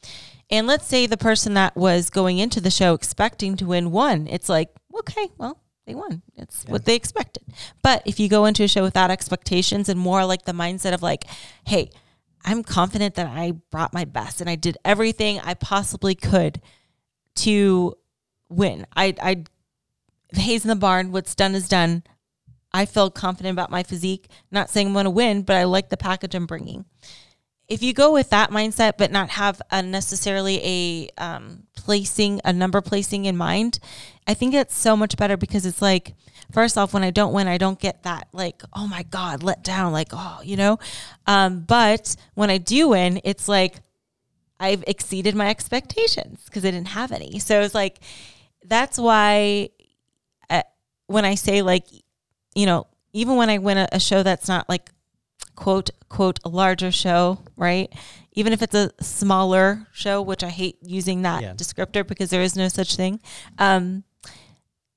And 0.49 0.67
let's 0.67 0.87
say 0.87 1.07
the 1.07 1.17
person 1.17 1.55
that 1.55 1.77
was 1.77 2.09
going 2.09 2.39
into 2.39 2.61
the 2.61 2.71
show 2.71 2.95
expecting 2.95 3.57
to 3.57 3.67
win 3.67 3.91
won. 3.91 4.29
It's 4.29 4.49
like, 4.49 4.71
okay, 5.01 5.29
well, 5.37 5.62
they 5.87 5.95
won. 5.95 6.23
It's 6.37 6.65
what 6.67 6.85
they 6.85 6.95
expected. 6.95 7.45
But 7.83 8.03
if 8.05 8.21
you 8.21 8.29
go 8.29 8.45
into 8.45 8.63
a 8.63 8.69
show 8.69 8.83
without 8.83 9.11
expectations 9.11 9.89
and 9.89 9.99
more 9.99 10.25
like 10.25 10.45
the 10.45 10.53
mindset 10.53 10.95
of 10.95 11.03
like, 11.03 11.25
hey, 11.67 11.91
I'm 12.45 12.63
confident 12.63 13.15
that 13.17 13.27
I 13.27 13.53
brought 13.71 13.93
my 13.93 14.05
best 14.05 14.41
and 14.41 14.49
I 14.49 14.55
did 14.55 14.79
everything 14.85 15.41
I 15.41 15.55
possibly 15.55 16.15
could 16.15 16.61
to 17.37 17.95
win. 18.49 18.87
I 18.95 19.15
I 19.21 19.45
the 20.33 20.41
haze 20.41 20.65
in 20.65 20.69
the 20.69 20.77
barn, 20.77 21.13
what's 21.13 21.35
done 21.35 21.55
is 21.55 21.69
done. 21.69 22.03
I 22.73 22.87
feel 22.87 23.11
confident 23.11 23.53
about 23.53 23.71
my 23.71 23.83
physique. 23.83 24.29
Not 24.51 24.71
saying 24.71 24.89
I'm 24.89 24.93
going 24.95 25.05
to 25.05 25.11
win, 25.11 25.43
but 25.43 25.57
I 25.57 25.65
like 25.65 25.91
the 25.91 25.97
package 25.97 26.35
I'm 26.35 26.47
bringing. 26.47 26.87
If 27.69 27.83
you 27.83 27.93
go 27.93 28.13
with 28.13 28.31
that 28.31 28.51
mindset, 28.51 28.95
but 28.97 29.11
not 29.11 29.31
have 29.31 29.61
a 29.71 29.83
necessarily 29.83 30.61
a 30.65 31.23
um, 31.23 31.65
placing, 31.77 32.41
a 32.45 32.53
number 32.53 32.81
placing 32.81 33.27
in 33.27 33.37
mind, 33.37 33.79
I 34.27 34.35
think 34.35 34.55
it's 34.55 34.77
so 34.77 34.97
much 34.97 35.17
better 35.17 35.37
because 35.37 35.67
it's 35.67 35.83
like, 35.83 36.15
first 36.53 36.79
off, 36.79 36.95
when 36.95 37.03
I 37.03 37.11
don't 37.11 37.33
win, 37.33 37.49
I 37.49 37.59
don't 37.59 37.79
get 37.81 38.05
that 38.05 38.29
like, 38.33 38.63
oh 38.73 38.87
my 38.87 39.03
God, 39.03 39.43
let 39.43 39.65
down, 39.65 39.93
like, 39.93 40.09
oh, 40.13 40.41
you 40.45 40.57
know. 40.57 40.79
Um, 41.27 41.61
but 41.61 42.15
when 42.35 42.49
I 42.51 42.59
do 42.59 42.89
win, 42.91 43.21
it's 43.25 43.49
like, 43.49 43.81
I've 44.61 44.85
exceeded 44.87 45.35
my 45.35 45.49
expectations 45.51 46.45
because 46.45 46.65
I 46.65 46.71
didn't 46.71 46.89
have 46.89 47.11
any. 47.11 47.41
So 47.41 47.63
it's 47.63 47.75
like, 47.75 47.99
that's 48.65 48.97
why 48.97 49.71
uh, 50.49 50.63
when 51.09 51.25
I 51.25 51.35
say 51.35 51.63
like, 51.63 51.87
you 52.55 52.67
know, 52.67 52.87
even 53.13 53.35
when 53.37 53.51
I 53.51 53.59
win 53.59 53.77
a, 53.77 53.89
a 53.91 53.99
show 53.99 54.23
that's 54.23 54.47
not 54.47 54.69
like 54.69 54.91
quote 55.57 55.91
quote 56.09 56.39
a 56.45 56.49
larger 56.49 56.93
show, 56.93 57.41
right? 57.57 57.93
Even 58.35 58.53
if 58.53 58.63
it's 58.63 58.75
a 58.75 58.93
smaller 59.01 59.89
show, 59.93 60.23
which 60.23 60.45
I 60.45 60.49
hate 60.49 60.77
using 60.81 61.23
that 61.23 61.43
Yeah. 61.43 61.55
descriptor 61.55 62.07
because 62.07 62.31
there 62.31 62.43
is 62.43 62.55
no 62.55 62.69
such 62.69 62.95
thing. 62.95 63.21
Um, 63.59 64.05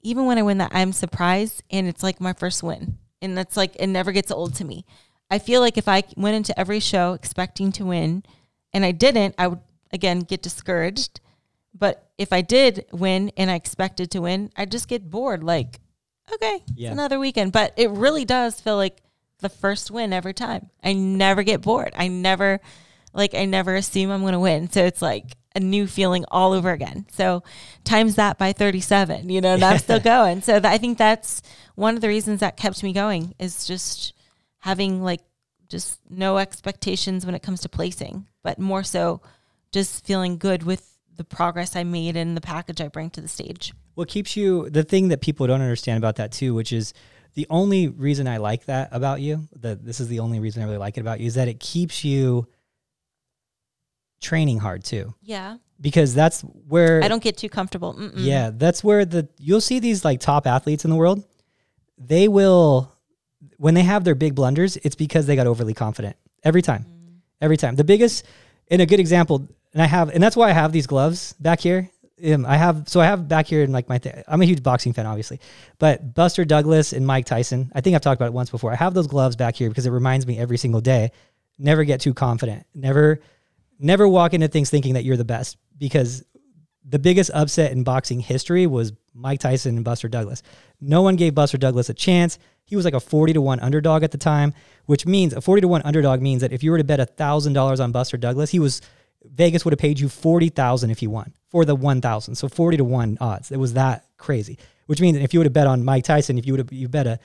even 0.06 0.26
when 0.26 0.38
I 0.38 0.44
win 0.44 0.60
that, 0.60 0.72
I'm 0.74 0.94
surprised, 0.94 1.64
and 1.72 1.88
it's 1.88 2.04
like 2.04 2.22
my 2.22 2.34
first 2.34 2.64
win, 2.64 2.98
and 3.22 3.38
that's 3.38 3.58
like 3.58 3.76
it 3.78 3.88
never 3.88 4.12
gets 4.12 4.32
old 4.32 4.56
to 4.56 4.66
me. 4.66 4.86
I 5.30 5.40
feel 5.40 5.60
like 5.62 5.78
if 5.78 5.88
I 5.88 6.04
went 6.16 6.36
into 6.36 6.58
every 6.60 6.80
show 6.80 7.14
expecting 7.14 7.72
to 7.74 7.86
win, 7.86 8.24
and 8.72 8.86
I 8.86 8.92
didn't, 8.92 9.36
I 9.38 9.48
would 9.48 9.60
again 9.92 10.20
get 10.20 10.42
discouraged. 10.42 11.20
But 11.78 12.10
if 12.18 12.32
I 12.32 12.42
did 12.42 12.86
win 12.94 13.32
and 13.36 13.52
I 13.52 13.56
expected 13.56 14.10
to 14.12 14.22
win, 14.22 14.50
I'd 14.56 14.72
just 14.72 14.88
get 14.88 15.10
bored. 15.10 15.44
Like, 15.44 15.82
okay, 16.34 16.64
Yeah. 16.74 16.90
it's 16.90 16.94
another 16.94 17.20
weekend. 17.20 17.52
But 17.52 17.74
it 17.76 17.90
really 17.90 18.24
does 18.24 18.62
feel 18.62 18.78
like 18.78 19.02
the 19.40 19.50
first 19.50 19.92
win 19.92 20.14
every 20.14 20.34
time. 20.34 20.70
I 20.84 20.94
never 20.94 21.44
get 21.44 21.62
bored. 21.62 21.94
I 21.98 22.08
never, 22.08 22.62
like, 23.14 23.34
I 23.36 23.44
never 23.44 23.76
assume 23.76 24.10
I'm 24.10 24.22
going 24.22 24.32
to 24.34 24.40
win. 24.40 24.70
So 24.72 24.86
it's 24.86 25.02
like 25.02 25.36
a 25.56 25.60
new 25.60 25.88
feeling 25.88 26.26
all 26.30 26.52
over 26.52 26.72
again. 26.72 27.06
So 27.12 27.42
times 27.84 28.16
that 28.16 28.38
by 28.38 28.52
37, 28.52 29.30
you 29.30 29.42
know, 29.42 29.54
and 29.54 29.64
I'm 29.64 29.80
still 29.80 30.00
going. 30.02 30.42
So 30.42 30.60
that, 30.60 30.72
I 30.72 30.78
think 30.78 30.98
that's 30.98 31.42
one 31.76 31.96
of 31.96 32.02
the 32.02 32.10
reasons 32.10 32.42
that 32.42 32.58
kept 32.58 32.84
me 32.84 32.94
going 32.94 33.34
is 33.40 33.66
just 33.66 34.14
having 34.60 35.02
like 35.02 35.22
just 35.70 36.00
no 36.10 36.38
expectations 36.38 37.26
when 37.26 37.36
it 37.36 37.42
comes 37.42 37.62
to 37.62 37.70
placing, 37.70 38.28
but 38.44 38.60
more 38.60 38.84
so 38.84 39.22
just 39.72 40.06
feeling 40.06 40.38
good 40.38 40.64
with 40.64 40.92
the 41.16 41.24
progress 41.24 41.76
I 41.76 41.84
made 41.84 42.16
and 42.18 42.36
the 42.36 42.42
package 42.42 42.82
I 42.82 42.90
bring 42.90 43.10
to 43.12 43.22
the 43.22 43.28
stage. 43.28 43.74
What 43.96 44.10
keeps 44.10 44.36
you 44.36 44.70
the 44.70 44.84
thing 44.84 45.08
that 45.08 45.22
people 45.22 45.48
don't 45.48 45.62
understand 45.62 45.98
about 45.98 46.18
that 46.18 46.34
too, 46.34 46.54
which 46.54 46.74
is 46.74 46.94
the 47.36 47.48
only 47.50 47.88
reason 47.88 48.28
I 48.28 48.38
like 48.38 48.66
that 48.66 48.90
about 48.92 49.22
you, 49.22 49.48
that 49.60 49.86
this 49.86 50.00
is 50.00 50.08
the 50.08 50.20
only 50.20 50.40
reason 50.40 50.62
I 50.62 50.66
really 50.66 50.78
like 50.78 50.98
it 50.98 51.02
about 51.02 51.20
you, 51.20 51.28
is 51.28 51.36
that 51.36 51.48
it 51.48 51.60
keeps 51.60 52.04
you 52.04 52.48
training 54.26 54.60
hard 54.60 54.84
too. 54.84 55.14
Yeah. 55.22 55.58
Because 55.80 56.14
that's 56.14 56.42
where 56.42 57.04
I 57.04 57.08
don't 57.08 57.24
get 57.24 57.38
too 57.38 57.50
comfortable. 57.50 57.94
Mm-mm. 57.94 58.14
Yeah, 58.16 58.52
that's 58.54 58.84
where 58.84 59.06
the 59.06 59.28
you'll 59.38 59.62
see 59.62 59.80
these 59.80 60.06
like 60.06 60.20
top 60.20 60.48
athletes 60.48 60.86
in 60.86 60.90
the 60.90 60.96
world. 60.96 61.24
They 61.98 62.28
will 62.28 62.92
when 63.58 63.74
they 63.74 63.84
have 63.84 64.04
their 64.04 64.16
big 64.16 64.36
blunders, 64.36 64.78
it's 64.78 64.96
because 64.96 65.26
they 65.26 65.36
got 65.36 65.48
overly 65.48 65.74
confident 65.74 66.16
every 66.44 66.62
time, 66.62 66.86
every 67.42 67.58
time. 67.58 67.76
The 67.76 67.84
biggest, 67.84 68.26
and 68.70 68.82
a 68.82 68.86
good 68.86 69.00
example, 69.00 69.48
and 69.74 69.82
I 69.82 69.86
have, 69.86 70.10
and 70.10 70.22
that's 70.22 70.36
why 70.36 70.50
I 70.50 70.54
have 70.54 70.72
these 70.72 70.88
gloves 70.88 71.34
back 71.40 71.60
here. 71.60 71.90
Um, 72.26 72.46
I 72.46 72.56
have, 72.56 72.88
so 72.88 73.02
I 73.02 73.06
have 73.06 73.28
back 73.28 73.46
here 73.46 73.62
in 73.64 73.72
like 73.72 73.90
my, 73.90 73.98
th- 73.98 74.24
I'm 74.28 74.42
a 74.42 74.46
huge 74.46 74.64
boxing 74.64 74.94
fan, 74.94 75.06
obviously, 75.06 75.40
but 75.80 76.14
Buster 76.14 76.46
Douglas 76.46 76.94
and 76.94 77.06
Mike 77.06 77.26
Tyson. 77.26 77.72
I 77.76 77.82
think 77.82 77.96
I've 77.96 78.02
talked 78.02 78.20
about 78.20 78.28
it 78.28 78.34
once 78.34 78.50
before. 78.50 78.72
I 78.72 78.76
have 78.76 78.94
those 78.94 79.08
gloves 79.08 79.36
back 79.36 79.56
here 79.56 79.70
because 79.70 79.86
it 79.86 79.92
reminds 79.92 80.26
me 80.26 80.38
every 80.38 80.58
single 80.58 80.82
day. 80.82 81.12
Never 81.58 81.84
get 81.84 82.02
too 82.02 82.14
confident. 82.14 82.66
Never, 82.74 83.20
never 83.80 84.08
walk 84.08 84.34
into 84.34 84.48
things 84.48 84.70
thinking 84.70 84.94
that 84.94 85.04
you're 85.04 85.18
the 85.18 85.26
best 85.26 85.58
because 85.78 86.24
the 86.88 87.00
biggest 87.00 87.32
upset 87.34 87.72
in 87.72 87.84
boxing 87.84 88.20
history 88.20 88.68
was 88.68 88.94
Mike 89.14 89.40
Tyson 89.40 89.76
and 89.76 89.86
Buster 89.86 90.08
Douglas. 90.08 90.44
No 90.80 91.02
one 91.02 91.16
gave 91.16 91.34
Buster 91.34 91.58
Douglas 91.58 91.90
a 91.90 91.94
chance. 91.94 92.38
He 92.64 92.76
was 92.76 92.86
like 92.86 92.94
a 92.94 93.00
40 93.00 93.34
to 93.34 93.42
1 93.42 93.60
underdog 93.60 94.04
at 94.04 94.12
the 94.12 94.18
time, 94.18 94.54
which 94.86 95.06
means 95.06 95.34
a 95.34 95.42
40 95.42 95.62
to 95.62 95.68
1 95.68 95.82
underdog 95.84 96.22
means 96.22 96.42
that 96.42 96.52
if 96.54 96.64
you 96.64 96.72
were 96.72 96.78
to 96.78 96.84
bet 96.84 97.00
$1,000 97.18 97.84
on 97.84 97.92
Buster 97.92 98.18
Douglas, 98.18 98.52
he 98.52 98.60
was 98.60 98.82
Vegas 99.24 99.66
would 99.66 99.72
have 99.72 99.80
paid 99.80 100.00
you 100.00 100.08
40,000 100.08 100.92
if 100.92 101.00
he 101.00 101.08
won 101.08 101.34
for 101.50 101.66
the 101.66 101.76
1,000. 101.76 102.36
So 102.36 102.48
40 102.48 102.78
to 102.78 102.84
1 102.84 103.18
odds. 103.20 103.52
It 103.52 103.58
was 103.58 103.74
that 103.74 104.06
crazy. 104.18 104.60
Which 104.86 105.02
means 105.02 105.18
if 105.18 105.34
you 105.34 105.40
would 105.40 105.48
have 105.48 105.54
bet 105.54 105.66
on 105.66 105.84
Mike 105.84 106.04
Tyson, 106.04 106.38
if 106.38 106.46
you 106.46 106.54
would 106.54 106.60
have 106.60 106.72
you 106.72 106.88
bet 106.88 107.08
a 107.08 107.20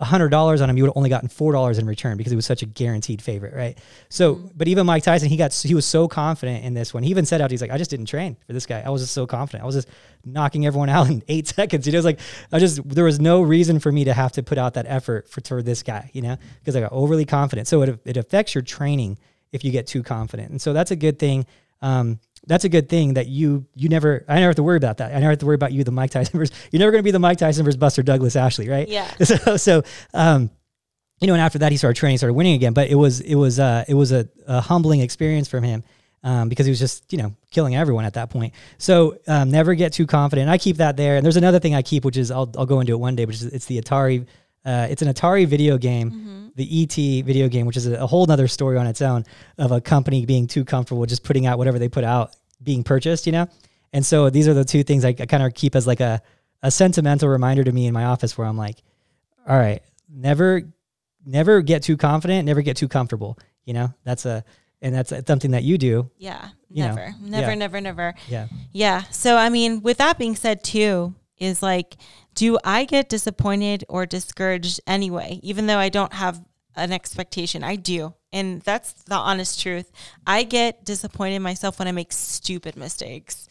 hundred 0.00 0.30
dollars 0.30 0.60
on 0.60 0.68
him, 0.68 0.76
you 0.76 0.82
would 0.82 0.88
have 0.88 0.96
only 0.96 1.08
gotten 1.08 1.28
four 1.28 1.52
dollars 1.52 1.78
in 1.78 1.86
return 1.86 2.16
because 2.16 2.32
he 2.32 2.36
was 2.36 2.46
such 2.46 2.62
a 2.62 2.66
guaranteed 2.66 3.22
favorite, 3.22 3.54
right? 3.54 3.78
So, 4.08 4.40
but 4.56 4.66
even 4.66 4.86
Mike 4.86 5.04
Tyson, 5.04 5.28
he 5.28 5.36
got 5.36 5.54
he 5.54 5.74
was 5.74 5.86
so 5.86 6.08
confident 6.08 6.64
in 6.64 6.74
this 6.74 6.92
one. 6.92 7.04
He 7.04 7.10
even 7.10 7.24
said 7.24 7.40
out, 7.40 7.50
he's 7.50 7.62
like, 7.62 7.70
I 7.70 7.78
just 7.78 7.90
didn't 7.90 8.06
train 8.06 8.36
for 8.46 8.52
this 8.52 8.66
guy. 8.66 8.82
I 8.84 8.90
was 8.90 9.02
just 9.02 9.14
so 9.14 9.26
confident. 9.26 9.62
I 9.62 9.66
was 9.66 9.76
just 9.76 9.88
knocking 10.24 10.66
everyone 10.66 10.88
out 10.88 11.08
in 11.08 11.22
eight 11.28 11.46
seconds. 11.48 11.86
You 11.86 11.92
know, 11.92 11.98
it's 11.98 12.04
like 12.04 12.18
I 12.50 12.58
just 12.58 12.86
there 12.88 13.04
was 13.04 13.20
no 13.20 13.42
reason 13.42 13.78
for 13.78 13.92
me 13.92 14.04
to 14.04 14.12
have 14.12 14.32
to 14.32 14.42
put 14.42 14.58
out 14.58 14.74
that 14.74 14.86
effort 14.88 15.28
for, 15.28 15.40
for 15.40 15.62
this 15.62 15.84
guy, 15.84 16.10
you 16.12 16.22
know, 16.22 16.36
because 16.58 16.74
I 16.74 16.80
got 16.80 16.92
overly 16.92 17.24
confident. 17.24 17.68
So 17.68 17.82
it 17.82 18.00
it 18.04 18.16
affects 18.16 18.54
your 18.54 18.62
training 18.62 19.18
if 19.52 19.62
you 19.64 19.70
get 19.70 19.86
too 19.86 20.02
confident, 20.02 20.50
and 20.50 20.60
so 20.60 20.72
that's 20.72 20.90
a 20.90 20.96
good 20.96 21.20
thing. 21.20 21.46
Um, 21.82 22.18
that's 22.46 22.64
a 22.64 22.68
good 22.68 22.88
thing 22.88 23.14
that 23.14 23.26
you 23.26 23.66
you 23.74 23.88
never 23.88 24.24
I 24.28 24.34
never 24.36 24.46
have 24.48 24.56
to 24.56 24.62
worry 24.62 24.76
about 24.76 24.98
that. 24.98 25.10
I 25.10 25.18
never 25.18 25.30
have 25.30 25.38
to 25.38 25.46
worry 25.46 25.54
about 25.54 25.72
you, 25.72 25.84
the 25.84 25.90
Mike 25.90 26.10
Tyson 26.10 26.38
versus 26.38 26.54
you're 26.70 26.80
never 26.80 26.92
gonna 26.92 27.02
be 27.02 27.10
the 27.10 27.18
Mike 27.18 27.38
Tyson 27.38 27.64
versus 27.64 27.76
Buster 27.76 28.02
Douglas 28.02 28.36
Ashley, 28.36 28.68
right? 28.68 28.88
Yeah. 28.88 29.10
So 29.24 29.56
so 29.56 29.82
um 30.12 30.50
you 31.20 31.28
know, 31.28 31.34
and 31.34 31.40
after 31.42 31.58
that 31.60 31.72
he 31.72 31.78
started 31.78 31.98
training, 31.98 32.18
started 32.18 32.34
winning 32.34 32.54
again. 32.54 32.72
But 32.74 32.88
it 32.88 32.96
was 32.96 33.20
it 33.20 33.36
was 33.36 33.58
uh 33.58 33.84
it 33.88 33.94
was 33.94 34.12
a, 34.12 34.28
a 34.46 34.60
humbling 34.60 35.00
experience 35.00 35.48
from 35.48 35.64
him. 35.64 35.82
Um, 36.22 36.48
because 36.48 36.64
he 36.64 36.70
was 36.70 36.78
just, 36.78 37.12
you 37.12 37.18
know, 37.18 37.34
killing 37.50 37.76
everyone 37.76 38.06
at 38.06 38.14
that 38.14 38.30
point. 38.30 38.54
So 38.78 39.18
um, 39.28 39.50
never 39.50 39.74
get 39.74 39.92
too 39.92 40.06
confident. 40.06 40.48
I 40.48 40.56
keep 40.56 40.78
that 40.78 40.96
there. 40.96 41.16
And 41.16 41.24
there's 41.24 41.36
another 41.36 41.60
thing 41.60 41.74
I 41.74 41.82
keep, 41.82 42.02
which 42.02 42.16
is 42.16 42.30
I'll, 42.30 42.50
I'll 42.56 42.64
go 42.64 42.80
into 42.80 42.94
it 42.94 42.96
one 42.96 43.14
day, 43.14 43.26
which 43.26 43.36
is 43.36 43.44
it's 43.44 43.66
the 43.66 43.78
Atari. 43.78 44.26
Uh, 44.64 44.86
it's 44.90 45.02
an 45.02 45.08
Atari 45.08 45.46
video 45.46 45.76
game, 45.78 46.52
the 46.56 46.82
ET 46.82 47.24
video 47.24 47.48
game, 47.48 47.66
which 47.66 47.76
is 47.76 47.86
a, 47.86 47.94
a 47.96 48.06
whole 48.06 48.30
other 48.30 48.48
story 48.48 48.76
on 48.76 48.86
its 48.86 49.02
own 49.02 49.24
of 49.58 49.72
a 49.72 49.80
company 49.80 50.24
being 50.24 50.46
too 50.46 50.64
comfortable 50.64 51.04
just 51.06 51.24
putting 51.24 51.46
out 51.46 51.58
whatever 51.58 51.78
they 51.78 51.88
put 51.88 52.04
out 52.04 52.34
being 52.62 52.82
purchased, 52.82 53.26
you 53.26 53.32
know? 53.32 53.46
And 53.92 54.04
so 54.04 54.30
these 54.30 54.48
are 54.48 54.54
the 54.54 54.64
two 54.64 54.82
things 54.82 55.04
I, 55.04 55.10
I 55.10 55.26
kind 55.26 55.42
of 55.42 55.54
keep 55.54 55.76
as 55.76 55.86
like 55.86 56.00
a, 56.00 56.22
a 56.62 56.70
sentimental 56.70 57.28
reminder 57.28 57.62
to 57.64 57.72
me 57.72 57.86
in 57.86 57.92
my 57.92 58.04
office 58.06 58.38
where 58.38 58.46
I'm 58.46 58.56
like, 58.56 58.82
all 59.46 59.58
right, 59.58 59.82
never, 60.08 60.62
never 61.26 61.60
get 61.60 61.82
too 61.82 61.96
confident, 61.96 62.46
never 62.46 62.62
get 62.62 62.76
too 62.76 62.88
comfortable. 62.88 63.38
You 63.64 63.74
know, 63.74 63.94
that's 64.04 64.24
a, 64.24 64.44
and 64.80 64.94
that's 64.94 65.12
something 65.26 65.52
that 65.52 65.62
you 65.62 65.78
do. 65.78 66.10
Yeah. 66.18 66.48
You 66.70 66.82
know, 66.84 66.94
Never. 66.94 67.14
never, 67.20 67.48
yeah. 67.50 67.54
never, 67.54 67.80
never. 67.80 68.14
Yeah. 68.28 68.48
Yeah. 68.72 69.02
So, 69.04 69.36
I 69.36 69.48
mean, 69.48 69.80
with 69.82 69.98
that 69.98 70.18
being 70.18 70.36
said, 70.36 70.62
too, 70.64 71.14
is 71.38 71.62
like, 71.62 71.96
do 72.34 72.58
I 72.64 72.84
get 72.84 73.08
disappointed 73.08 73.84
or 73.88 74.06
discouraged 74.06 74.80
anyway, 74.86 75.40
even 75.42 75.66
though 75.66 75.78
I 75.78 75.88
don't 75.88 76.12
have 76.12 76.40
an 76.76 76.92
expectation? 76.92 77.62
I 77.62 77.76
do. 77.76 78.14
And 78.32 78.60
that's 78.62 78.92
the 79.04 79.14
honest 79.14 79.60
truth. 79.60 79.90
I 80.26 80.42
get 80.42 80.84
disappointed 80.84 81.40
myself 81.40 81.78
when 81.78 81.88
I 81.88 81.92
make 81.92 82.12
stupid 82.12 82.76
mistakes. 82.76 83.48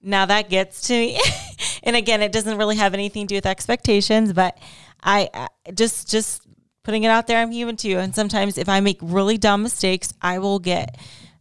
Now 0.00 0.26
that 0.26 0.48
gets 0.48 0.82
to 0.88 0.94
me. 0.94 1.20
and 1.82 1.96
again, 1.96 2.22
it 2.22 2.32
doesn't 2.32 2.56
really 2.56 2.76
have 2.76 2.94
anything 2.94 3.26
to 3.26 3.28
do 3.28 3.36
with 3.36 3.46
expectations, 3.46 4.32
but 4.32 4.56
I 5.02 5.28
I- 5.34 5.48
just, 5.72 6.08
just 6.10 6.42
putting 6.84 7.04
it 7.04 7.08
out 7.08 7.26
there, 7.26 7.38
I'm 7.38 7.50
human 7.52 7.76
too. 7.76 7.98
And 7.98 8.14
sometimes 8.14 8.56
if 8.56 8.68
I 8.68 8.80
make 8.80 8.98
really 9.02 9.36
dumb 9.36 9.62
mistakes, 9.62 10.14
I 10.22 10.38
will 10.38 10.58
get 10.58 10.96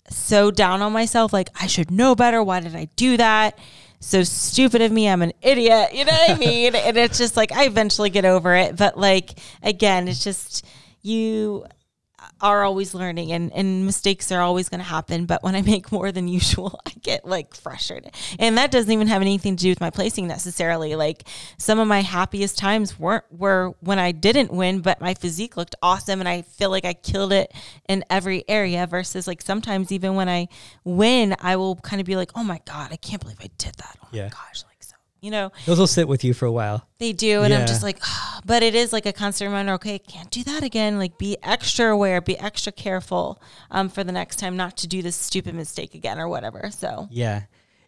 so 0.09 0.51
down 0.51 0.81
on 0.81 0.91
myself 0.91 1.31
like 1.31 1.49
I 1.61 1.67
should 1.67 1.91
know 1.91 2.15
better. 2.15 2.43
Why 2.43 2.59
did 2.59 2.75
I 2.75 2.89
do 2.95 3.17
that? 3.17 3.57
So 3.99 4.23
stupid 4.23 4.81
of 4.81 4.91
me. 4.91 5.09
I'm 5.09 5.21
an 5.21 5.33
idiot. 5.41 5.93
You 5.93 6.05
know 6.05 6.11
what 6.13 6.29
I 6.31 6.35
mean? 6.39 6.75
and 6.75 6.97
it's 6.97 7.17
just 7.17 7.35
like 7.35 7.51
I 7.51 7.65
eventually 7.65 8.09
get 8.09 8.25
over 8.25 8.55
it. 8.55 8.75
But 8.75 8.97
like 8.97 9.39
again, 9.63 10.07
it's 10.07 10.23
just 10.23 10.65
you 11.01 11.65
are 12.41 12.63
always 12.63 12.93
learning 12.93 13.31
and, 13.31 13.51
and 13.53 13.85
mistakes 13.85 14.31
are 14.31 14.41
always 14.41 14.69
going 14.69 14.79
to 14.79 14.85
happen. 14.85 15.25
But 15.25 15.43
when 15.43 15.55
I 15.55 15.61
make 15.61 15.91
more 15.91 16.11
than 16.11 16.27
usual, 16.27 16.79
I 16.85 16.91
get 17.01 17.25
like 17.25 17.55
frustrated. 17.55 18.13
And 18.39 18.57
that 18.57 18.71
doesn't 18.71 18.91
even 18.91 19.07
have 19.07 19.21
anything 19.21 19.55
to 19.55 19.61
do 19.61 19.69
with 19.69 19.81
my 19.81 19.89
placing 19.89 20.27
necessarily. 20.27 20.95
Like 20.95 21.23
some 21.57 21.79
of 21.79 21.87
my 21.87 22.01
happiest 22.01 22.57
times 22.57 22.99
weren't 22.99 23.25
were 23.31 23.73
when 23.79 23.99
I 23.99 24.11
didn't 24.11 24.51
win, 24.51 24.81
but 24.81 25.01
my 25.01 25.13
physique 25.13 25.57
looked 25.57 25.75
awesome 25.81 26.19
and 26.19 26.29
I 26.29 26.41
feel 26.43 26.69
like 26.69 26.85
I 26.85 26.93
killed 26.93 27.33
it 27.33 27.53
in 27.89 28.03
every 28.09 28.43
area 28.47 28.85
versus 28.87 29.27
like 29.27 29.41
sometimes 29.41 29.91
even 29.91 30.15
when 30.15 30.29
I 30.29 30.47
win, 30.83 31.35
I 31.41 31.55
will 31.55 31.75
kind 31.77 31.99
of 31.99 32.05
be 32.05 32.15
like, 32.15 32.31
oh 32.35 32.43
my 32.43 32.59
God, 32.65 32.89
I 32.91 32.97
can't 32.97 33.21
believe 33.21 33.37
I 33.41 33.49
did 33.57 33.75
that. 33.75 33.97
Oh 34.03 34.07
Yeah. 34.11 34.23
my 34.23 34.29
gosh. 34.29 34.63
Like 34.67 34.76
you 35.21 35.31
know, 35.31 35.51
Those 35.65 35.79
will 35.79 35.87
sit 35.87 36.07
with 36.07 36.23
you 36.23 36.33
for 36.33 36.45
a 36.45 36.51
while. 36.51 36.87
they 36.99 37.13
do, 37.13 37.43
and 37.43 37.51
Yeah. 37.51 37.59
I'm 37.61 37.67
just 37.67 37.83
like, 37.83 37.99
but 38.45 38.63
it 38.63 38.75
is 38.75 38.93
like 38.93 39.05
a 39.05 39.13
constant 39.13 39.49
reminder. 39.49 39.73
Okay, 39.73 39.99
can't 39.99 40.29
do 40.31 40.43
that 40.43 40.63
again. 40.63 40.97
Like, 40.97 41.17
be 41.17 41.37
extra 41.43 41.87
aware, 41.91 42.21
be 42.21 42.37
extra 42.39 42.71
careful 42.71 43.41
um, 43.71 43.89
for 43.89 44.03
the 44.03 44.11
next 44.11 44.37
time, 44.37 44.55
not 44.57 44.77
to 44.77 44.87
do 44.87 45.01
this 45.01 45.15
stupid 45.15 45.55
mistake 45.55 45.95
again 45.95 46.19
or 46.19 46.27
whatever. 46.27 46.69
So, 46.71 47.07
Yeah. 47.11 47.43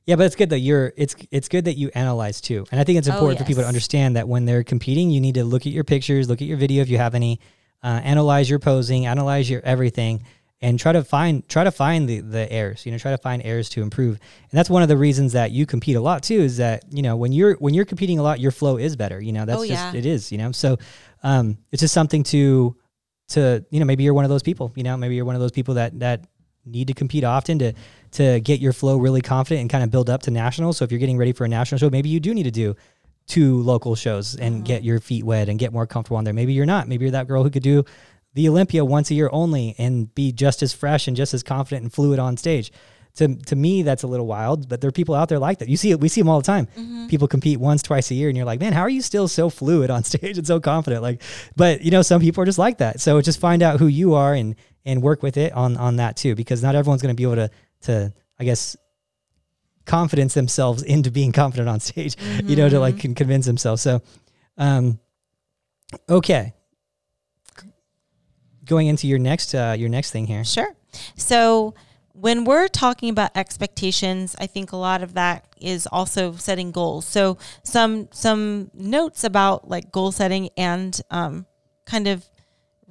Yeah, 0.05 0.15
but 0.15 0.25
it's 0.25 0.35
good 0.35 0.49
that 0.49 0.59
you're 0.59 0.91
it's 0.97 1.15
it's 1.29 1.47
good 1.49 1.65
that 1.65 1.77
you 1.77 1.91
analyze 1.93 2.41
too. 2.41 2.65
And 2.71 2.81
I 2.81 2.83
think 2.83 2.97
it's 2.97 3.07
important 3.07 3.37
for 3.37 3.45
people 3.45 3.61
to 3.61 3.67
Oh, 3.67 3.67
understand 3.67 4.15
that 4.15 4.27
when 4.27 4.45
they're 4.45 4.63
competing, 4.63 5.11
you 5.11 5.21
need 5.21 5.35
to 5.35 5.43
look 5.43 5.67
at 5.67 5.71
your 5.71 5.83
pictures, 5.83 6.27
look 6.27 6.41
at 6.41 6.47
your 6.47 6.57
video 6.57 6.81
if 6.81 6.89
you 6.89 6.97
have 6.97 7.13
any, 7.13 7.39
uh, 7.83 8.01
analyze 8.03 8.49
your 8.49 8.57
posing, 8.57 9.05
analyze 9.05 9.47
your 9.51 9.61
everything 9.63 10.23
and 10.61 10.77
try 10.79 10.91
to 10.91 11.03
find 11.03 11.47
try 11.47 11.63
to 11.63 11.71
find 11.71 12.07
the 12.09 12.19
the 12.19 12.51
errors, 12.51 12.85
you 12.85 12.91
know, 12.91 12.97
try 12.97 13.11
to 13.11 13.17
find 13.17 13.41
errors 13.45 13.69
to 13.69 13.81
improve. 13.81 14.19
And 14.51 14.57
that's 14.57 14.69
one 14.69 14.81
of 14.83 14.89
the 14.89 14.97
reasons 14.97 15.33
that 15.33 15.51
you 15.51 15.65
compete 15.65 15.95
a 15.95 16.01
lot 16.01 16.23
too 16.23 16.39
is 16.39 16.57
that, 16.57 16.83
you 16.91 17.01
know, 17.01 17.15
when 17.15 17.31
you're 17.31 17.55
when 17.55 17.73
you're 17.73 17.85
competing 17.85 18.19
a 18.19 18.23
lot, 18.23 18.39
your 18.39 18.51
flow 18.51 18.77
is 18.77 18.95
better, 18.95 19.21
you 19.21 19.31
know. 19.31 19.45
That's 19.45 19.59
Oh, 19.61 19.65
just 19.65 19.93
yeah. 19.93 19.99
it 19.99 20.05
is, 20.05 20.31
you 20.31 20.37
know. 20.37 20.51
So 20.51 20.77
um 21.23 21.57
it's 21.71 21.81
just 21.81 21.93
something 21.93 22.23
to 22.23 22.75
to 23.29 23.63
you 23.69 23.79
know 23.79 23.85
maybe 23.85 24.03
you're 24.03 24.13
one 24.13 24.25
of 24.25 24.29
those 24.29 24.41
people 24.41 24.71
you 24.75 24.81
know 24.83 24.97
maybe 24.97 25.13
you're 25.15 25.25
one 25.25 25.35
of 25.35 25.41
those 25.41 25.51
people 25.51 25.75
that 25.75 25.99
that 25.99 26.25
need 26.65 26.87
to 26.87 26.93
compete 26.95 27.23
often 27.23 27.59
to 27.59 27.73
to 28.11 28.39
get 28.39 28.59
your 28.59 28.73
flow 28.73 28.97
really 28.97 29.21
confident 29.21 29.61
and 29.61 29.69
kind 29.69 29.83
of 29.83 29.91
build 29.91 30.09
up 30.09 30.21
to 30.23 30.31
nationals 30.31 30.77
so 30.77 30.83
if 30.85 30.91
you're 30.91 30.99
getting 30.99 31.17
ready 31.17 31.31
for 31.31 31.45
a 31.45 31.47
national 31.47 31.77
show 31.77 31.89
maybe 31.91 32.09
you 32.09 32.19
do 32.19 32.33
need 32.33 32.43
to 32.43 32.51
do 32.51 32.75
two 33.27 33.61
local 33.61 33.93
shows 33.95 34.35
and 34.35 34.65
get 34.65 34.83
your 34.83 34.99
feet 34.99 35.23
wet 35.23 35.47
and 35.47 35.59
get 35.59 35.71
more 35.71 35.85
comfortable 35.85 36.17
on 36.17 36.23
there 36.23 36.33
maybe 36.33 36.53
you're 36.53 36.65
not 36.65 36.87
maybe 36.87 37.05
you're 37.05 37.11
that 37.11 37.27
girl 37.27 37.43
who 37.43 37.49
could 37.51 37.61
do 37.61 37.83
the 38.33 38.47
olympia 38.47 38.85
once 38.85 39.11
a 39.11 39.13
year 39.13 39.29
only 39.31 39.75
and 39.77 40.13
be 40.13 40.31
just 40.31 40.61
as 40.61 40.73
fresh 40.73 41.07
and 41.07 41.17
just 41.17 41.33
as 41.33 41.43
confident 41.43 41.83
and 41.83 41.93
fluid 41.93 42.19
on 42.19 42.37
stage. 42.37 42.71
To, 43.15 43.35
to 43.35 43.55
me 43.55 43.81
that's 43.81 44.03
a 44.03 44.07
little 44.07 44.27
wild 44.27 44.69
but 44.69 44.81
there 44.81 44.87
are 44.87 44.93
people 44.93 45.15
out 45.15 45.29
there 45.29 45.39
like 45.39 45.59
that. 45.59 45.67
You 45.67 45.77
see 45.77 45.91
it 45.91 45.99
we 45.99 46.09
see 46.09 46.21
them 46.21 46.29
all 46.29 46.39
the 46.39 46.45
time. 46.45 46.67
People 47.09 47.27
compete 47.27 47.59
once 47.59 47.81
twice 47.81 48.11
a 48.11 48.15
year 48.15 48.29
and 48.29 48.37
you're 48.37 48.45
like 48.45 48.59
man 48.59 48.71
how 48.73 48.81
are 48.81 48.89
you 48.89 49.01
still 49.01 49.27
so 49.27 49.49
fluid 49.49 49.89
on 49.89 50.03
stage 50.11 50.37
and 50.37 50.47
so 50.47 50.59
confident? 50.59 51.01
Like 51.01 51.21
but 51.55 51.81
you 51.81 51.91
know 51.91 52.01
some 52.01 52.21
people 52.21 52.41
are 52.43 52.45
just 52.45 52.59
like 52.59 52.77
that. 52.77 53.01
So 53.01 53.19
just 53.21 53.39
find 53.39 53.61
out 53.63 53.79
who 53.79 53.87
you 53.87 54.13
are 54.13 54.33
and 54.33 54.55
and 54.85 55.01
work 55.01 55.23
with 55.23 55.37
it 55.37 55.51
on 55.53 55.75
on 55.77 55.97
that 55.97 56.15
too 56.15 56.35
because 56.35 56.63
not 56.63 56.75
everyone's 56.75 57.01
going 57.01 57.13
to 57.13 57.17
be 57.17 57.23
able 57.23 57.35
to 57.35 57.49
to 57.81 58.13
i 58.39 58.43
guess 58.43 58.75
confidence 59.85 60.35
themselves 60.35 60.83
into 60.83 61.09
being 61.09 61.31
confident 61.31 61.67
on 61.67 61.79
stage 61.79 62.15
you 62.43 62.55
know 62.55 62.69
to 62.69 62.79
like 62.79 63.01
con- 63.01 63.15
convince 63.15 63.45
themselves. 63.45 63.81
So 63.81 64.01
um 64.57 64.99
okay 66.07 66.53
going 68.69 68.87
into 68.87 69.05
your 69.07 69.19
next 69.19 69.53
uh 69.53 69.75
your 69.77 69.89
next 69.89 70.11
thing 70.11 70.27
here 70.27 70.45
Sure. 70.45 70.73
So 71.15 71.73
when 72.13 72.43
we're 72.43 72.67
talking 72.67 73.09
about 73.09 73.31
expectations, 73.35 74.35
I 74.39 74.47
think 74.47 74.71
a 74.71 74.75
lot 74.75 75.01
of 75.03 75.13
that 75.13 75.45
is 75.61 75.87
also 75.87 76.33
setting 76.33 76.71
goals. 76.71 77.05
So 77.05 77.37
some 77.63 78.09
some 78.11 78.71
notes 78.73 79.23
about 79.23 79.69
like 79.69 79.91
goal 79.91 80.11
setting 80.11 80.49
and 80.57 80.99
um, 81.09 81.45
kind 81.85 82.07
of 82.07 82.28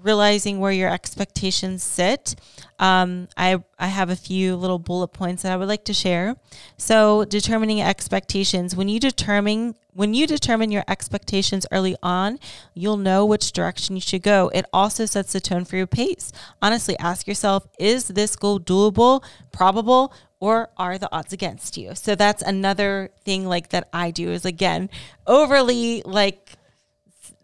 realizing 0.03 0.61
where 0.61 0.73
your 0.73 0.91
expectations 0.91 1.83
sit. 1.83 2.35
Um, 2.79 3.29
I 3.37 3.63
I 3.79 3.89
have 3.89 4.11
a 4.11 4.17
few 4.17 4.57
little 4.57 4.79
bullet 4.79 5.09
points 5.09 5.43
that 5.43 5.53
I 5.53 5.57
would 5.57 5.69
like 5.69 5.85
to 5.85 5.95
share. 5.95 6.37
So 6.77 7.25
determining 7.25 7.81
expectations. 7.81 8.77
When 8.77 8.89
you 8.89 9.01
determine 9.01 9.75
when 9.93 10.15
you 10.15 10.29
determine 10.29 10.71
your 10.71 10.85
expectations 10.87 11.67
early 11.73 11.97
on, 12.05 12.39
you'll 12.73 12.97
know 12.97 13.27
which 13.27 13.51
direction 13.51 13.97
you 13.97 14.01
should 14.01 14.23
go. 14.23 14.49
It 14.55 14.65
also 14.73 15.07
sets 15.07 15.33
the 15.33 15.41
tone 15.41 15.65
for 15.65 15.77
your 15.77 15.89
pace. 15.89 16.31
Honestly, 16.63 16.97
ask 16.99 17.27
yourself, 17.27 17.67
is 17.81 18.07
this 18.07 18.37
goal 18.37 18.61
doable, 18.61 19.25
probable, 19.51 20.13
or 20.39 20.69
are 20.77 20.99
the 20.99 21.13
odds 21.13 21.33
against 21.33 21.77
you? 21.77 21.97
So 21.97 22.15
that's 22.15 22.43
another 22.43 23.11
thing 23.25 23.45
like 23.47 23.71
that 23.71 23.89
I 23.93 24.13
do 24.13 24.31
is 24.31 24.45
again, 24.45 24.89
overly 25.27 26.03
like 26.05 26.58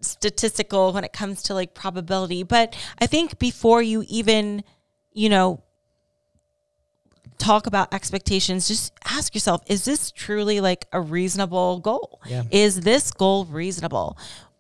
statistical 0.07 0.93
when 0.93 1.05
it 1.05 1.13
comes 1.13 1.43
to 1.45 1.55
like 1.55 1.75
probability. 1.75 2.43
But 2.43 2.77
I 2.99 3.07
think 3.07 3.39
before 3.39 3.83
you 3.83 4.05
even, 4.09 4.65
you 5.13 5.29
know, 5.29 5.63
talk 7.39 7.67
about 7.67 7.93
expectations, 7.93 8.69
just 8.69 8.93
ask 9.05 9.35
yourself, 9.35 9.63
is 9.67 9.85
this 9.85 10.11
truly 10.11 10.61
like 10.61 10.87
a 10.93 11.01
reasonable 11.01 11.79
goal? 11.81 12.21
Yeah. 12.27 12.45
Is 12.51 12.81
this 12.81 13.11
goal 13.11 13.45
reasonable? 13.45 14.17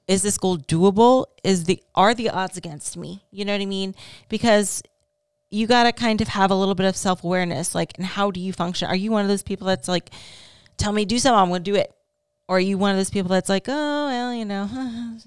Is 0.07 0.22
this 0.22 0.36
goal 0.36 0.59
doable? 0.59 1.26
Is 1.42 1.64
the 1.64 1.82
are 1.95 2.14
the 2.14 2.30
odds 2.30 2.57
against 2.57 2.97
me? 2.97 3.24
You 3.30 3.45
know 3.45 3.53
what 3.53 3.62
I 3.62 3.66
mean? 3.66 3.95
Because 4.28 4.82
you 5.51 5.66
got 5.66 5.84
to 5.84 5.92
kind 5.92 6.20
of 6.20 6.28
have 6.28 6.51
a 6.51 6.55
little 6.55 6.74
bit 6.74 6.86
of 6.86 6.97
self-awareness 6.97 7.74
like 7.74 7.92
and 7.97 8.07
how 8.07 8.30
do 8.30 8.40
you 8.40 8.53
function? 8.53 8.88
Are 8.88 8.97
you 8.97 9.11
one 9.12 9.22
of 9.22 9.28
those 9.28 9.42
people 9.42 9.66
that's 9.66 9.88
like 9.88 10.11
tell 10.76 10.92
me 10.92 11.05
do 11.05 11.18
something, 11.18 11.38
I'm 11.38 11.49
going 11.49 11.62
to 11.62 11.70
do 11.70 11.76
it. 11.76 11.92
Or 12.49 12.57
are 12.57 12.61
you 12.61 12.76
one 12.76 12.90
of 12.90 12.97
those 12.97 13.11
people 13.11 13.30
that's 13.30 13.49
like, 13.49 13.66
"Oh, 13.68 14.07
well, 14.07 14.34
you 14.34 14.45
know, 14.45 14.68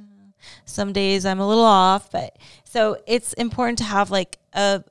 some 0.66 0.94
days 0.94 1.26
I'm 1.26 1.40
a 1.40 1.48
little 1.48 1.64
off, 1.64 2.12
but 2.12 2.38
so 2.64 2.98
it's 3.08 3.34
important 3.34 3.80
to 3.80 3.84
have 3.84 4.12
like 4.12 4.38
a 4.54 4.84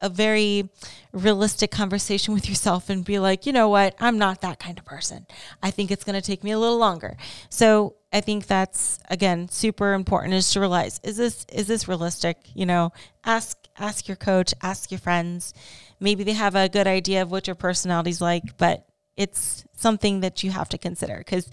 a 0.00 0.08
very 0.10 0.68
realistic 1.12 1.70
conversation 1.70 2.34
with 2.34 2.46
yourself 2.46 2.90
and 2.90 3.06
be 3.06 3.18
like, 3.18 3.46
you 3.46 3.52
know 3.52 3.70
what, 3.70 3.94
I'm 3.98 4.18
not 4.18 4.42
that 4.42 4.58
kind 4.58 4.78
of 4.78 4.84
person. 4.84 5.26
I 5.62 5.70
think 5.70 5.90
it's 5.90 6.04
going 6.04 6.20
to 6.20 6.26
take 6.26 6.44
me 6.44 6.50
a 6.50 6.58
little 6.58 6.76
longer. 6.76 7.16
So 7.48 7.96
I 8.12 8.20
think 8.20 8.46
that's 8.46 8.98
again 9.08 9.48
super 9.48 9.94
important 9.94 10.34
is 10.34 10.52
to 10.52 10.60
realize 10.60 11.00
is 11.02 11.16
this 11.16 11.46
is 11.52 11.66
this 11.66 11.88
realistic? 11.88 12.36
You 12.54 12.66
know, 12.66 12.92
ask 13.24 13.56
ask 13.78 14.06
your 14.06 14.16
coach, 14.16 14.52
ask 14.62 14.90
your 14.90 15.00
friends. 15.00 15.54
Maybe 16.00 16.22
they 16.22 16.32
have 16.32 16.54
a 16.54 16.68
good 16.68 16.86
idea 16.86 17.22
of 17.22 17.30
what 17.30 17.46
your 17.46 17.56
personality's 17.56 18.20
like, 18.20 18.58
but 18.58 18.86
it's 19.16 19.64
something 19.76 20.20
that 20.20 20.42
you 20.42 20.50
have 20.50 20.68
to 20.70 20.78
consider. 20.78 21.18
Because 21.18 21.48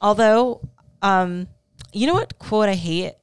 although 0.00 0.60
um 1.02 1.48
you 1.92 2.06
know 2.06 2.14
what 2.14 2.38
quote 2.38 2.68
I 2.68 2.74
hate? 2.74 3.14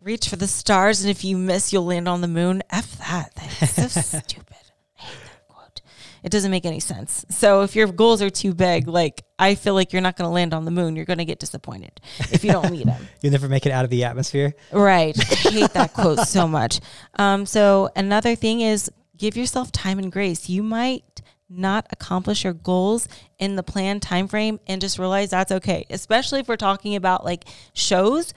Reach 0.00 0.28
for 0.28 0.36
the 0.36 0.48
stars 0.48 1.02
and 1.02 1.10
if 1.10 1.24
you 1.24 1.36
miss 1.38 1.72
you'll 1.72 1.84
land 1.86 2.08
on 2.08 2.20
the 2.20 2.28
moon. 2.28 2.62
F 2.70 2.98
that. 2.98 3.32
That's 3.76 4.06
so 4.06 4.20
stupid. 4.20 4.56
I 4.98 5.02
hate 5.02 5.18
that 5.24 5.48
quote. 5.48 5.80
It 6.24 6.30
doesn't 6.30 6.50
make 6.50 6.66
any 6.66 6.80
sense. 6.80 7.24
So 7.30 7.62
if 7.62 7.76
your 7.76 7.86
goals 7.86 8.20
are 8.22 8.30
too 8.30 8.54
big 8.54 8.88
like 8.88 9.24
i 9.38 9.54
feel 9.56 9.74
like 9.74 9.92
you're 9.92 10.02
not 10.02 10.16
going 10.16 10.28
to 10.28 10.32
land 10.32 10.54
on 10.54 10.64
the 10.64 10.70
moon 10.70 10.94
you're 10.94 11.04
going 11.04 11.18
to 11.18 11.24
get 11.24 11.40
disappointed 11.40 12.00
if 12.30 12.44
you 12.44 12.52
don't 12.52 12.70
meet 12.70 12.86
them 12.86 13.08
You'll 13.22 13.32
never 13.32 13.48
make 13.48 13.66
it 13.66 13.72
out 13.72 13.84
of 13.84 13.90
the 13.90 14.04
atmosphere. 14.04 14.54
right. 14.72 15.18
I 15.18 15.34
hate 15.50 15.72
that 15.72 15.92
quote 15.94 16.20
so 16.20 16.46
much. 16.48 16.80
Um, 17.16 17.44
so 17.46 17.88
another 17.96 18.34
thing 18.36 18.60
is 18.60 18.90
give 19.16 19.36
yourself 19.36 19.70
time 19.72 19.98
and 19.98 20.10
grace. 20.12 20.48
You 20.48 20.62
might 20.62 21.22
not 21.54 21.86
accomplish 21.90 22.44
your 22.44 22.52
goals 22.52 23.08
in 23.38 23.56
the 23.56 23.62
planned 23.62 24.02
time 24.02 24.26
frame 24.28 24.58
and 24.66 24.80
just 24.80 24.98
realize 24.98 25.30
that's 25.30 25.52
okay 25.52 25.84
especially 25.90 26.40
if 26.40 26.48
we're 26.48 26.56
talking 26.56 26.96
about 26.96 27.24
like 27.24 27.44
shows 27.74 28.32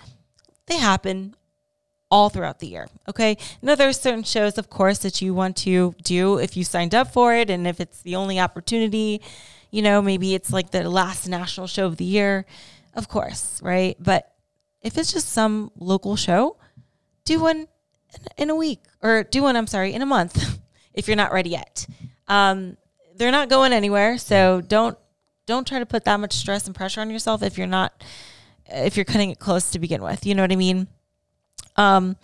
they 0.67 0.77
happen 0.77 1.35
all 2.11 2.29
throughout 2.29 2.59
the 2.59 2.67
year. 2.67 2.87
Okay. 3.09 3.37
Now 3.61 3.75
there 3.75 3.89
are 3.89 3.93
certain 3.93 4.23
shows, 4.23 4.57
of 4.57 4.69
course, 4.69 4.99
that 4.99 5.21
you 5.21 5.33
want 5.33 5.57
to 5.57 5.93
do 6.03 6.37
if 6.37 6.55
you 6.55 6.63
signed 6.63 6.93
up 6.93 7.11
for 7.11 7.33
it 7.35 7.49
and 7.49 7.67
if 7.67 7.79
it's 7.79 8.01
the 8.01 8.15
only 8.15 8.39
opportunity, 8.39 9.21
you 9.71 9.81
know, 9.81 10.01
maybe 10.01 10.33
it's 10.33 10.53
like 10.53 10.71
the 10.71 10.89
last 10.89 11.27
national 11.27 11.67
show 11.67 11.85
of 11.85 11.97
the 11.97 12.05
year, 12.05 12.45
of 12.93 13.07
course, 13.07 13.59
right? 13.61 13.97
But 13.99 14.31
if 14.81 14.97
it's 14.97 15.11
just 15.11 15.29
some 15.29 15.71
local 15.77 16.15
show, 16.15 16.57
do 17.25 17.41
one 17.41 17.67
in 18.37 18.49
a 18.49 18.55
week 18.55 18.79
or 19.01 19.23
do 19.23 19.41
one, 19.41 19.55
I'm 19.55 19.67
sorry, 19.67 19.93
in 19.93 20.01
a 20.01 20.05
month 20.05 20.59
if 20.93 21.07
you're 21.07 21.17
not 21.17 21.33
ready 21.33 21.49
yet. 21.49 21.87
Um, 22.27 22.77
they're 23.17 23.31
not 23.31 23.49
going 23.49 23.73
anywhere. 23.73 24.17
So 24.17 24.61
don't, 24.61 24.97
don't 25.45 25.67
try 25.67 25.79
to 25.79 25.85
put 25.85 26.05
that 26.05 26.19
much 26.19 26.33
stress 26.33 26.65
and 26.65 26.75
pressure 26.75 27.01
on 27.01 27.09
yourself 27.09 27.43
if 27.43 27.57
you're 27.57 27.67
not, 27.67 28.03
if 28.67 28.97
you're 28.97 29.05
cutting 29.05 29.29
it 29.29 29.39
close 29.39 29.71
to 29.71 29.79
begin 29.79 30.01
with. 30.01 30.25
You 30.25 30.35
know 30.35 30.43
what 30.43 30.51
I 30.51 30.55
mean? 30.55 30.87
Um, 31.75 32.15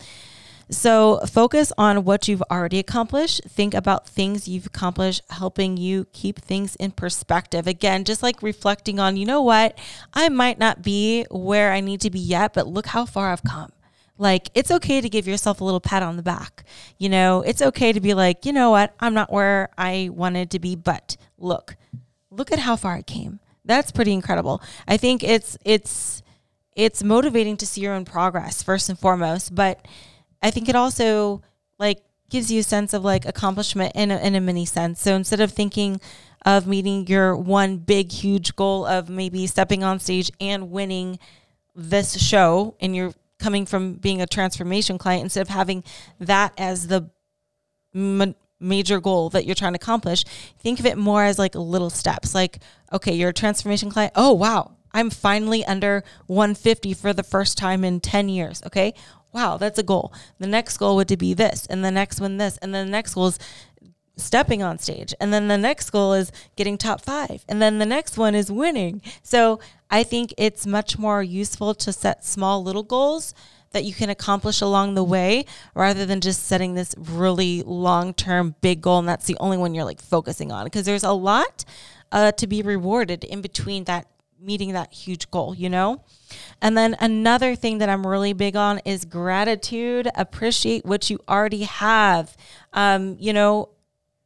so 0.72 1.20
focus 1.28 1.74
on 1.78 2.06
what 2.06 2.30
you've 2.30 2.44
already 2.50 2.80
accomplished. 2.80 3.42
Think 3.48 3.74
about 3.74 4.08
things 4.08 4.48
you've 4.48 4.68
accomplished, 4.68 5.22
helping 5.30 5.76
you 5.76 6.08
keep 6.14 6.40
things 6.40 6.78
in 6.78 6.92
perspective. 6.92 7.68
Again, 7.68 8.06
just 8.06 8.24
like 8.24 8.42
reflecting 8.42 8.98
on, 8.98 9.18
you 9.18 9.26
know 9.26 9.42
what, 9.42 9.78
I 10.14 10.30
might 10.30 10.60
not 10.60 10.82
be 10.82 11.26
where 11.30 11.74
I 11.74 11.82
need 11.82 12.00
to 12.02 12.10
be 12.10 12.20
yet, 12.20 12.54
but 12.54 12.68
look 12.68 12.88
how 12.88 13.06
far 13.06 13.34
I've 13.34 13.44
come. 13.44 13.74
Like, 14.22 14.52
it's 14.54 14.70
okay 14.70 15.02
to 15.02 15.10
give 15.10 15.28
yourself 15.28 15.62
a 15.62 15.64
little 15.64 15.80
pat 15.80 16.04
on 16.04 16.16
the 16.16 16.22
back. 16.22 16.64
You 17.00 17.10
know, 17.10 17.42
it's 17.42 17.60
okay 17.60 17.92
to 17.92 18.00
be 18.00 18.14
like, 18.14 18.46
you 18.46 18.54
know 18.54 18.70
what, 18.70 18.94
I'm 19.00 19.16
not 19.16 19.34
where 19.34 19.70
I 19.80 20.12
wanted 20.14 20.52
to 20.52 20.60
be, 20.60 20.76
but 20.76 21.18
look, 21.40 21.76
look 22.30 22.52
at 22.52 22.60
how 22.60 22.76
far 22.76 22.94
I 22.94 23.02
came. 23.02 23.40
That's 23.66 23.92
pretty 23.92 24.14
incredible. 24.14 24.62
I 24.88 24.98
think 24.98 25.24
it's, 25.24 25.58
it's, 25.66 26.22
it's 26.76 27.02
motivating 27.02 27.58
to 27.58 27.66
see 27.66 27.82
your 27.82 27.96
own 27.96 28.06
progress 28.06 28.62
first 28.62 28.90
and 28.90 29.00
foremost, 29.00 29.56
but 29.56 29.88
I 30.44 30.52
think 30.52 30.70
it 30.70 30.76
also 30.76 31.42
like 31.80 32.04
gives 32.30 32.52
you 32.52 32.60
a 32.60 32.64
sense 32.64 32.94
of 32.94 33.04
like 33.04 33.26
accomplishment 33.26 33.94
in 33.96 34.12
a, 34.12 34.20
in 34.20 34.36
a 34.36 34.40
mini 34.40 34.68
sense. 34.68 35.02
So 35.02 35.16
instead 35.16 35.40
of 35.40 35.52
thinking 35.52 36.00
of 36.46 36.68
meeting 36.68 37.08
your 37.08 37.36
one 37.36 37.78
big 37.78 38.12
huge 38.12 38.56
goal 38.56 38.86
of 38.86 39.10
maybe 39.10 39.48
stepping 39.48 39.84
on 39.84 40.00
stage 40.00 40.32
and 40.40 40.70
winning 40.70 41.18
this 41.76 42.22
show 42.22 42.76
in 42.80 42.94
you're 42.94 43.14
coming 43.42 43.66
from 43.66 43.96
being 43.96 44.22
a 44.22 44.28
transformation 44.28 44.98
client 44.98 45.24
instead 45.24 45.42
of 45.42 45.50
having 45.50 45.84
that 46.20 46.54
as 46.58 46.88
the 46.88 47.10
ma- 47.94 48.34
major 48.60 49.02
goal 49.02 49.30
that 49.32 49.46
you're 49.46 49.56
trying 49.56 49.74
to 49.74 49.78
accomplish 49.78 50.24
think 50.60 50.80
of 50.80 50.86
it 50.86 50.98
more 50.98 51.24
as 51.24 51.40
like 51.40 51.56
little 51.56 51.90
steps. 51.90 52.34
Like 52.36 52.60
okay 52.94 53.14
you're 53.14 53.30
a 53.30 53.34
transformation 53.34 53.90
client. 53.90 54.14
Oh 54.16 54.34
wow. 54.34 54.78
I'm 54.94 55.10
finally 55.10 55.66
under 55.66 56.04
150 56.28 56.94
for 56.94 57.14
the 57.14 57.24
first 57.24 57.58
time 57.58 57.84
in 57.84 58.02
10 58.02 58.30
years. 58.30 58.62
Okay? 58.66 58.94
Wow 59.34 59.58
that's 59.58 59.80
a 59.80 59.84
goal. 59.84 60.14
The 60.38 60.48
next 60.48 60.78
goal 60.78 60.96
would 60.98 61.08
to 61.08 61.18
be 61.18 61.34
this 61.34 61.66
and 61.66 61.84
the 61.84 61.92
next 61.92 62.22
one 62.22 62.38
this 62.38 62.58
and 62.58 62.74
then 62.74 62.86
the 62.86 62.92
next 62.92 63.16
goal 63.16 63.28
is 63.28 63.40
stepping 64.22 64.64
on 64.64 64.78
stage. 64.78 65.14
And 65.20 65.34
then 65.34 65.48
the 65.48 65.58
next 65.58 65.90
goal 65.90 66.14
is 66.14 66.32
getting 66.56 66.78
top 66.78 67.02
five. 67.02 67.44
And 67.48 67.62
then 67.62 67.80
the 67.80 67.86
next 67.86 68.18
one 68.18 68.36
is 68.36 68.52
winning. 68.52 69.02
So 69.24 69.60
I 69.90 70.04
think 70.04 70.34
it's 70.38 70.66
much 70.66 70.98
more 70.98 71.22
useful 71.22 71.74
to 71.76 71.92
set 71.92 72.24
small 72.24 72.64
little 72.64 72.84
goals 72.84 73.34
that 73.72 73.86
you 73.86 73.94
can 73.94 74.10
accomplish 74.10 74.62
along 74.62 74.96
the 74.96 75.04
way 75.04 75.46
rather 75.76 76.06
than 76.06 76.22
just 76.22 76.44
setting 76.46 76.76
this 76.76 76.94
really 76.98 77.64
long 77.64 78.14
term 78.14 78.56
big 78.62 78.82
goal. 78.82 79.00
And 79.00 79.08
that's 79.08 79.26
the 79.26 79.38
only 79.40 79.58
one 79.58 79.74
you're 79.74 79.86
like 79.86 80.02
focusing 80.02 80.52
on 80.52 80.66
because 80.66 80.86
there's 80.86 81.04
a 81.04 81.12
lot 81.12 81.66
uh, 82.12 82.32
to 82.34 82.48
be 82.48 82.62
rewarded 82.62 83.24
in 83.24 83.42
between 83.42 83.86
that 83.86 84.08
meeting 84.42 84.74
that 84.74 84.92
huge 84.92 85.30
goal, 85.30 85.54
you 85.56 85.70
know? 85.70 86.02
And 86.62 86.78
then 86.78 86.96
another 87.00 87.56
thing 87.56 87.78
that 87.78 87.90
I'm 87.90 88.06
really 88.06 88.34
big 88.34 88.56
on 88.56 88.80
is 88.86 89.06
gratitude. 89.06 90.10
Appreciate 90.16 90.86
what 90.86 91.10
you 91.10 91.20
already 91.30 91.64
have. 91.64 92.36
Um, 92.74 93.18
you 93.20 93.34
know, 93.34 93.70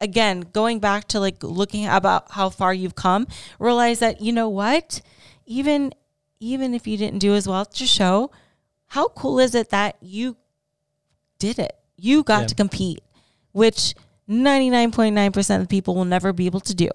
again, 0.01 0.41
going 0.53 0.79
back 0.79 1.07
to 1.09 1.19
like 1.19 1.43
looking 1.43 1.87
about 1.87 2.31
how 2.31 2.49
far 2.49 2.73
you've 2.73 2.95
come, 2.95 3.27
realize 3.59 3.99
that 3.99 4.21
you 4.21 4.31
know 4.31 4.49
what, 4.49 5.01
even 5.45 5.93
even 6.39 6.73
if 6.73 6.85
you 6.85 6.97
didn't 6.97 7.19
do 7.19 7.33
as 7.33 7.47
well 7.47 7.65
your 7.75 7.87
show, 7.87 8.31
how 8.87 9.07
cool 9.09 9.39
is 9.39 9.55
it 9.55 9.69
that 9.69 9.95
you 10.01 10.35
did 11.39 11.59
it? 11.59 11.75
You 11.97 12.23
got 12.23 12.41
Yeah. 12.41 12.47
to 12.47 12.55
compete, 12.55 13.01
which 13.51 13.95
99.9% 14.29 15.61
of 15.61 15.69
people 15.69 15.95
will 15.95 16.05
never 16.05 16.33
be 16.33 16.45
able 16.45 16.59
to 16.61 16.73
do 16.73 16.89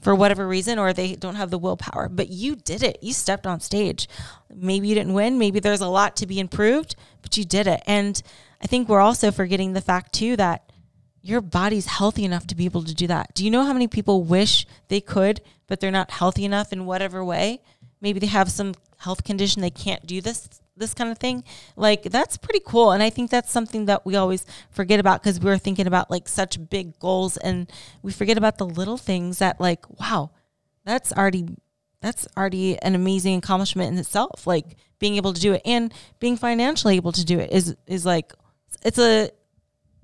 for 0.00 0.14
whatever 0.14 0.46
reason 0.46 0.78
or 0.78 0.92
they 0.92 1.14
don't 1.14 1.34
have 1.34 1.50
the 1.50 1.58
willpower. 1.58 2.08
But 2.08 2.28
you 2.28 2.56
did 2.56 2.82
it. 2.82 2.98
You 3.02 3.12
stepped 3.12 3.46
on 3.46 3.60
stage. 3.60 4.08
Maybe 4.54 4.88
you 4.88 4.94
didn't 4.94 5.14
win. 5.14 5.38
Maybe 5.38 5.60
there's 5.60 5.80
a 5.80 5.88
lot 5.88 6.16
to 6.16 6.26
be 6.26 6.38
improved 6.38 6.94
but 7.22 7.36
you 7.38 7.44
did 7.44 7.66
it. 7.66 7.82
And 7.86 8.22
i 8.62 8.66
think 8.66 8.88
we're 8.88 9.00
also 9.00 9.30
forgetting 9.30 9.72
the 9.72 9.80
fact 9.80 10.12
too 10.12 10.36
that 10.36 10.70
your 11.24 11.40
body's 11.40 11.86
healthy 11.86 12.22
enough 12.22 12.46
to 12.46 12.54
be 12.54 12.66
able 12.66 12.84
to 12.84 12.94
do 12.94 13.06
that. 13.06 13.34
Do 13.34 13.46
you 13.46 13.50
know 13.50 13.64
how 13.64 13.72
many 13.72 13.88
people 13.88 14.22
wish 14.22 14.66
they 14.88 15.00
could 15.00 15.40
but 15.66 15.80
they're 15.80 15.90
not 15.90 16.10
healthy 16.10 16.44
enough 16.44 16.70
in 16.70 16.84
whatever 16.84 17.24
way? 17.24 17.62
Maybe 18.02 18.20
they 18.20 18.26
have 18.26 18.50
some 18.50 18.74
health 18.98 19.24
condition 19.24 19.62
they 19.62 19.70
can't 19.70 20.06
do 20.06 20.20
this 20.20 20.48
this 20.76 20.92
kind 20.92 21.10
of 21.10 21.16
thing? 21.16 21.42
Like 21.76 22.02
that's 22.02 22.36
pretty 22.36 22.60
cool 22.66 22.90
and 22.92 23.02
i 23.02 23.08
think 23.08 23.30
that's 23.30 23.50
something 23.50 23.86
that 23.86 24.04
we 24.04 24.16
always 24.16 24.44
forget 24.70 25.00
about 25.00 25.22
because 25.22 25.40
we're 25.40 25.56
thinking 25.56 25.86
about 25.86 26.10
like 26.10 26.28
such 26.28 26.68
big 26.68 26.98
goals 26.98 27.38
and 27.38 27.72
we 28.02 28.12
forget 28.12 28.36
about 28.36 28.58
the 28.58 28.66
little 28.66 28.98
things 28.98 29.38
that 29.38 29.58
like 29.58 29.88
wow 29.98 30.30
that's 30.84 31.10
already 31.12 31.46
that's 32.02 32.28
already 32.36 32.78
an 32.82 32.94
amazing 32.94 33.38
accomplishment 33.38 33.90
in 33.90 33.98
itself 33.98 34.46
like 34.46 34.76
being 34.98 35.16
able 35.16 35.32
to 35.32 35.40
do 35.40 35.54
it 35.54 35.62
and 35.64 35.94
being 36.20 36.36
financially 36.36 36.96
able 36.96 37.12
to 37.12 37.24
do 37.24 37.38
it 37.38 37.50
is 37.50 37.74
is 37.86 38.04
like 38.04 38.34
it's 38.84 38.98
a 38.98 39.30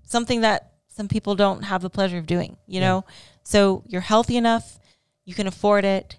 something 0.06 0.40
that 0.40 0.69
some 0.94 1.08
people 1.08 1.34
don't 1.34 1.62
have 1.62 1.82
the 1.82 1.90
pleasure 1.90 2.18
of 2.18 2.26
doing 2.26 2.56
you 2.66 2.80
Yeah. 2.80 2.88
know 2.88 3.04
so 3.42 3.82
you're 3.86 4.00
healthy 4.02 4.36
enough 4.36 4.78
you 5.24 5.34
can 5.34 5.46
afford 5.46 5.84
it 5.84 6.18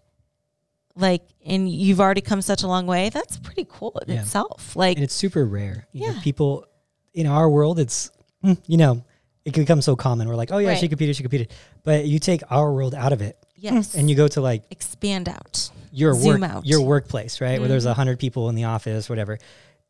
like 0.96 1.22
and 1.46 1.70
you've 1.70 2.00
already 2.02 2.22
come 2.22 2.42
such 2.42 2.64
a 2.64 2.68
long 2.68 2.86
way 2.86 3.10
that's 3.10 3.38
pretty 3.38 3.66
cool 3.70 4.02
in 4.08 4.14
Yeah. 4.14 4.22
itself 4.22 4.76
like 4.76 4.98
and 4.98 5.04
it's 5.04 5.14
super 5.16 5.46
rare. 5.46 5.88
You 5.94 6.08
know, 6.08 6.14
Yeah. 6.14 6.22
people 6.22 6.66
in 7.14 7.28
our 7.28 7.50
world, 7.50 7.80
it's 7.80 8.12
mm, 8.44 8.58
you 8.68 8.78
know, 8.78 9.04
it 9.46 9.54
can 9.54 9.64
become 9.64 9.82
so 9.82 9.96
common. 9.96 10.28
We're 10.28 10.36
like, 10.36 10.52
oh 10.52 10.58
yeah, 10.58 10.76
she 10.76 10.88
competed, 10.90 11.16
she 11.16 11.24
competed. 11.24 11.50
But 11.84 12.06
you 12.06 12.20
take 12.20 12.42
our 12.52 12.72
world 12.74 12.94
out 12.94 13.14
of 13.14 13.22
it, 13.22 13.38
yes 13.56 13.96
and 13.96 14.10
you 14.10 14.16
go 14.16 14.28
to 14.30 14.42
like 14.42 14.64
expand 14.70 15.30
out 15.30 15.70
your 15.94 16.14
Zoom 16.14 16.42
work, 16.42 16.50
out. 16.52 16.66
your 16.66 16.82
workplace, 16.82 17.40
right, 17.42 17.60
where 17.60 17.68
there's 17.70 17.86
Mhm. 17.86 17.92
a 17.92 17.94
hundred 17.94 18.20
people 18.20 18.50
in 18.50 18.56
the 18.56 18.66
office, 18.66 19.10
whatever, 19.10 19.38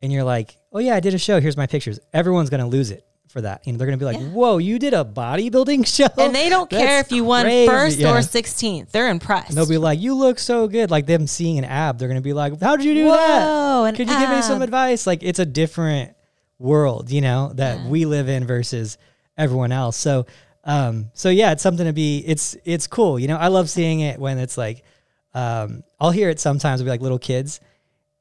and 0.02 0.12
you're 0.12 0.24
like, 0.24 0.56
oh 0.72 0.78
yeah, 0.78 0.94
I 0.94 1.00
did 1.00 1.14
a 1.14 1.18
show. 1.18 1.40
Here's 1.40 1.56
my 1.56 1.66
pictures. 1.66 1.98
Everyone's 2.12 2.50
gonna 2.50 2.68
lose 2.68 2.90
it 2.90 3.04
for 3.32 3.40
that. 3.40 3.66
You 3.66 3.72
know, 3.72 3.78
they're 3.78 3.86
gonna 3.86 3.96
be 3.96 4.04
like, 4.04 4.18
Yeah. 4.20 4.26
whoa, 4.28 4.58
you 4.58 4.78
did 4.78 4.94
a 4.94 5.04
bodybuilding 5.04 5.86
show, 5.96 6.06
and 6.18 6.34
they 6.34 6.48
don't 6.48 6.68
care 6.70 7.00
if 7.00 7.10
you 7.10 7.24
won 7.24 7.44
crazy." 7.44 7.66
first 7.66 7.98
Yeah. 7.98 8.12
or 8.14 8.18
16th. 8.22 8.90
They're 8.92 9.08
impressed. 9.08 9.48
And 9.48 9.56
they'll 9.58 9.68
be 9.68 9.78
like, 9.78 10.00
you 10.00 10.14
look 10.14 10.38
so 10.38 10.68
good. 10.68 10.90
Like 10.90 11.06
them 11.06 11.26
seeing 11.26 11.58
an 11.58 11.64
ab, 11.64 11.98
they're 11.98 12.08
gonna 12.08 12.20
be 12.20 12.32
like, 12.34 12.60
how 12.60 12.76
did 12.76 12.84
you 12.84 12.94
do 12.94 13.04
that? 13.10 13.44
Whoa, 13.46 13.84
an 13.84 13.96
Could 13.96 14.08
you 14.08 14.18
give 14.18 14.30
me 14.30 14.42
some 14.42 14.62
advice? 14.62 15.06
Like 15.06 15.22
it's 15.22 15.38
a 15.38 15.46
different 15.46 16.14
world, 16.58 17.10
you 17.10 17.20
know, 17.20 17.52
that 17.54 17.78
Yeah. 17.78 17.88
we 17.88 18.04
live 18.04 18.28
in 18.28 18.46
versus 18.46 18.98
everyone 19.36 19.72
else. 19.72 19.96
So, 19.96 20.26
um, 20.64 21.10
so 21.14 21.28
yeah, 21.28 21.50
it's 21.52 21.62
something 21.62 21.86
to 21.86 21.92
be. 21.92 22.18
It's 22.18 22.56
it's 22.64 22.86
cool, 22.86 23.18
you 23.18 23.26
know. 23.26 23.36
I 23.36 23.48
love 23.48 23.68
seeing 23.68 23.98
it 24.00 24.20
when 24.20 24.38
it's 24.38 24.56
like, 24.56 24.84
um, 25.34 25.82
I'll 25.98 26.10
hear 26.12 26.28
it 26.28 26.38
sometimes. 26.38 26.80
It'll 26.80 26.86
be 26.86 26.90
like 26.90 27.00
little 27.00 27.18
kids, 27.18 27.58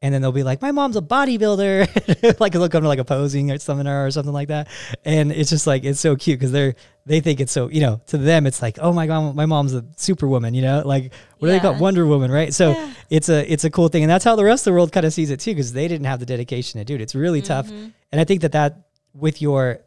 and 0.01 0.13
then 0.13 0.21
they'll 0.21 0.31
be 0.31 0.43
like, 0.43 0.61
"My 0.61 0.71
mom's 0.71 0.95
a 0.97 1.01
bodybuilder," 1.01 2.39
like 2.39 2.53
they'll 2.53 2.69
come 2.69 2.81
to 2.83 2.87
like 2.87 2.99
a 2.99 3.05
posing 3.05 3.51
or 3.51 3.57
seminar 3.59 4.05
or 4.05 4.11
something 4.11 4.33
like 4.33 4.47
that, 4.49 4.67
and 5.05 5.31
it's 5.31 5.49
just 5.49 5.67
like 5.67 5.83
it's 5.83 5.99
so 5.99 6.15
cute 6.15 6.39
because 6.39 6.51
they're 6.51 6.75
they 7.05 7.19
think 7.19 7.39
it's 7.39 7.51
so 7.51 7.67
you 7.69 7.81
know 7.81 8.01
to 8.07 8.17
them 8.17 8.45
it's 8.47 8.61
like, 8.61 8.77
"Oh 8.81 8.93
my 8.93 9.07
god, 9.07 9.35
my 9.35 9.45
mom's 9.45 9.73
a 9.73 9.85
superwoman," 9.97 10.53
you 10.53 10.61
know, 10.61 10.81
like 10.85 11.11
what 11.39 11.47
do 11.47 11.51
they 11.53 11.59
call. 11.59 11.75
Wonder 11.79 12.05
Woman, 12.05 12.31
right? 12.31 12.53
So 12.53 12.71
Yeah. 12.71 12.93
it's 13.09 13.29
a 13.29 13.51
it's 13.51 13.63
a 13.63 13.69
cool 13.69 13.87
thing, 13.89 14.03
and 14.03 14.09
that's 14.09 14.25
how 14.25 14.35
the 14.35 14.43
rest 14.45 14.61
of 14.67 14.71
the 14.71 14.73
world 14.73 14.91
kind 14.91 15.05
of 15.05 15.13
sees 15.13 15.29
it 15.29 15.39
too, 15.39 15.51
because 15.51 15.73
they 15.73 15.87
didn't 15.87 16.05
have 16.05 16.19
the 16.19 16.25
dedication 16.25 16.79
to 16.79 16.85
do 16.85 16.95
it. 16.95 17.01
It's 17.01 17.15
really 17.15 17.41
tough, 17.41 17.67
Mm-hmm. 17.67 17.89
and 18.11 18.21
I 18.21 18.23
think 18.23 18.41
that 18.41 18.51
that 18.53 18.87
with 19.13 19.41
your 19.41 19.79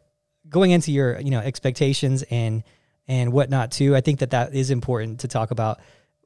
going 0.47 0.71
into 0.71 0.91
your 0.91 1.19
you 1.19 1.31
know 1.31 1.39
expectations 1.39 2.23
and 2.29 2.63
and 3.07 3.31
whatnot 3.33 3.71
too, 3.71 3.95
I 3.95 4.01
think 4.01 4.19
that 4.19 4.31
that 4.31 4.55
is 4.55 4.71
important 4.71 5.19
to 5.21 5.27
talk 5.27 5.51
about. 5.51 5.79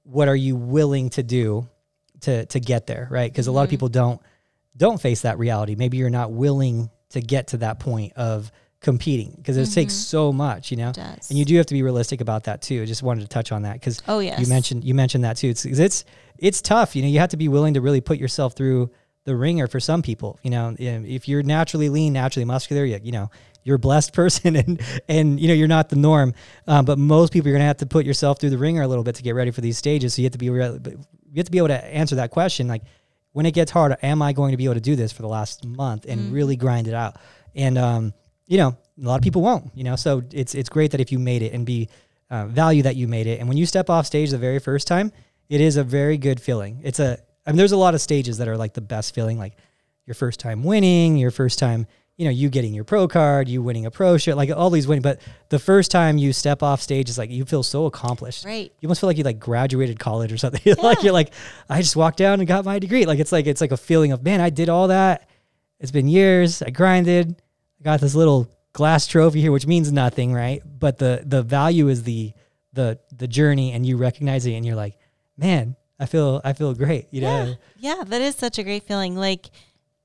What 0.04 0.28
are 0.28 0.36
you 0.36 0.56
willing 0.56 1.10
to 1.12 1.24
do 1.24 1.68
to 2.22 2.46
to 2.48 2.60
get 2.60 2.88
there, 2.88 3.08
right? 3.12 3.32
Because 3.32 3.48
a 3.48 3.50
Mm-hmm. 3.50 3.56
lot 3.56 3.64
of 3.64 3.70
people 3.70 3.90
don't 3.90 4.22
don't 4.78 5.02
face 5.02 5.22
that 5.22 5.38
reality. 5.40 5.76
Maybe 5.76 5.98
you're 5.98 6.10
not 6.10 6.32
willing 6.32 6.90
to 7.10 7.22
get 7.22 7.48
to 7.48 7.58
that 7.58 7.80
point 7.80 8.14
of 8.16 8.52
competing 8.82 9.34
because 9.36 9.58
it 9.58 9.66
takes 9.74 9.94
so 9.94 10.32
much, 10.32 10.72
you 10.72 10.78
know. 10.78 10.92
Mm-hmm. 10.92 11.16
does. 11.16 11.30
And 11.30 11.38
you 11.38 11.44
do 11.46 11.58
have 11.58 11.66
to 11.66 11.74
be 11.74 11.84
realistic 11.84 12.22
about 12.22 12.46
that 12.46 12.62
too. 12.62 12.82
I 12.82 12.86
just 12.86 13.04
wanted 13.04 13.22
to 13.22 13.28
touch 13.28 13.52
on 13.52 13.64
that 13.64 13.74
because 13.74 14.02
Oh, 14.08 14.20
yes. 14.20 14.40
you 14.40 14.48
mentioned 14.48 14.84
you 14.84 14.94
mentioned 14.94 15.24
that 15.26 15.38
too. 15.38 15.50
It's 15.50 15.66
it's 15.66 16.06
it's 16.38 16.62
tough. 16.62 16.96
You 16.96 17.02
know, 17.02 17.08
you 17.10 17.20
have 17.20 17.30
to 17.30 17.38
be 17.38 17.48
willing 17.50 17.74
to 17.74 17.82
really 17.82 18.00
put 18.02 18.18
yourself 18.18 18.54
through 18.56 18.90
the 19.26 19.36
wringer 19.36 19.68
for 19.68 19.80
some 19.82 20.02
people. 20.02 20.40
You 20.44 20.52
know, 20.52 20.76
if 20.80 21.28
you're 21.28 21.44
naturally 21.44 21.90
lean, 21.90 22.14
naturally 22.14 22.46
muscular, 22.46 22.86
you, 22.86 23.00
you 23.04 23.12
know, 23.12 23.30
you're 23.64 23.76
a 23.76 23.80
blessed 23.80 24.14
person, 24.22 24.56
and 24.56 24.82
and 25.10 25.40
you 25.40 25.50
know 25.50 25.54
you're 25.54 25.68
not 25.68 25.90
the 25.90 25.98
norm. 25.98 26.34
Um, 26.68 26.86
but 26.86 26.98
most 26.98 27.34
people, 27.34 27.50
you're 27.50 27.58
gonna 27.58 27.68
have 27.68 27.78
to 27.78 27.86
put 27.86 28.06
yourself 28.06 28.40
through 28.40 28.52
the 28.52 28.58
wringer 28.58 28.82
a 28.82 28.88
little 28.88 29.04
bit 29.04 29.16
to 29.16 29.24
get 29.24 29.36
ready 29.36 29.52
for 29.52 29.60
these 29.62 29.78
stages. 29.78 30.14
So 30.14 30.22
you 30.22 30.28
have 30.28 30.32
to 30.32 30.38
be 30.38 30.50
re- 30.50 30.80
you 31.30 31.38
have 31.38 31.46
to 31.46 31.52
be 31.52 31.58
able 31.58 31.70
to 31.70 31.86
answer 31.86 32.16
that 32.16 32.32
question 32.32 32.68
like. 32.68 32.84
When 33.32 33.46
it 33.46 33.54
gets 33.54 33.70
hard, 33.70 33.96
am 34.02 34.24
I 34.24 34.34
going 34.34 34.52
to 34.52 34.58
be 34.58 34.66
able 34.66 34.74
to 34.74 34.82
do 34.82 34.96
this 34.96 35.12
for 35.12 35.22
the 35.22 35.28
last 35.28 35.64
month 35.64 36.08
and 36.10 36.34
really 36.34 36.56
grind 36.56 36.88
it 36.88 36.96
out? 36.96 37.18
And 37.54 37.78
um, 37.78 38.14
you 38.48 38.58
know, 38.58 38.70
a 38.70 39.08
lot 39.08 39.18
of 39.18 39.22
people 39.22 39.44
won't. 39.44 39.70
You 39.76 39.84
know, 39.84 39.96
so 39.96 40.24
it's 40.32 40.56
it's 40.56 40.68
great 40.68 40.92
that 40.92 41.00
if 41.00 41.12
you 41.12 41.20
made 41.20 41.44
it 41.44 41.54
and 41.54 41.64
be 41.64 41.90
uh, 42.30 42.46
value 42.48 42.84
that 42.84 42.96
you 42.96 43.08
made 43.08 43.28
it. 43.28 43.40
And 43.40 43.48
when 43.48 43.58
you 43.58 43.66
step 43.66 43.90
off 43.90 44.06
stage 44.06 44.32
the 44.32 44.38
very 44.38 44.60
first 44.60 44.88
time, 44.88 45.12
it 45.48 45.62
is 45.62 45.78
a 45.78 45.84
very 45.84 46.18
good 46.18 46.40
feeling. 46.40 46.82
It's 46.84 47.00
a, 47.00 47.18
I 47.46 47.52
mean, 47.52 47.58
there's 47.58 47.72
a 47.72 47.78
lot 47.78 47.96
of 47.96 48.02
stages 48.02 48.38
that 48.38 48.48
are 48.48 48.58
like 48.58 48.74
the 48.74 48.82
best 48.82 49.16
feeling, 49.16 49.38
like 49.40 49.56
your 50.06 50.14
first 50.14 50.40
time 50.40 50.64
winning, 50.64 51.18
your 51.18 51.32
first 51.32 51.60
time, 51.60 51.88
you 52.20 52.26
know, 52.26 52.32
you 52.32 52.50
getting 52.50 52.74
your 52.74 52.84
pro 52.84 53.08
card, 53.08 53.48
you 53.48 53.64
winning 53.64 53.86
a 53.86 53.92
pro 53.92 54.18
shit, 54.18 54.36
like 54.36 54.52
all 54.52 54.70
these 54.70 54.86
winning. 54.86 55.02
But 55.02 55.22
the 55.48 55.58
first 55.58 55.90
time 55.90 56.18
you 56.18 56.34
step 56.34 56.62
off 56.62 56.82
stage 56.82 57.10
is 57.10 57.18
like 57.18 57.30
you 57.30 57.46
feel 57.46 57.64
so 57.64 57.86
accomplished. 57.86 58.44
Right. 58.44 58.74
You 58.82 58.88
almost 58.88 59.00
feel 59.00 59.08
like 59.08 59.18
you 59.18 59.24
like 59.24 59.40
graduated 59.40 60.00
college 60.00 60.34
or 60.34 60.38
something. 60.44 60.76
like 60.84 61.02
you're 61.02 61.14
like, 61.14 61.32
I 61.70 61.82
just 61.82 61.96
walked 61.96 62.18
down 62.18 62.42
and 62.42 62.48
got 62.48 62.66
my 62.66 62.78
degree. 62.78 63.06
Like 63.06 63.20
it's 63.20 63.32
like 63.32 63.48
it's 63.48 63.62
like 63.62 63.72
a 63.72 63.78
feeling 63.78 64.12
of 64.12 64.22
man, 64.22 64.42
I 64.42 64.50
did 64.50 64.68
all 64.68 64.90
that. 64.90 65.30
It's 65.80 65.92
been 65.92 66.10
years. 66.10 66.62
I 66.62 66.72
grinded. 66.72 67.42
I 67.80 67.84
got 67.86 68.02
this 68.02 68.16
little 68.16 68.50
glass 68.74 69.08
trophy 69.08 69.40
here, 69.40 69.54
which 69.54 69.66
means 69.66 69.90
nothing, 69.90 70.34
right? 70.34 70.62
But 70.66 70.98
the 70.98 71.24
the 71.26 71.42
value 71.42 71.88
is 71.88 72.04
the 72.04 72.34
the 72.74 73.00
the 73.16 73.30
journey, 73.30 73.72
and 73.72 73.86
you 73.86 73.96
recognize 73.96 74.46
it, 74.46 74.56
and 74.56 74.66
you're 74.66 74.76
like, 74.76 74.98
man, 75.38 75.78
I 75.98 76.06
feel 76.06 76.42
I 76.44 76.52
feel 76.52 76.74
great. 76.74 77.08
You 77.12 77.22
know, 77.22 77.56
Yeah. 77.78 77.96
Yeah, 77.98 78.04
that 78.04 78.22
is 78.22 78.36
such 78.36 78.58
a 78.60 78.64
great 78.64 78.84
feeling. 78.84 79.16
Like 79.16 79.52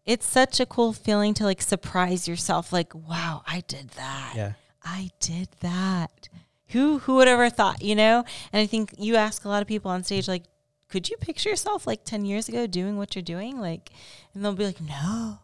it's 0.07 0.26
such 0.26 0.61
a 0.61 0.66
cool 0.66 0.92
feeling 0.92 1.34
to 1.34 1.44
like 1.44 1.62
surprise 1.62 2.28
yourself 2.28 2.72
like, 2.72 2.94
wow, 2.94 3.42
I 3.46 3.62
did 3.66 3.90
that. 3.90 4.32
yeah, 4.36 4.52
I 4.82 5.11
did 5.20 5.48
that. 5.61 6.28
Who 6.68 6.98
who 6.98 7.16
would 7.16 7.28
ever 7.28 7.50
thought, 7.50 7.82
you 7.82 7.94
know? 7.94 8.24
And 8.52 8.61
I 8.61 8.66
think 8.66 8.94
you 8.98 9.16
ask 9.16 9.44
a 9.44 9.48
lot 9.48 9.62
of 9.62 9.68
people 9.68 9.90
on 9.90 10.02
stage 10.05 10.28
like, 10.28 10.44
could 10.88 11.09
you 11.09 11.16
picture 11.16 11.48
yourself 11.50 11.86
like 11.86 12.05
10 12.05 12.24
years 12.24 12.48
ago 12.48 12.66
doing 12.66 12.96
what 12.96 13.14
you're 13.14 13.22
doing? 13.22 13.61
Like 13.61 13.90
and 14.34 14.44
they'll 14.44 14.52
be 14.55 14.66
like, 14.66 14.80
"No." 14.80 15.38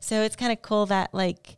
So 0.00 0.22
it's 0.22 0.36
kind 0.36 0.52
of 0.52 0.62
cool 0.62 0.86
that 0.86 1.12
like 1.12 1.56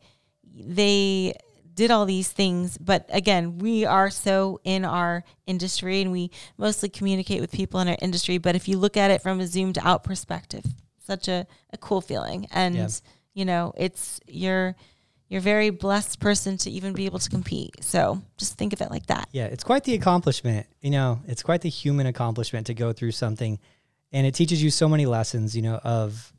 they 0.54 1.34
did 1.74 1.92
all 1.92 2.06
these 2.06 2.28
things, 2.32 2.76
but 2.76 3.06
again, 3.10 3.58
we 3.58 3.84
are 3.84 4.10
so 4.10 4.60
in 4.64 4.84
our 4.84 5.22
industry 5.46 6.00
and 6.00 6.10
we 6.10 6.28
mostly 6.56 6.88
communicate 6.88 7.40
with 7.40 7.52
people 7.52 7.78
in 7.78 7.86
our 7.86 7.96
industry, 8.02 8.36
but 8.36 8.56
if 8.56 8.66
you 8.66 8.76
look 8.76 8.96
at 8.96 9.12
it 9.12 9.22
from 9.22 9.38
a 9.38 9.46
zoomed 9.46 9.78
out 9.82 10.02
perspective, 10.02 10.64
such 11.08 11.26
a, 11.28 11.46
a 11.72 11.78
cool 11.86 12.00
feeling. 12.10 12.46
And 12.52 12.74
Yeah. 12.76 12.88
you 13.38 13.44
know, 13.50 13.72
it's 13.76 14.20
you're 14.28 14.76
you're 15.30 15.40
a 15.46 15.50
very 15.54 15.70
blessed 15.70 16.20
person 16.20 16.56
to 16.58 16.68
even 16.70 16.92
be 16.94 17.04
able 17.06 17.18
to 17.18 17.30
compete. 17.36 17.74
So 17.84 18.22
just 18.38 18.52
think 18.58 18.72
of 18.72 18.80
it 18.80 18.90
like 18.90 19.06
that. 19.06 19.28
yeah. 19.32 19.44
It's 19.54 19.64
quite 19.64 19.84
the 19.84 19.94
accomplishment. 19.94 20.66
You 20.80 20.90
know, 20.96 21.20
it's 21.26 21.42
quite 21.42 21.60
the 21.62 21.68
human 21.68 22.06
accomplishment 22.06 22.66
to 22.68 22.74
go 22.74 22.92
through 22.92 23.12
something, 23.12 23.58
and 24.12 24.26
it 24.26 24.34
teaches 24.34 24.62
you 24.62 24.70
so 24.70 24.88
many 24.88 25.06
lessons. 25.06 25.54
You 25.56 25.62
know, 25.68 25.76
of 25.98 26.32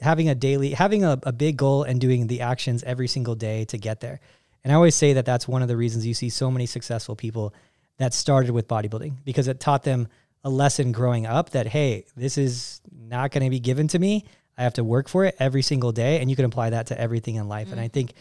having 0.00 0.28
a 0.28 0.34
daily 0.34 0.70
having 0.72 1.04
a, 1.04 1.18
a 1.22 1.32
big 1.32 1.56
goal 1.56 1.82
and 1.88 2.00
doing 2.00 2.26
the 2.26 2.40
actions 2.42 2.82
every 2.84 3.08
single 3.08 3.34
day 3.34 3.64
to 3.64 3.78
get 3.78 4.00
there 4.00 4.20
and 4.62 4.70
i 4.72 4.76
always 4.76 4.94
say 4.94 5.14
that 5.14 5.24
that's 5.24 5.48
one 5.48 5.62
of 5.62 5.68
the 5.68 5.76
reasons 5.76 6.04
you 6.06 6.12
see 6.12 6.28
so 6.28 6.50
many 6.50 6.66
successful 6.66 7.16
people 7.16 7.54
that 7.96 8.12
started 8.12 8.50
with 8.50 8.68
bodybuilding 8.68 9.14
because 9.24 9.48
it 9.48 9.58
taught 9.58 9.84
them 9.84 10.06
a 10.44 10.50
lesson 10.50 10.92
growing 10.92 11.26
up 11.26 11.50
that 11.50 11.66
hey 11.66 12.04
this 12.16 12.38
is 12.38 12.80
not 12.92 13.30
going 13.30 13.44
to 13.44 13.50
be 13.50 13.60
given 13.60 13.88
to 13.88 13.98
me 13.98 14.24
i 14.56 14.62
have 14.62 14.74
to 14.74 14.84
work 14.84 15.08
for 15.08 15.24
it 15.24 15.34
every 15.38 15.62
single 15.62 15.92
day 15.92 16.20
and 16.20 16.30
you 16.30 16.36
can 16.36 16.44
apply 16.44 16.70
that 16.70 16.86
to 16.86 17.00
everything 17.00 17.34
in 17.36 17.48
life 17.48 17.72
and 17.72 17.80
i 17.80 17.88
mm. 17.88 17.92
think 17.92 18.12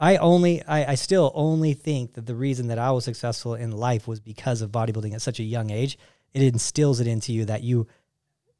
i 0.00 0.16
only 0.16 0.62
I, 0.64 0.92
I 0.92 0.94
still 0.94 1.32
only 1.34 1.74
think 1.74 2.14
that 2.14 2.26
the 2.26 2.34
reason 2.34 2.68
that 2.68 2.78
i 2.78 2.90
was 2.90 3.04
successful 3.04 3.54
in 3.54 3.72
life 3.72 4.08
was 4.08 4.20
because 4.20 4.62
of 4.62 4.70
bodybuilding 4.70 5.14
at 5.14 5.22
such 5.22 5.40
a 5.40 5.44
young 5.44 5.70
age 5.70 5.98
it 6.32 6.42
instills 6.42 7.00
it 7.00 7.06
into 7.06 7.32
you 7.32 7.44
that 7.46 7.62
you 7.62 7.86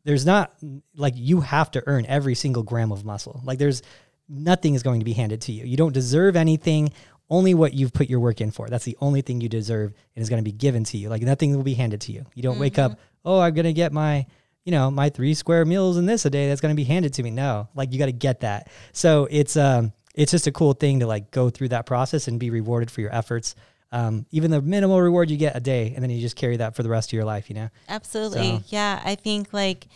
there's 0.07 0.25
not 0.25 0.55
like 0.95 1.15
you 1.17 1.41
have 1.41 1.71
to 1.73 1.83
earn 1.87 2.07
every 2.07 2.37
single 2.37 2.63
gram 2.63 2.93
of 2.93 3.05
muscle. 3.05 3.43
Like 3.45 3.59
there's 3.59 3.83
nothing 4.29 4.75
is 4.75 4.85
going 4.85 5.01
to 5.01 5.05
be 5.05 5.13
handed 5.13 5.41
to 5.43 5.53
you. 5.53 5.65
You 5.65 5.77
don't 5.77 5.93
deserve 5.93 6.37
anything. 6.37 6.93
Only 7.29 7.55
what 7.55 7.75
you've 7.75 7.93
put 7.93 8.09
your 8.09 8.21
work 8.21 8.41
in 8.41 8.51
for. 8.53 8.69
That's 8.69 8.85
the 8.85 8.97
only 9.01 9.21
thing 9.21 9.41
you 9.41 9.49
deserve 9.49 9.93
and 10.15 10.23
is 10.23 10.29
going 10.29 10.43
to 10.43 10.45
be 10.49 10.53
given 10.57 10.85
to 10.85 10.97
you. 10.97 11.09
Like 11.09 11.23
nothing 11.23 11.57
will 11.57 11.65
be 11.65 11.75
handed 11.75 12.01
to 12.03 12.13
you. 12.13 12.25
You 12.35 12.43
don't 12.43 12.59
wake 12.61 12.79
up, 12.79 12.99
oh, 13.25 13.41
I'm 13.41 13.53
going 13.55 13.65
to 13.65 13.73
get 13.73 13.93
my, 13.93 14.27
you 14.65 14.71
know, 14.73 14.91
my 14.93 15.09
three 15.11 15.35
square 15.35 15.65
meals 15.65 15.97
in 15.97 16.07
this 16.07 16.25
a 16.25 16.31
day 16.31 16.49
that's 16.49 16.61
going 16.61 16.73
to 16.73 16.77
be 16.77 16.85
handed 16.85 17.15
to 17.15 17.23
me. 17.25 17.31
No, 17.33 17.69
like 17.75 17.93
you 17.93 17.99
got 17.99 18.07
to 18.07 18.13
get 18.13 18.41
that. 18.41 18.69
So 18.93 19.27
it's 19.31 19.57
um 19.57 19.93
it's 20.15 20.31
just 20.31 20.47
a 20.47 20.53
cool 20.53 20.73
thing 20.73 21.01
to 21.01 21.07
like 21.07 21.31
go 21.31 21.51
through 21.51 21.69
that 21.71 21.85
process 21.85 22.27
and 22.29 22.39
be 22.41 22.51
rewarded 22.51 22.91
for 22.91 23.01
your 23.01 23.15
efforts. 23.15 23.55
Um, 23.93 24.27
even 24.31 24.51
the 24.51 24.61
minimal 24.63 25.01
reward 25.01 25.31
you 25.31 25.37
get 25.37 25.57
a 25.57 25.61
day, 25.61 25.93
and 25.95 26.03
then 26.03 26.11
you 26.11 26.21
just 26.21 26.37
carry 26.37 26.57
that 26.57 26.75
for 26.75 26.83
the 26.83 26.89
rest 26.89 27.11
of 27.11 27.13
your 27.13 27.25
life. 27.25 27.49
You 27.51 27.57
know. 27.57 27.69
Absolutely. 27.89 28.39
So- 28.59 28.63
Yeah. 28.69 29.01
I 29.05 29.15
think 29.17 29.53
like 29.53 29.87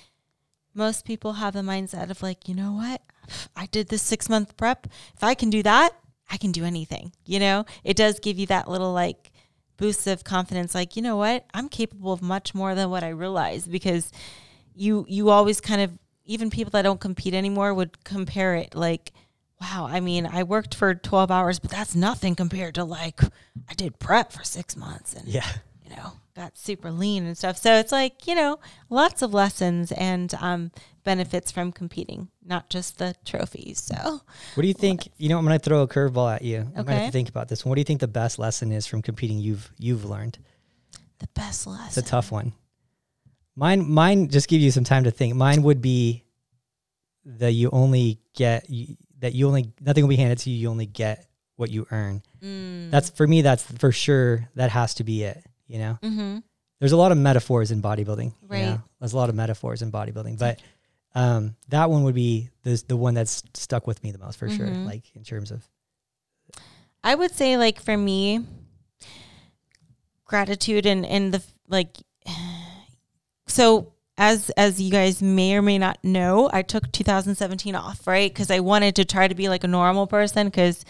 most 0.75 1.05
people 1.05 1.35
have 1.35 1.55
the 1.55 1.61
mindset 1.61 2.11
of 2.11 2.23
like, 2.23 2.49
you 2.49 2.55
know 2.55 2.73
what? 2.73 3.03
I 3.57 3.67
did 3.67 3.89
this 3.89 4.03
six 4.03 4.29
month 4.29 4.57
prep. 4.57 4.87
If 5.17 5.23
I 5.25 5.35
can 5.35 5.51
do 5.51 5.63
that, 5.63 5.91
I 6.31 6.37
can 6.37 6.53
do 6.53 6.65
anything. 6.65 7.13
You 7.27 7.41
know, 7.41 7.65
it 7.85 7.97
does 7.97 8.21
give 8.21 8.39
you 8.39 8.47
that 8.47 8.69
little 8.69 8.93
like 8.93 9.33
boost 9.77 10.07
of 10.07 10.25
confidence, 10.25 10.75
like, 10.75 10.95
you 10.97 11.03
know 11.03 11.17
what? 11.17 11.45
I'm 11.55 11.69
capable 11.69 12.13
of 12.13 12.23
much 12.23 12.55
more 12.55 12.75
than 12.75 12.91
what 12.91 13.03
I 13.03 13.09
realize 13.09 13.67
because 13.67 14.13
you 14.75 15.05
you 15.09 15.31
always 15.31 15.61
kind 15.61 15.81
of 15.83 15.91
even 16.25 16.51
people 16.51 16.71
that 16.71 16.83
don't 16.83 17.01
compete 17.01 17.35
anymore 17.35 17.75
would 17.75 18.05
compare 18.05 18.55
it 18.55 18.75
like, 18.75 19.13
wow, 19.61 19.89
I 19.91 20.01
mean, 20.01 20.27
I 20.27 20.43
worked 20.45 20.75
for 20.75 20.95
12 20.95 21.31
hours, 21.31 21.59
but 21.59 21.71
that's 21.71 21.95
nothing 21.97 22.35
compared 22.37 22.75
to 22.77 22.85
like 22.85 23.21
I 23.69 23.75
did 23.75 23.99
prep 23.99 24.33
for 24.33 24.45
six 24.45 24.77
months 24.77 25.15
and 25.15 25.27
Yeah. 25.27 25.47
you 25.83 25.97
know, 25.97 26.13
got 26.37 26.57
super 26.57 26.91
lean 26.93 27.25
and 27.27 27.37
stuff. 27.37 27.57
So 27.57 27.75
it's 27.75 27.91
like, 27.93 28.27
you 28.29 28.35
know, 28.37 28.61
lots 28.91 29.23
of 29.23 29.35
lessons 29.35 29.91
and 29.93 30.33
um, 30.41 30.71
benefits 31.05 31.51
from 31.51 31.73
competing, 31.73 32.29
not 32.45 32.69
just 32.71 32.99
the 32.99 33.15
trophies. 33.25 33.81
So 33.81 34.21
What 34.55 34.63
do 34.63 34.69
you 34.69 34.75
think? 34.75 35.09
You 35.19 35.29
know, 35.29 35.39
I'm 35.39 35.45
going 35.47 35.59
to 35.59 35.63
throw 35.65 35.83
a 35.83 35.89
curveball 35.89 36.35
at 36.35 36.43
you. 36.43 36.59
I'm 36.59 36.85
going 36.85 36.87
to 36.87 36.93
Okay. 37.05 37.11
think 37.11 37.29
about 37.29 37.49
this. 37.49 37.65
What 37.65 37.75
do 37.77 37.81
you 37.81 37.85
think 37.85 38.01
the 38.01 38.09
best 38.09 38.39
lesson 38.39 38.73
is 38.73 38.87
from 38.87 39.03
competing 39.03 39.39
you've 39.39 39.71
you've 39.79 40.05
learned? 40.05 40.39
the 41.19 41.29
best 41.35 41.67
lesson. 41.67 41.87
It's 41.89 41.97
a 41.99 42.03
tough 42.03 42.33
one. 42.33 42.55
Mine 43.55 43.87
mine 43.91 44.29
just 44.29 44.49
give 44.49 44.61
you 44.63 44.71
some 44.71 44.85
time 44.85 45.05
to 45.05 45.11
think. 45.11 45.35
Mine 45.35 45.63
would 45.63 45.83
be 45.83 46.25
that 47.27 47.53
you 47.53 47.69
only 47.73 48.19
get 48.35 48.71
you, 48.71 48.97
that 49.19 49.35
you 49.35 49.47
only 49.47 49.73
nothing 49.81 50.05
will 50.05 50.09
be 50.09 50.17
handed 50.17 50.39
to 50.39 50.51
you. 50.51 50.57
You 50.57 50.69
only 50.71 50.87
get 50.87 51.27
what 51.57 51.71
you 51.71 51.87
earn. 51.91 52.23
Mm. 52.43 52.91
That's 52.91 53.11
for 53.11 53.27
me. 53.27 53.43
That's 53.43 53.63
for 53.63 53.93
sure. 53.93 54.49
That 54.55 54.71
has 54.71 54.95
to 54.95 55.05
be 55.05 55.25
it. 55.25 55.45
You 55.67 55.79
know, 55.79 55.99
mm-hmm. 56.03 56.39
there's 56.79 56.93
a 56.93 56.97
lot 56.97 57.13
of 57.13 57.19
metaphors 57.19 57.71
in 57.71 57.83
bodybuilding. 57.83 58.33
you 58.41 58.49
Right. 58.49 58.63
know? 58.65 58.83
There's 58.99 59.13
a 59.13 59.17
lot 59.19 59.29
of 59.29 59.35
metaphors 59.35 59.83
in 59.83 59.93
bodybuilding, 59.93 60.39
but 60.39 60.61
Um, 61.15 61.57
that 61.69 61.91
one 61.91 62.05
would 62.05 62.15
be 62.15 62.51
the 62.63 62.83
the 62.87 62.97
one 62.97 63.15
that's 63.15 63.43
stuck 63.55 63.87
with 63.87 64.03
me 64.05 64.13
the 64.13 64.19
most 64.19 64.39
for 64.39 64.49
sure. 64.49 64.67
Mhm. 64.69 64.87
Like 64.87 65.05
in 65.17 65.25
terms 65.25 65.51
of 65.51 65.69
I 67.03 67.15
would 67.15 67.33
say 67.35 67.57
like 67.57 67.81
for 67.81 67.97
me, 67.97 68.45
gratitude 70.25 70.87
and 70.87 71.05
and 71.07 71.33
the 71.35 71.43
like. 71.69 71.97
So 73.47 73.95
as 74.17 74.51
as 74.51 74.81
you 74.81 74.93
guys 74.93 75.21
may 75.21 75.57
or 75.57 75.63
may 75.63 75.77
not 75.77 75.99
know, 76.05 76.49
I 76.53 76.63
took 76.63 76.93
2017 76.93 77.75
off, 77.75 78.07
right? 78.07 78.33
Because 78.33 78.49
I 78.49 78.61
wanted 78.61 78.95
to 78.95 79.05
try 79.05 79.27
to 79.27 79.35
be 79.35 79.49
like 79.49 79.65
a 79.65 79.69
normal 79.69 80.07
person, 80.07 80.47
because 80.47 80.85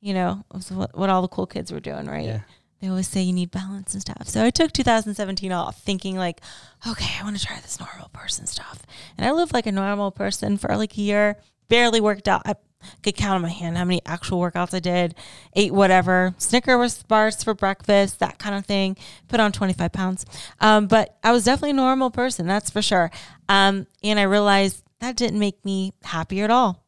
you 0.00 0.12
know 0.12 0.42
it 0.50 0.56
was 0.56 0.72
what, 0.72 0.98
what 0.98 1.08
all 1.08 1.22
the 1.22 1.28
cool 1.28 1.46
kids 1.46 1.70
were 1.70 1.78
doing, 1.78 2.06
right? 2.06 2.24
yeah, 2.24 2.40
They 2.80 2.88
always 2.88 3.08
say 3.08 3.22
you 3.22 3.32
need 3.32 3.50
balance 3.50 3.94
and 3.94 4.02
stuff. 4.02 4.28
So 4.28 4.44
I 4.44 4.50
took 4.50 4.72
2017 4.72 5.50
off, 5.50 5.80
thinking 5.80 6.16
like, 6.16 6.40
okay, 6.86 7.14
I 7.18 7.24
want 7.24 7.38
to 7.38 7.44
try 7.44 7.58
this 7.60 7.80
normal 7.80 8.10
person 8.10 8.46
stuff. 8.46 8.82
And 9.16 9.26
I 9.26 9.32
lived 9.32 9.54
like 9.54 9.66
a 9.66 9.72
normal 9.72 10.10
person 10.10 10.58
for 10.58 10.76
like 10.76 10.96
a 10.96 11.00
year. 11.00 11.36
Barely 11.68 12.00
worked 12.00 12.28
out. 12.28 12.42
I 12.44 12.54
could 13.02 13.16
count 13.16 13.36
on 13.36 13.42
my 13.42 13.48
hand 13.48 13.76
how 13.76 13.84
many 13.84 14.00
actual 14.06 14.40
workouts 14.40 14.74
I 14.74 14.80
did. 14.80 15.14
Ate 15.54 15.72
whatever, 15.72 16.34
Snickers 16.38 17.02
bars 17.02 17.42
for 17.42 17.54
breakfast, 17.54 18.20
that 18.20 18.38
kind 18.38 18.54
of 18.54 18.66
thing. 18.66 18.96
Put 19.28 19.40
on 19.40 19.52
25 19.52 19.92
pounds. 19.92 20.26
Um, 20.60 20.86
but 20.86 21.16
I 21.24 21.32
was 21.32 21.44
definitely 21.44 21.70
a 21.70 21.74
normal 21.74 22.10
person, 22.10 22.46
that's 22.46 22.70
for 22.70 22.82
sure. 22.82 23.10
Um, 23.48 23.86
and 24.02 24.18
I 24.18 24.24
realized 24.24 24.82
that 25.00 25.16
didn't 25.16 25.38
make 25.38 25.64
me 25.64 25.92
happier 26.04 26.44
at 26.44 26.50
all. 26.50 26.84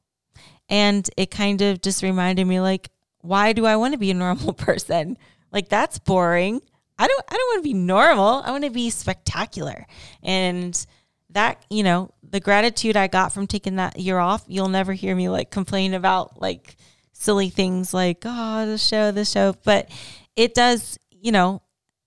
And 0.68 1.08
it 1.16 1.30
kind 1.30 1.62
of 1.62 1.80
just 1.80 2.02
reminded 2.02 2.46
me 2.46 2.60
like, 2.60 2.90
why 3.20 3.52
do 3.52 3.66
I 3.66 3.76
want 3.76 3.94
to 3.94 3.98
be 3.98 4.10
a 4.10 4.14
normal 4.26 4.52
person? 4.52 5.16
Like 5.52 5.68
that's 5.68 5.98
boring. 5.98 6.60
I 6.98 7.06
don't 7.06 7.24
I 7.28 7.34
don't 7.34 7.48
want 7.54 7.64
to 7.64 7.68
be 7.68 7.74
normal. 7.74 8.42
I 8.44 8.50
want 8.50 8.64
to 8.64 8.70
be 8.70 8.90
spectacular. 8.90 9.86
And 10.22 10.86
that, 11.30 11.64
you 11.70 11.82
know, 11.82 12.10
the 12.22 12.40
gratitude 12.40 12.96
I 12.96 13.06
got 13.06 13.32
from 13.32 13.46
taking 13.46 13.76
that 13.76 13.98
year 13.98 14.18
off, 14.18 14.44
you'll 14.46 14.68
never 14.68 14.92
hear 14.92 15.14
me 15.14 15.28
like 15.28 15.50
complain 15.50 15.94
about 15.94 16.40
like 16.40 16.76
silly 17.12 17.50
things 17.50 17.92
like, 17.92 18.22
oh, 18.24 18.66
the 18.66 18.78
show, 18.78 19.10
the 19.10 19.24
show. 19.24 19.54
But 19.64 19.90
it 20.36 20.54
does, 20.54 20.98
you 21.10 21.32
know, 21.32 21.62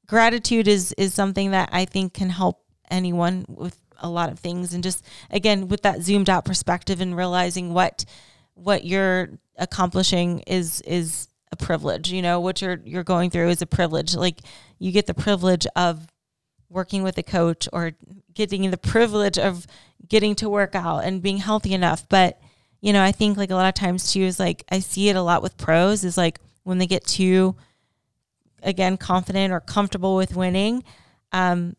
gratitude 0.08 0.68
is 0.68 0.94
is 0.98 1.14
something 1.14 1.52
that 1.52 1.70
I 1.72 1.86
think 1.86 2.14
can 2.14 2.30
help 2.30 2.66
anyone 2.90 3.46
with 3.48 3.78
a 4.04 4.10
lot 4.10 4.32
of 4.32 4.40
things 4.40 4.74
and 4.74 4.84
just 4.84 5.06
again 5.30 5.68
with 5.68 5.84
that 5.84 6.02
zoomed 6.02 6.30
out 6.30 6.44
perspective 6.44 7.00
and 7.02 7.16
realizing 7.16 7.72
what 7.74 8.04
what 8.56 8.84
you're 8.84 9.30
accomplishing 9.58 10.40
is 10.40 10.82
is 10.82 11.28
a 11.52 11.56
privilege 11.56 12.12
you 12.12 12.22
know 12.22 12.40
what 12.40 12.62
you're 12.62 12.80
you're 12.86 13.04
going 13.04 13.30
through 13.30 13.50
is 13.50 13.62
a 13.62 13.66
privilege. 13.66 14.16
Like 14.16 14.40
you 14.80 14.92
get 14.92 15.08
the 15.08 15.14
privilege 15.14 15.68
of 15.76 16.08
working 16.70 17.04
with 17.04 17.18
a 17.18 17.24
coach 17.24 17.68
or 17.74 17.92
getting 18.34 18.70
the 18.72 18.78
privilege 18.78 19.38
of 19.38 19.68
getting 20.08 20.36
to 20.36 20.50
work 20.50 20.76
out 20.76 21.00
and 21.00 21.22
being 21.22 21.38
healthy 21.38 21.74
enough. 21.74 22.08
But 22.10 22.40
you 22.84 22.92
know 22.92 23.04
i 23.04 23.12
think 23.12 23.38
like 23.38 23.52
a 23.52 23.56
lot 23.56 23.68
of 23.68 23.76
times 23.76 24.12
too 24.12 24.22
is 24.22 24.40
like 24.40 24.64
i 24.72 24.80
see 24.80 25.08
it 25.08 25.16
a 25.16 25.22
lot 25.22 25.44
with 25.44 25.56
pros 25.56 26.04
is 26.04 26.18
like 26.18 26.40
when 26.64 26.80
they 26.80 26.88
get 26.88 27.06
too 27.06 27.56
again 28.64 28.98
confident 28.98 29.54
or 29.54 29.60
comfortable 29.60 30.16
with 30.16 30.36
winning 30.36 30.84
um 31.32 31.76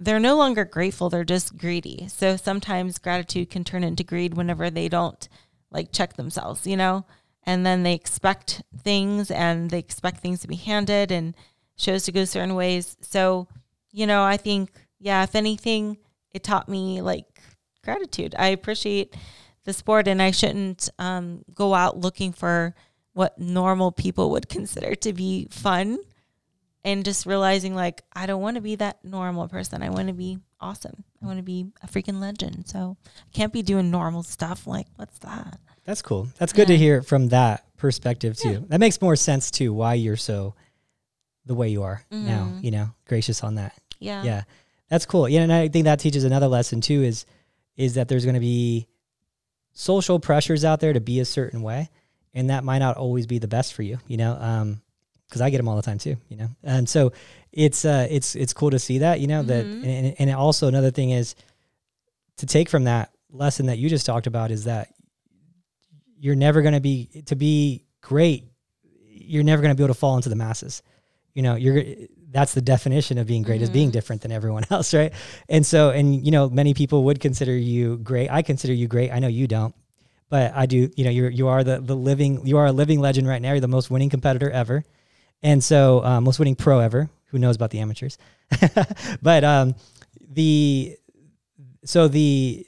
they're 0.00 0.20
no 0.20 0.36
longer 0.36 0.64
grateful. 0.64 1.10
They're 1.10 1.24
just 1.24 1.56
greedy. 1.56 2.08
So 2.08 2.36
sometimes 2.36 2.98
gratitude 2.98 3.50
can 3.50 3.64
turn 3.64 3.82
into 3.82 4.04
greed 4.04 4.34
whenever 4.34 4.70
they 4.70 4.88
don't 4.88 5.28
like 5.70 5.92
check 5.92 6.14
themselves 6.14 6.66
you 6.66 6.76
know 6.76 7.04
and 7.48 7.64
then 7.64 7.82
they 7.82 7.94
expect 7.94 8.62
things 8.82 9.30
and 9.30 9.70
they 9.70 9.78
expect 9.78 10.20
things 10.20 10.40
to 10.40 10.48
be 10.48 10.54
handed 10.54 11.10
and 11.10 11.34
shows 11.76 12.02
to 12.04 12.12
go 12.12 12.26
certain 12.26 12.54
ways 12.54 12.94
so 13.00 13.48
you 13.90 14.06
know 14.06 14.22
i 14.22 14.36
think 14.36 14.70
yeah 15.00 15.22
if 15.22 15.34
anything 15.34 15.96
it 16.32 16.44
taught 16.44 16.68
me 16.68 17.00
like 17.00 17.40
gratitude 17.82 18.34
i 18.38 18.48
appreciate 18.48 19.16
the 19.64 19.72
sport 19.72 20.06
and 20.06 20.20
i 20.20 20.30
shouldn't 20.30 20.90
um, 20.98 21.42
go 21.54 21.72
out 21.72 21.96
looking 21.96 22.32
for 22.32 22.74
what 23.14 23.38
normal 23.38 23.90
people 23.92 24.30
would 24.30 24.50
consider 24.50 24.94
to 24.94 25.14
be 25.14 25.48
fun 25.50 25.98
and 26.84 27.04
just 27.04 27.26
realizing 27.26 27.74
like 27.74 28.02
I 28.12 28.26
don't 28.26 28.40
want 28.40 28.54
to 28.54 28.60
be 28.60 28.76
that 28.76 29.04
normal 29.04 29.48
person. 29.48 29.82
I 29.82 29.90
want 29.90 30.06
to 30.06 30.14
be 30.14 30.38
awesome. 30.60 31.02
I 31.20 31.26
want 31.26 31.38
to 31.38 31.42
be 31.42 31.66
a 31.82 31.88
freaking 31.88 32.20
legend. 32.20 32.68
So 32.68 32.96
I 33.04 33.30
can't 33.32 33.52
be 33.52 33.62
doing 33.62 33.90
normal 33.90 34.22
stuff. 34.22 34.66
Like 34.66 34.86
what's 34.96 35.18
that? 35.18 35.58
That's 35.88 36.02
cool. 36.02 36.28
That's 36.38 36.52
good 36.52 36.68
to 36.68 36.76
hear 36.76 37.02
from 37.02 37.28
that 37.28 37.64
perspective 37.78 38.36
too. 38.36 38.66
That 38.68 38.78
makes 38.78 39.00
more 39.00 39.16
sense 39.16 39.50
too. 39.50 39.72
Why 39.72 39.94
you're 39.94 40.16
so 40.16 40.54
the 41.46 41.54
way 41.54 41.70
you 41.70 41.82
are 41.82 42.02
now. 42.10 42.44
Mhm. 42.52 42.62
You 42.64 42.70
know, 42.72 42.90
gracious 43.06 43.42
on 43.42 43.54
that. 43.56 43.72
Yeah. 44.00 44.22
yeah 44.22 44.42
that's 44.88 45.04
cool 45.06 45.28
yeah 45.28 45.40
and 45.42 45.52
i 45.52 45.66
think 45.68 45.84
that 45.86 45.98
teaches 45.98 46.22
another 46.24 46.46
lesson 46.46 46.80
too 46.80 47.02
is 47.02 47.26
is 47.76 47.94
that 47.94 48.06
there's 48.08 48.24
going 48.24 48.34
to 48.34 48.40
be 48.40 48.86
social 49.72 50.18
pressures 50.20 50.64
out 50.64 50.78
there 50.80 50.92
to 50.92 51.00
be 51.00 51.18
a 51.20 51.24
certain 51.24 51.62
way 51.62 51.90
and 52.32 52.48
that 52.50 52.62
might 52.64 52.78
not 52.78 52.96
always 52.96 53.26
be 53.26 53.38
the 53.38 53.48
best 53.48 53.74
for 53.74 53.82
you 53.82 53.98
you 54.06 54.16
know 54.16 54.32
um 54.40 54.80
because 55.26 55.40
i 55.40 55.50
get 55.50 55.56
them 55.58 55.66
all 55.68 55.74
the 55.76 55.82
time 55.82 55.98
too 55.98 56.16
you 56.28 56.36
know 56.36 56.48
and 56.62 56.88
so 56.88 57.12
it's 57.52 57.84
uh 57.84 58.06
it's 58.08 58.36
it's 58.36 58.52
cool 58.52 58.70
to 58.70 58.78
see 58.78 58.98
that 58.98 59.18
you 59.20 59.26
know 59.26 59.42
that 59.42 59.66
Mhm. 59.66 59.84
and, 59.84 60.16
and 60.20 60.30
also 60.30 60.68
another 60.68 60.92
thing 60.92 61.10
is 61.10 61.34
to 62.36 62.46
take 62.46 62.68
from 62.68 62.84
that 62.84 63.10
lesson 63.32 63.66
that 63.66 63.78
you 63.78 63.88
just 63.88 64.06
talked 64.06 64.28
about 64.28 64.50
is 64.52 64.62
that 64.64 64.88
you're 66.20 66.36
never 66.36 66.62
going 66.62 66.74
to 66.74 66.80
be 66.80 67.22
to 67.26 67.36
be 67.36 67.84
great 68.00 68.44
you're 69.30 69.44
never 69.44 69.60
going 69.60 69.74
to 69.74 69.76
be 69.76 69.82
able 69.84 69.92
to 69.94 69.98
fall 70.00 70.16
into 70.16 70.28
the 70.30 70.36
masses. 70.36 70.82
You 71.34 71.42
know 71.42 71.54
you're 71.54 71.82
that's 72.30 72.52
the 72.54 72.60
definition 72.60 73.18
of 73.18 73.26
being 73.26 73.42
great 73.42 73.62
is 73.62 73.70
being 73.70 73.88
Mhm. 73.88 73.92
different 73.92 74.22
than 74.22 74.32
everyone 74.32 74.64
else 74.70 74.92
right? 74.94 75.12
And 75.48 75.64
so 75.64 75.90
and 75.90 76.24
you 76.24 76.30
know 76.30 76.48
many 76.48 76.74
people 76.74 77.04
would 77.04 77.20
consider 77.20 77.56
you 77.56 77.98
great. 77.98 78.30
I 78.30 78.42
consider 78.42 78.72
you 78.74 78.86
great. 78.88 79.10
I 79.12 79.18
know 79.18 79.28
you 79.28 79.46
don't. 79.46 79.74
But 80.30 80.52
i 80.54 80.66
do 80.66 80.90
you 80.96 81.04
know 81.04 81.10
you're 81.10 81.30
you 81.30 81.48
are 81.48 81.64
the 81.64 81.80
the 81.80 81.96
living 81.96 82.46
you 82.46 82.58
are 82.58 82.66
a 82.66 82.72
living 82.72 83.00
legend 83.00 83.26
right 83.28 83.40
now. 83.40 83.50
You're 83.52 83.60
the 83.60 83.68
most 83.68 83.90
winning 83.90 84.10
competitor 84.10 84.50
ever. 84.50 84.84
And 85.42 85.62
so 85.62 86.02
um, 86.04 86.24
most 86.24 86.38
winning 86.38 86.56
pro 86.56 86.80
ever. 86.80 87.08
Who 87.30 87.38
knows 87.38 87.56
about 87.56 87.70
the 87.70 87.80
amateurs? 87.80 88.18
But 89.22 89.44
um 89.44 89.74
the 90.30 90.96
so 91.84 92.08
the 92.08 92.66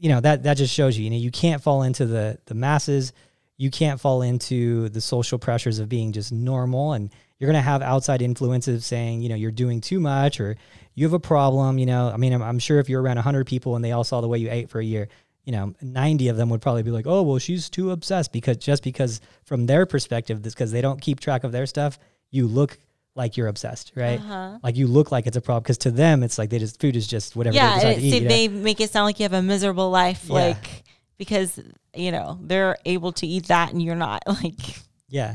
you 0.00 0.08
know 0.08 0.20
that 0.20 0.42
that 0.44 0.56
just 0.56 0.72
shows 0.74 0.96
you 0.96 1.04
you 1.04 1.10
know 1.10 1.16
you 1.16 1.30
can't 1.30 1.62
fall 1.62 1.82
into 1.82 2.06
the 2.06 2.38
the 2.46 2.54
masses. 2.54 3.12
You 3.56 3.70
can't 3.70 4.00
fall 4.00 4.22
into 4.22 4.88
the 4.88 5.02
social 5.02 5.38
pressures 5.38 5.80
of 5.80 5.90
being 5.90 6.12
just 6.12 6.32
normal. 6.32 6.94
And 6.94 7.10
you're 7.38 7.46
going 7.46 7.62
to 7.62 7.68
have 7.68 7.82
outside 7.82 8.22
influences 8.22 8.86
saying 8.86 9.20
you 9.20 9.28
know 9.28 9.34
you're 9.34 9.50
doing 9.50 9.82
too 9.82 10.00
much 10.00 10.40
or 10.40 10.56
you 10.94 11.04
have 11.04 11.12
a 11.12 11.20
problem 11.20 11.78
you 11.78 11.86
know. 11.86 12.10
I 12.10 12.16
mean 12.16 12.32
i'm, 12.32 12.42
I'm 12.42 12.58
sure 12.58 12.78
if 12.78 12.88
you're 12.88 13.02
around 13.02 13.16
100 13.16 13.46
people 13.46 13.76
and 13.76 13.84
they 13.84 13.92
all 13.92 14.04
saw 14.04 14.20
the 14.20 14.28
way 14.28 14.38
you 14.38 14.50
ate 14.50 14.70
for 14.70 14.80
a 14.80 14.84
year 14.84 15.08
you 15.44 15.52
know 15.52 15.74
90 15.80 16.28
of 16.28 16.36
them 16.36 16.48
would 16.50 16.62
probably 16.62 16.82
be 16.82 16.90
like 16.90 17.06
oh 17.06 17.22
well 17.22 17.38
she's 17.38 17.70
too 17.70 17.90
obsessed 17.90 18.32
because 18.32 18.56
just 18.56 18.82
because 18.82 19.20
from 19.44 19.66
their 19.66 19.86
perspective 19.86 20.42
this 20.42 20.54
because 20.54 20.72
they 20.72 20.80
don't 20.80 21.00
keep 21.00 21.20
track 21.20 21.44
of 21.44 21.52
their 21.52 21.66
stuff 21.66 21.98
you 22.30 22.46
look 22.46 22.78
like 23.22 23.36
you're 23.36 23.50
obsessed 23.54 23.86
right 24.04 24.18
Uh-huh. 24.20 24.58
like 24.66 24.76
you 24.80 24.86
look 24.96 25.08
like 25.14 25.24
it's 25.28 25.36
a 25.42 25.44
problem 25.46 25.62
because 25.62 25.78
to 25.86 25.90
them 26.02 26.16
it's 26.26 26.36
like 26.40 26.48
they 26.50 26.58
just 26.66 26.80
food 26.82 26.96
is 27.00 27.06
just 27.16 27.36
whatever 27.36 27.54
they 27.54 27.58
Yeah. 27.64 27.74
decide 27.74 27.88
it- 27.96 28.00
to 28.00 28.06
eat, 28.06 28.10
see, 28.10 28.16
you 28.18 28.22
know? 28.24 28.28
they 28.34 28.48
make 28.48 28.78
it 28.84 28.90
sound 28.90 29.04
like 29.08 29.18
you 29.20 29.24
have 29.28 29.38
a 29.44 29.46
miserable 29.54 29.90
life, 30.02 30.22
Yeah. 30.26 30.34
like 30.44 30.66
because 31.22 31.50
you 31.94 32.10
know 32.16 32.38
they're 32.48 32.76
able 32.94 33.12
to 33.20 33.26
eat 33.34 33.46
that 33.54 33.66
and 33.72 33.78
you're 33.84 34.02
not. 34.08 34.20
Like, 34.42 34.62
yeah 35.08 35.34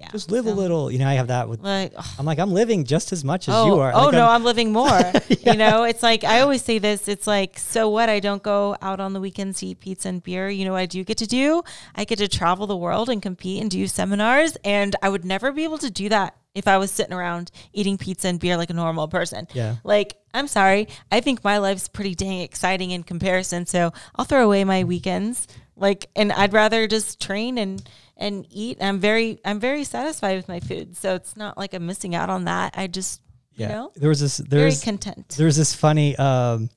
yeah. 0.00 0.08
just 0.10 0.28
live 0.30 0.44
a 0.46 0.50
little 0.62 0.90
you 0.92 0.98
know 0.98 1.06
i 1.08 1.14
have 1.14 1.28
that 1.28 1.48
with 1.48 1.60
Like, 1.60 1.92
ugh. 1.96 2.04
i'm 2.18 2.26
like 2.26 2.40
i'm 2.44 2.50
living 2.52 2.80
just 2.84 3.12
as 3.16 3.22
much 3.30 3.48
as 3.48 3.54
oh, 3.54 3.66
you 3.68 3.74
are 3.84 3.92
oh 3.94 4.04
Like, 4.06 4.12
no, 4.20 4.26
I'm- 4.26 4.34
I'm, 4.36 4.44
living 4.50 4.70
more. 4.80 5.00
You 5.46 5.54
know, 5.62 5.84
it's 5.90 6.02
like 6.02 6.22
I 6.24 6.40
always 6.44 6.62
say 6.68 6.78
this. 6.78 7.00
It's 7.14 7.26
like, 7.36 7.52
so 7.72 7.80
what? 7.96 8.08
I 8.16 8.18
don't 8.26 8.42
go 8.42 8.76
out 8.88 8.98
on 9.04 9.12
the 9.14 9.20
weekends 9.26 9.54
to 9.60 9.66
eat 9.68 9.78
pizza 9.80 10.08
and 10.08 10.20
beer. 10.22 10.48
You 10.56 10.64
know, 10.64 10.72
what 10.76 10.80
I 10.86 10.90
do 10.96 11.04
get 11.10 11.18
to 11.18 11.26
do. 11.42 11.62
I 11.94 12.02
get 12.10 12.18
to 12.18 12.28
travel 12.28 12.66
the 12.66 12.76
world 12.76 13.08
and 13.08 13.20
compete 13.22 13.60
and 13.62 13.70
do 13.70 13.86
seminars, 13.86 14.56
and 14.64 14.90
I 15.02 15.08
would 15.12 15.24
never 15.24 15.52
be 15.52 15.64
able 15.64 15.78
to 15.86 15.90
do 16.02 16.08
that 16.16 16.30
if 16.54 16.68
I 16.68 16.78
was 16.78 16.90
sitting 16.90 17.12
around 17.12 17.50
eating 17.72 17.98
pizza 17.98 18.28
and 18.28 18.38
beer 18.38 18.56
like 18.56 18.70
a 18.70 18.74
normal 18.74 19.08
person. 19.08 19.48
yeah 19.52 19.76
Like, 19.84 20.16
I'm 20.32 20.46
sorry. 20.46 20.88
I 21.10 21.20
think 21.20 21.42
my 21.44 21.58
life's 21.58 21.88
pretty 21.88 22.14
dang 22.14 22.40
exciting 22.40 22.90
in 22.90 23.02
comparison. 23.02 23.66
So 23.66 23.92
I'll 24.14 24.24
throw 24.24 24.44
away 24.44 24.64
my 24.64 24.84
weekends. 24.84 25.48
Like, 25.76 26.08
and 26.14 26.32
I'd 26.32 26.52
rather 26.52 26.86
just 26.86 27.20
train 27.20 27.58
and 27.58 27.82
and 28.16 28.46
eat. 28.50 28.78
I'm 28.80 29.00
very 29.00 29.40
I'm 29.44 29.58
very 29.58 29.82
satisfied 29.84 30.36
with 30.36 30.48
my 30.48 30.60
food. 30.60 30.96
So 30.96 31.16
it's 31.16 31.36
not 31.36 31.58
like 31.58 31.74
I'm 31.74 31.86
missing 31.86 32.14
out 32.14 32.30
on 32.30 32.44
that. 32.44 32.74
I 32.76 32.86
just 32.86 33.20
yeah 33.56 33.68
you 33.68 33.74
know 33.74 33.92
there 33.96 34.08
was 34.08 34.20
this 34.20 34.38
very 34.38 34.62
there's 34.62 34.82
content. 34.82 35.34
there's 35.38 35.56
this 35.56 35.74
funny 35.74 36.16
um 36.16 36.68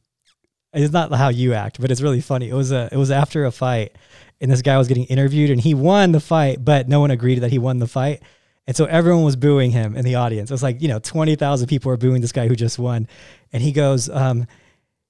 it's 0.73 0.93
not 0.93 1.11
how 1.11 1.30
you 1.30 1.53
act 1.53 1.82
but 1.82 1.89
it's 1.89 2.01
really 2.01 2.21
funny 2.21 2.49
it 2.49 2.53
was 2.53 2.71
a 2.71 2.88
it 2.91 2.97
was 2.97 3.09
after 3.09 3.45
a 3.45 3.51
fight 3.51 3.95
and 4.39 4.51
this 4.51 4.61
guy 4.61 4.78
was 4.78 4.88
getting 4.88 5.05
interviewed 5.05 5.49
and 5.49 5.59
he 5.59 5.73
won 5.73 6.11
the 6.11 6.19
fight 6.19 6.63
but 6.63 6.88
no 6.88 6.99
one 6.99 7.09
agreed 7.09 7.39
that 7.39 7.51
he 7.51 7.57
won 7.57 7.80
the 7.80 7.88
fight 7.88 8.21
and 8.68 8.76
so 8.76 8.86
everyone 8.86 9.24
was 9.24 9.36
booing 9.36 9.72
him 9.72 9.95
in 9.95 10.03
the 10.05 10.15
audience 10.15 10.51
it 10.51 10.53
was 10.53 10.63
like 10.63 10.82
you 10.82 10.88
know 10.88 10.99
20,000 10.99 11.68
people 11.68 11.91
are 11.91 11.97
booing 11.97 12.22
this 12.22 12.32
guy 12.32 12.47
who 12.47 12.55
just 12.55 12.78
won 12.78 13.07
and 13.51 13.63
he 13.63 13.72
goes 13.72 14.09
um 14.09 14.45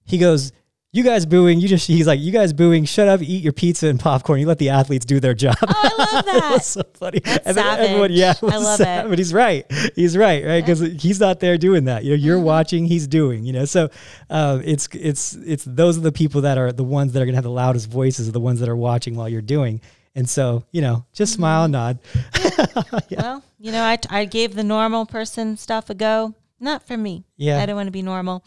he 0.06 0.18
goes 0.18 0.52
you 0.94 1.04
guys 1.04 1.26
booing. 1.26 1.60
You 1.60 1.68
just 1.68 1.88
he's 1.88 2.08
like, 2.08 2.20
you 2.20 2.32
guys 2.32 2.54
booing. 2.54 2.86
Shut 2.86 3.08
up, 3.08 3.22
eat 3.22 3.44
your 3.44 3.54
pizza 3.54 3.88
and 3.88 4.00
popcorn. 4.00 4.40
You 4.40 4.48
let 4.48 4.58
the 4.58 4.70
athletes 4.70 5.06
do 5.06 5.20
their 5.20 5.34
job. 5.34 5.56
Oh, 5.62 5.68
I 5.70 6.14
love 6.16 6.26
that. 6.26 6.52
was 6.54 6.66
so 6.66 6.82
funny. 6.94 7.20
That's 7.20 7.46
and 7.46 7.58
then 7.58 7.80
everyone, 7.80 8.16
savage. 8.16 8.18
yeah, 8.18 8.34
I 8.42 8.58
love 8.58 8.78
sad, 8.78 9.06
it. 9.06 9.10
But 9.10 9.20
he's 9.20 9.34
right. 9.34 9.66
He's 9.96 10.18
right, 10.18 10.44
right? 10.46 10.66
Because 10.66 10.80
he's 10.80 11.20
not 11.20 11.40
there 11.40 11.58
doing 11.58 11.84
that. 11.86 12.04
You 12.04 12.12
know, 12.12 12.16
you're 12.16 12.40
watching. 12.40 12.86
He's 12.86 13.06
doing. 13.06 13.44
You 13.44 13.54
know, 13.54 13.66
so 13.66 13.90
um, 14.30 14.62
it's 14.66 14.88
it's 14.94 15.36
it's 15.36 15.66
those 15.66 15.98
are 15.98 16.02
the 16.02 16.12
people 16.12 16.42
that 16.42 16.58
are 16.58 16.72
the 16.72 16.84
ones 16.84 17.14
that 17.14 17.22
are 17.22 17.26
gonna 17.26 17.38
have 17.38 17.44
the 17.44 17.52
loudest 17.52 17.90
voices, 17.90 18.28
are 18.30 18.32
the 18.32 18.40
ones 18.40 18.60
that 18.62 18.70
are 18.70 18.76
watching 18.76 19.16
while 19.16 19.30
you're 19.30 19.42
doing. 19.42 19.82
And 20.16 20.28
so, 20.28 20.64
you 20.72 20.82
know, 20.82 21.06
just 21.14 21.34
smile 21.34 21.66
and 21.66 21.74
nod. 22.76 23.06
Well, 23.12 23.44
you 23.60 23.72
know, 23.72 23.84
I, 23.84 23.98
I 24.10 24.26
gave 24.26 24.56
the 24.56 24.64
normal 24.64 25.06
person 25.06 25.58
stuff 25.58 25.90
a 25.90 25.96
go. 25.96 26.36
Not 26.60 26.88
for 26.88 26.98
me. 26.98 27.26
Yeah. 27.38 27.60
I 27.62 27.66
don't 27.66 27.76
want 27.76 27.88
to 27.88 27.92
be 27.92 28.02
normal. 28.02 28.44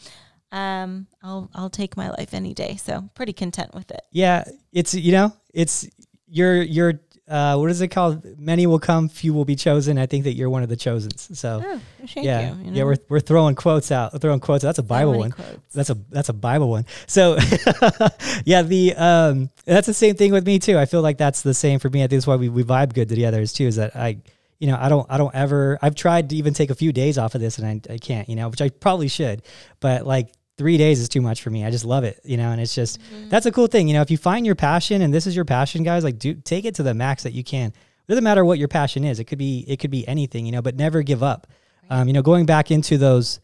Um, 0.51 1.07
I'll 1.23 1.49
I'll 1.55 1.69
take 1.69 1.95
my 1.95 2.09
life 2.09 2.33
any 2.33 2.53
day. 2.53 2.75
So 2.75 3.09
pretty 3.15 3.31
content 3.33 3.73
with 3.73 3.89
it. 3.89 4.01
Yeah, 4.11 4.43
it's 4.73 4.93
you 4.93 5.13
know, 5.13 5.33
it's 5.53 5.87
you're 6.27 6.61
you're 6.61 6.99
uh, 7.31 7.57
what 7.57 7.71
is 7.71 7.81
it 7.81 7.87
called? 7.87 8.23
Many 8.37 8.67
will 8.67 8.79
come, 8.79 9.07
few 9.09 9.33
will 9.33 9.45
be 9.45 9.55
chosen. 9.55 9.97
I 9.97 10.05
think 10.05 10.25
that 10.25 10.33
you're 10.33 10.49
one 10.49 10.63
of 10.63 10.69
the 10.69 10.75
chosen. 10.75 11.17
So 11.17 11.61
Oh, 11.65 11.79
thank 12.05 12.25
yeah, 12.25 12.53
you. 12.55 12.63
you 12.65 12.71
yeah, 12.73 12.83
we're 12.83 12.97
we're 13.09 13.19
throwing 13.21 13.55
quotes 13.55 13.91
out, 13.91 14.19
throwing 14.21 14.39
quotes. 14.39 14.63
That's 14.63 14.79
a 14.79 14.83
Bible 14.83 15.11
many 15.13 15.21
one. 15.21 15.31
quotes. 15.31 15.73
That's 15.73 15.89
a 15.89 15.97
that's 16.09 16.29
a 16.29 16.33
Bible 16.33 16.69
one. 16.69 16.85
So 17.07 17.37
yeah, 18.45 18.61
the 18.63 18.93
um 18.95 19.49
that's 19.65 19.87
the 19.87 19.93
same 19.93 20.15
thing 20.15 20.31
with 20.31 20.45
me 20.45 20.59
too. 20.59 20.77
I 20.77 20.85
feel 20.85 21.01
like 21.01 21.17
that's 21.17 21.41
the 21.41 21.53
same 21.53 21.79
for 21.79 21.89
me. 21.89 21.99
I 22.01 22.03
think 22.03 22.17
that's 22.19 22.27
why 22.27 22.35
we, 22.35 22.49
we 22.49 22.63
vibe 22.63 22.93
good 22.93 23.09
together 23.09 23.41
is 23.41 23.53
too, 23.53 23.65
is 23.65 23.77
that 23.77 23.95
I 23.95 24.17
you 24.59 24.67
know, 24.67 24.77
I 24.79 24.89
don't 24.89 25.07
I 25.09 25.17
don't 25.17 25.33
ever 25.33 25.79
I've 25.81 25.95
tried 25.95 26.29
to 26.29 26.35
even 26.35 26.53
take 26.53 26.69
a 26.69 26.75
few 26.75 26.91
days 26.91 27.17
off 27.17 27.33
of 27.35 27.41
this 27.41 27.57
and 27.57 27.67
I, 27.89 27.93
I 27.93 27.97
can't, 27.97 28.29
you 28.29 28.35
know, 28.35 28.49
which 28.49 28.61
I 28.61 28.69
probably 28.69 29.07
should. 29.07 29.41
But 29.79 30.05
like 30.05 30.31
three 30.61 30.77
days 30.77 30.99
is 30.99 31.09
too 31.09 31.21
much 31.21 31.41
for 31.41 31.49
me. 31.49 31.65
I 31.65 31.71
just 31.71 31.85
love 31.85 32.03
it, 32.03 32.19
you 32.23 32.37
know, 32.37 32.51
and 32.51 32.61
it's 32.61 32.75
just 32.75 32.99
that's 33.29 33.47
a 33.47 33.51
cool 33.51 33.65
thing. 33.65 33.87
You 33.87 33.95
know, 33.95 34.03
if 34.03 34.11
you 34.11 34.17
find 34.17 34.45
your 34.45 34.53
passion 34.53 35.01
and 35.01 35.11
this 35.11 35.25
is 35.25 35.35
your 35.35 35.43
passion, 35.43 35.81
guys, 35.81 36.03
like 36.03 36.19
do 36.19 36.35
take 36.35 36.65
it 36.65 36.75
to 36.75 36.83
the 36.83 36.93
max 36.93 37.23
that 37.23 37.33
you 37.33 37.43
can. 37.43 37.69
It 37.69 38.07
doesn't 38.07 38.23
matter 38.23 38.45
what 38.45 38.59
your 38.59 38.67
passion 38.67 39.03
is. 39.03 39.19
It 39.19 39.23
could 39.23 39.39
be 39.39 39.65
it 39.67 39.77
could 39.79 39.89
be 39.89 40.07
anything, 40.07 40.45
you 40.45 40.51
know, 40.51 40.61
but 40.61 40.75
never 40.75 41.01
give 41.01 41.23
up. 41.23 41.47
Um, 41.89 42.07
you 42.07 42.13
know, 42.13 42.21
going 42.21 42.45
back 42.45 42.69
into 42.69 42.99
those 42.99 43.39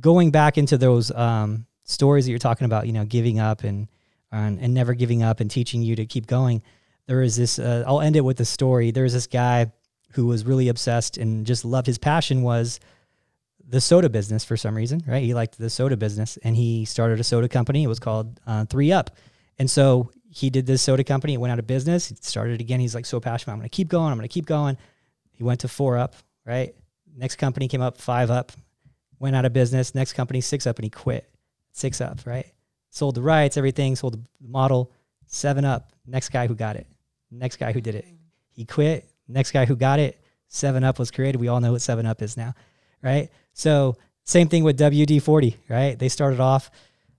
going 0.00 0.30
back 0.30 0.56
into 0.56 0.78
those 0.78 1.10
um, 1.10 1.66
stories 1.82 2.24
that 2.24 2.30
you're 2.30 2.38
talking 2.38 2.66
about, 2.66 2.86
you 2.86 2.92
know, 2.92 3.04
giving 3.04 3.40
up 3.40 3.64
and 3.64 3.88
and, 4.30 4.60
and 4.60 4.72
never 4.72 4.94
giving 4.94 5.24
up 5.24 5.40
and 5.40 5.50
teaching 5.50 5.82
you 5.82 5.96
to 5.96 6.06
keep 6.06 6.28
going. 6.28 6.62
There 7.06 7.20
is 7.22 7.34
this. 7.34 7.58
Uh, 7.58 7.82
I'll 7.84 8.00
end 8.00 8.14
it 8.14 8.24
with 8.24 8.38
a 8.38 8.44
story. 8.44 8.92
There 8.92 9.02
was 9.02 9.12
this 9.12 9.26
guy 9.26 9.72
who 10.12 10.26
was 10.26 10.44
really 10.44 10.68
obsessed 10.68 11.18
and 11.18 11.44
just 11.44 11.64
loved 11.64 11.88
his 11.88 11.98
passion 11.98 12.42
was 12.42 12.78
the 13.68 13.80
soda 13.80 14.08
business 14.08 14.44
for 14.44 14.56
some 14.56 14.74
reason, 14.74 15.02
right? 15.06 15.22
He 15.22 15.34
liked 15.34 15.58
the 15.58 15.70
soda 15.70 15.96
business 15.96 16.36
and 16.38 16.56
he 16.56 16.84
started 16.84 17.20
a 17.20 17.24
soda 17.24 17.48
company. 17.48 17.82
It 17.82 17.88
was 17.88 17.98
called 17.98 18.40
uh, 18.46 18.64
Three 18.66 18.92
Up. 18.92 19.10
And 19.58 19.70
so 19.70 20.10
he 20.28 20.50
did 20.50 20.66
this 20.66 20.82
soda 20.82 21.04
company. 21.04 21.34
It 21.34 21.38
went 21.38 21.52
out 21.52 21.58
of 21.58 21.66
business. 21.66 22.08
He 22.08 22.16
started 22.20 22.60
again. 22.60 22.80
He's 22.80 22.94
like 22.94 23.06
so 23.06 23.20
passionate. 23.20 23.52
I'm 23.52 23.58
going 23.60 23.68
to 23.68 23.74
keep 23.74 23.88
going. 23.88 24.10
I'm 24.10 24.18
going 24.18 24.28
to 24.28 24.32
keep 24.32 24.46
going. 24.46 24.76
He 25.32 25.44
went 25.44 25.60
to 25.60 25.68
Four 25.68 25.96
Up, 25.96 26.14
right? 26.44 26.74
Next 27.16 27.36
company 27.36 27.68
came 27.68 27.80
up, 27.80 27.98
Five 27.98 28.30
Up, 28.30 28.52
went 29.18 29.36
out 29.36 29.44
of 29.44 29.52
business. 29.52 29.94
Next 29.94 30.14
company, 30.14 30.40
Six 30.40 30.66
Up, 30.66 30.76
and 30.78 30.84
he 30.84 30.90
quit. 30.90 31.28
Six 31.72 32.00
Up, 32.00 32.20
right? 32.26 32.46
Sold 32.90 33.14
the 33.14 33.22
rights, 33.22 33.56
everything, 33.56 33.96
sold 33.96 34.14
the 34.14 34.22
model. 34.40 34.92
Seven 35.26 35.64
Up, 35.64 35.92
next 36.06 36.28
guy 36.30 36.46
who 36.46 36.54
got 36.54 36.76
it. 36.76 36.86
Next 37.30 37.56
guy 37.56 37.72
who 37.72 37.80
did 37.80 37.94
it. 37.94 38.06
He 38.50 38.64
quit. 38.64 39.08
Next 39.26 39.50
guy 39.50 39.64
who 39.64 39.74
got 39.74 39.98
it. 39.98 40.20
Seven 40.48 40.84
Up 40.84 40.98
was 40.98 41.10
created. 41.10 41.40
We 41.40 41.48
all 41.48 41.60
know 41.60 41.72
what 41.72 41.80
Seven 41.80 42.06
Up 42.06 42.22
is 42.22 42.36
now, 42.36 42.54
right? 43.04 43.30
So 43.52 43.96
same 44.24 44.48
thing 44.48 44.64
with 44.64 44.78
WD 44.78 45.22
forty, 45.22 45.56
right? 45.68 45.98
They 45.98 46.08
started 46.08 46.40
off. 46.40 46.70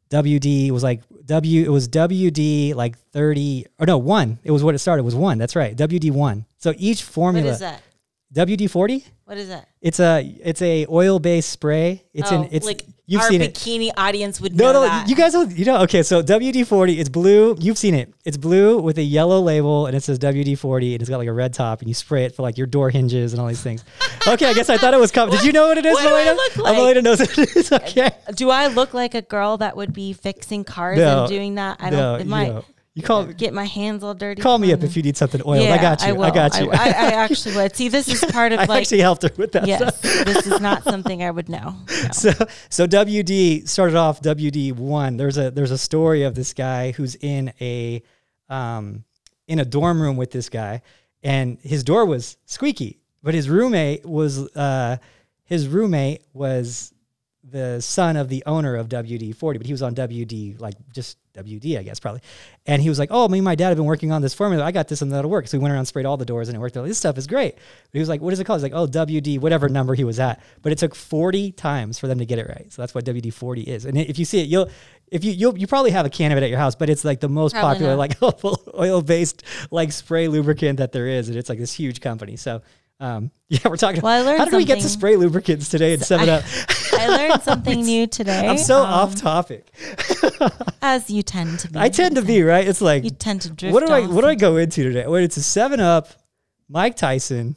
WD 0.10 0.72
was 0.72 0.84
like 0.84 1.02
W. 1.26 1.64
It 1.64 1.70
was 1.70 1.88
WD 1.88 2.76
like 2.76 2.98
thirty 3.12 3.66
or 3.80 3.86
no 3.86 3.98
one. 3.98 4.40
It 4.44 4.52
was 4.52 4.64
what 4.64 4.76
it 4.76 4.80
started 4.80 5.04
was 5.04 5.16
one. 5.16 5.38
That's 5.38 5.56
right. 5.56 5.76
WD 5.76 6.12
one. 6.12 6.46
So 6.58 6.74
each 6.78 7.04
formula. 7.04 7.48
What 7.48 7.54
is 7.54 7.60
that? 7.60 7.82
WD 8.34 8.70
forty. 8.70 9.06
What 9.26 9.38
is 9.38 9.50
that? 9.50 9.70
It's 9.82 10.00
a 10.00 10.22
it's 10.44 10.62
a 10.62 10.86
oil 10.88 11.20
based 11.20 11.50
spray. 11.50 12.04
It's 12.14 12.32
oh, 12.32 12.42
an 12.44 12.50
it's 12.52 12.66
like 12.66 12.84
you've 13.08 13.22
our 13.22 13.28
seen 13.30 13.42
it. 13.42 13.54
bikini 13.54 13.92
audience 13.98 14.40
would 14.42 14.56
No, 14.56 14.66
know 14.66 14.74
no, 14.74 14.82
that. 14.82 15.08
you 15.10 15.16
guys 15.16 15.34
don't. 15.34 15.52
You 15.58 15.66
know, 15.66 15.82
okay. 15.84 16.04
So 16.04 16.22
WD 16.22 16.66
forty, 16.68 17.00
it's 17.00 17.10
blue. 17.10 17.56
You've 17.60 17.78
seen 17.78 17.94
it. 17.96 18.14
It's 18.26 18.38
blue 18.38 18.80
with 18.82 18.98
a 18.98 19.04
yellow 19.04 19.40
label, 19.42 19.86
and 19.88 19.96
it 19.96 20.02
says 20.04 20.18
WD 20.20 20.58
forty, 20.58 20.94
and 20.94 21.02
it's 21.02 21.10
got 21.10 21.18
like 21.18 21.28
a 21.28 21.34
red 21.34 21.54
top, 21.54 21.80
and 21.80 21.88
you 21.88 21.94
spray 21.94 22.26
it 22.26 22.36
for 22.36 22.42
like 22.44 22.58
your 22.58 22.68
door 22.68 22.90
hinges 22.90 23.34
and 23.34 23.42
all 23.42 23.48
these 23.48 23.62
things. 23.62 23.84
Okay, 24.28 24.48
I 24.48 24.54
guess 24.54 24.70
I 24.70 24.78
thought 24.78 24.94
it 24.94 25.00
was 25.00 25.12
coming. 25.12 25.36
Did 25.36 25.46
you 25.46 25.52
know 25.52 25.68
what 25.68 25.78
it 25.78 25.86
is, 25.86 25.94
What 25.94 26.02
do 26.04 26.16
I 26.16 26.32
look 26.34 26.58
Oh, 26.58 26.64
like? 26.64 26.78
Melena 26.98 27.04
knows 27.04 27.20
what 27.20 27.38
it 27.38 27.56
is. 27.56 27.72
Uh, 27.72 27.76
okay. 27.88 28.10
Do 28.36 28.50
I 28.50 28.68
look 28.68 28.94
like 28.94 29.14
a 29.14 29.22
girl 29.22 29.58
that 29.58 29.78
would 29.78 29.94
be 29.94 30.14
fixing 30.14 30.64
cars 30.64 30.98
No, 30.98 31.22
and 31.22 31.30
doing 31.30 31.56
that? 31.56 31.78
I 31.80 31.90
don't. 31.92 32.22
It 32.22 32.28
might. 32.28 32.64
You 32.96 33.04
call 33.04 33.26
get 33.26 33.54
my 33.54 33.66
hands 33.66 34.06
all 34.06 34.14
dirty. 34.14 34.42
call 34.42 34.58
me 34.58 34.72
up 34.72 34.82
if 34.82 34.96
you 34.96 35.04
need 35.04 35.18
something 35.18 35.42
oiled. 35.46 35.64
Yeah, 35.64 35.74
I 35.74 35.78
got 35.78 36.02
you. 36.02 36.08
I, 36.08 36.12
will. 36.14 36.32
got 36.32 36.58
you. 36.62 36.72
I, 36.72 36.76
I, 36.76 36.88
I 36.88 37.12
actually 37.26 37.54
would. 37.58 37.76
See, 37.76 37.90
this 37.90 38.08
is 38.08 38.24
part 38.32 38.54
of 38.54 38.60
I 38.62 38.66
like. 38.66 38.84
actually 38.84 39.02
helped 39.02 39.24
her 39.24 39.32
with 39.36 39.52
that. 39.52 39.68
yes, 39.68 39.98
stuff. 39.98 40.26
this 40.26 40.48
is 40.48 40.62
not 40.62 40.84
something 40.86 41.22
I 41.22 41.30
would 41.30 41.50
know. 41.50 41.76
No. 41.90 42.12
so 42.14 42.32
so 42.70 42.88
WD 42.88 43.68
started 43.68 43.98
off 43.98 44.22
WD 44.22 44.72
one. 44.78 45.18
There's 45.18 45.38
a 45.38 45.52
there's 45.52 45.72
a 45.72 45.78
story 45.78 46.24
of 46.24 46.36
this 46.36 46.54
guy 46.54 46.92
who's 46.92 47.16
in 47.16 47.52
a 47.60 48.02
um 48.48 49.04
in 49.46 49.60
a 49.60 49.66
dorm 49.66 50.02
room 50.02 50.16
with 50.16 50.32
this 50.32 50.48
guy, 50.48 50.82
and 51.22 51.60
his 51.62 51.84
door 51.84 52.06
was 52.06 52.38
squeaky, 52.46 53.02
but 53.22 53.34
his 53.34 53.50
roommate 53.50 54.06
was 54.06 54.50
uh 54.56 54.96
his 55.44 55.68
roommate 55.68 56.24
was 56.32 56.94
the 57.48 57.80
son 57.82 58.18
of 58.18 58.28
the 58.30 58.44
owner 58.46 58.76
of 58.76 58.90
WD 58.90 59.36
forty, 59.36 59.58
but 59.58 59.68
he 59.68 59.74
was 59.74 59.82
on 59.82 59.94
WD 59.94 60.60
like 60.60 60.76
just 60.92 61.18
WD, 61.36 61.78
I 61.78 61.84
guess 61.84 62.00
probably. 62.00 62.22
And 62.66 62.82
he 62.82 62.90
was 62.90 62.98
like, 62.98 63.10
"Oh, 63.12 63.28
me 63.28 63.40
and 63.40 63.46
my 63.46 63.56
dad 63.56 63.70
have 63.70 63.78
been 63.78 63.86
working 63.86 64.12
on 64.12 64.22
this 64.22 64.34
formula. 64.34 64.64
I 64.64 64.72
got 64.72 64.88
this 64.88 65.02
and 65.02 65.12
that'll 65.12 65.30
work." 65.30 65.48
So 65.48 65.58
we 65.58 65.62
went 65.62 65.72
around 65.72 65.80
and 65.80 65.88
sprayed 65.88 66.06
all 66.06 66.18
the 66.18 66.26
doors, 66.26 66.48
and 66.48 66.56
it 66.56 66.60
worked. 66.60 66.76
This 66.76 66.98
stuff 66.98 67.18
is 67.18 67.28
great. 67.28 67.56
But 67.56 67.94
he 67.94 68.00
was 68.00 68.10
like, 68.10 68.22
"What 68.22 68.34
is 68.34 68.40
it 68.40 68.46
called?" 68.46 68.62
He's 68.62 68.72
like, 68.72 68.80
"Oh, 68.80 68.88
WD, 68.88 69.40
whatever 69.40 69.70
number 69.70 69.94
he 69.94 70.04
was 70.04 70.20
at." 70.20 70.42
But 70.62 70.72
it 70.72 70.78
took 70.78 70.96
forty 70.96 71.52
times 71.52 72.00
for 72.00 72.08
them 72.08 72.20
to 72.20 72.26
get 72.26 72.40
it 72.40 72.48
right. 72.48 72.72
So 72.72 72.82
that's 72.82 72.96
what 72.96 73.06
WD 73.06 73.32
forty 73.34 73.62
is. 73.62 73.86
And 73.86 73.98
if 73.98 74.18
you 74.18 74.26
see 74.26 74.42
it, 74.42 74.48
you'll 74.48 74.70
if 75.12 75.24
you 75.24 75.32
you'll, 75.32 75.58
you 75.58 75.68
probably 75.68 75.92
have 75.92 76.06
a 76.06 76.10
can 76.10 76.32
of 76.32 76.38
it 76.38 76.44
at 76.44 76.50
your 76.50 76.60
house, 76.60 76.76
but 76.76 76.90
it's 76.90 77.06
like 77.06 77.20
the 77.20 77.30
most 77.30 77.54
Probably 77.54 77.76
popular 77.76 77.92
not. 77.96 78.22
like 78.22 78.74
oil 78.80 79.02
based 79.02 79.44
like 79.72 79.92
spray 79.92 80.28
lubricant 80.28 80.80
that 80.80 80.92
there 80.92 81.08
is, 81.08 81.30
and 81.30 81.38
it's 81.38 81.50
like 81.50 81.60
this 81.60 81.74
huge 81.74 82.02
company. 82.02 82.36
So. 82.36 82.62
Um, 82.98 83.30
yeah, 83.50 83.60
we're 83.66 83.76
talking. 83.76 84.02
Well, 84.02 84.22
I 84.22 84.26
learned 84.26 84.40
how 84.40 84.46
did 84.46 84.56
we 84.56 84.64
get 84.64 84.80
to 84.80 84.88
spray 84.88 85.18
lubricants 85.18 85.68
today 85.68 85.96
and 85.96 86.02
sum 86.02 86.22
it 86.22 86.30
up? 86.30 86.44
I 87.00 87.08
learned 87.28 87.42
something 87.44 87.82
new 87.82 88.08
today. 88.08 88.48
I'm 88.48 88.58
so 88.58 88.80
um, 88.82 88.86
off 88.94 89.16
topic. 89.16 89.68
as 90.82 91.10
you 91.10 91.24
tend 91.24 91.60
to 91.60 91.72
be. 91.72 91.80
I 91.80 91.90
tend 91.90 92.16
to 92.16 92.22
be 92.22 92.42
right. 92.44 92.68
It's 92.68 92.82
like 92.82 93.04
You 93.04 93.10
tend 93.10 93.42
to 93.42 93.50
drift. 93.52 93.74
what 93.74 93.86
do 93.86 93.92
I 93.92 94.06
what 94.08 94.22
do 94.22 94.28
I 94.28 94.36
go 94.36 94.58
into 94.58 94.84
today? 94.84 95.06
Wait, 95.08 95.24
it's 95.24 95.38
a 95.38 95.44
Seven 95.44 95.80
Up, 95.80 96.10
Mike 96.70 96.96
Tyson, 96.96 97.56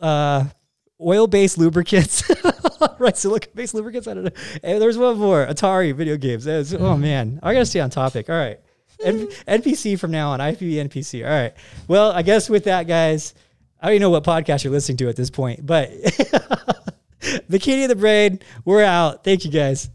uh, 0.00 0.44
oil 1.00 1.26
based 1.26 1.58
lubricants, 1.58 2.22
right? 2.98 3.16
Silicon 3.16 3.50
based 3.54 3.74
lubricants. 3.74 4.06
I 4.08 4.14
don't 4.14 4.24
know. 4.24 4.30
And 4.62 4.80
there's 4.80 4.98
one 4.98 5.18
more 5.18 5.46
Atari 5.46 5.94
video 5.94 6.16
games. 6.16 6.46
Was- 6.46 6.74
oh 6.74 6.96
man, 6.96 7.40
I 7.42 7.52
gotta 7.52 7.66
stay 7.66 7.80
on 7.80 7.90
topic. 7.90 8.28
All 8.30 8.36
right, 8.36 8.60
N- 9.02 9.26
NPC 9.48 9.98
from 9.98 10.10
now 10.10 10.30
on. 10.30 10.40
IFBB 10.40 10.74
NPC. 10.88 11.24
All 11.24 11.30
right. 11.30 11.54
Well, 11.88 12.12
I 12.12 12.22
guess 12.22 12.48
with 12.50 12.64
that, 12.64 12.86
guys, 12.86 13.34
I 13.80 13.86
don't 13.86 13.94
even 13.94 14.02
know 14.02 14.10
what 14.10 14.24
podcast 14.24 14.64
you're 14.64 14.72
listening 14.72 14.98
to 14.98 15.08
at 15.08 15.16
this 15.16 15.30
point, 15.30 15.64
but 15.66 15.90
Bikini 17.22 17.84
of 17.84 17.88
the 17.88 17.96
Brain. 17.96 18.40
We're 18.64 18.84
out. 18.84 19.24
Thank 19.24 19.44
you, 19.44 19.50
guys. 19.50 19.88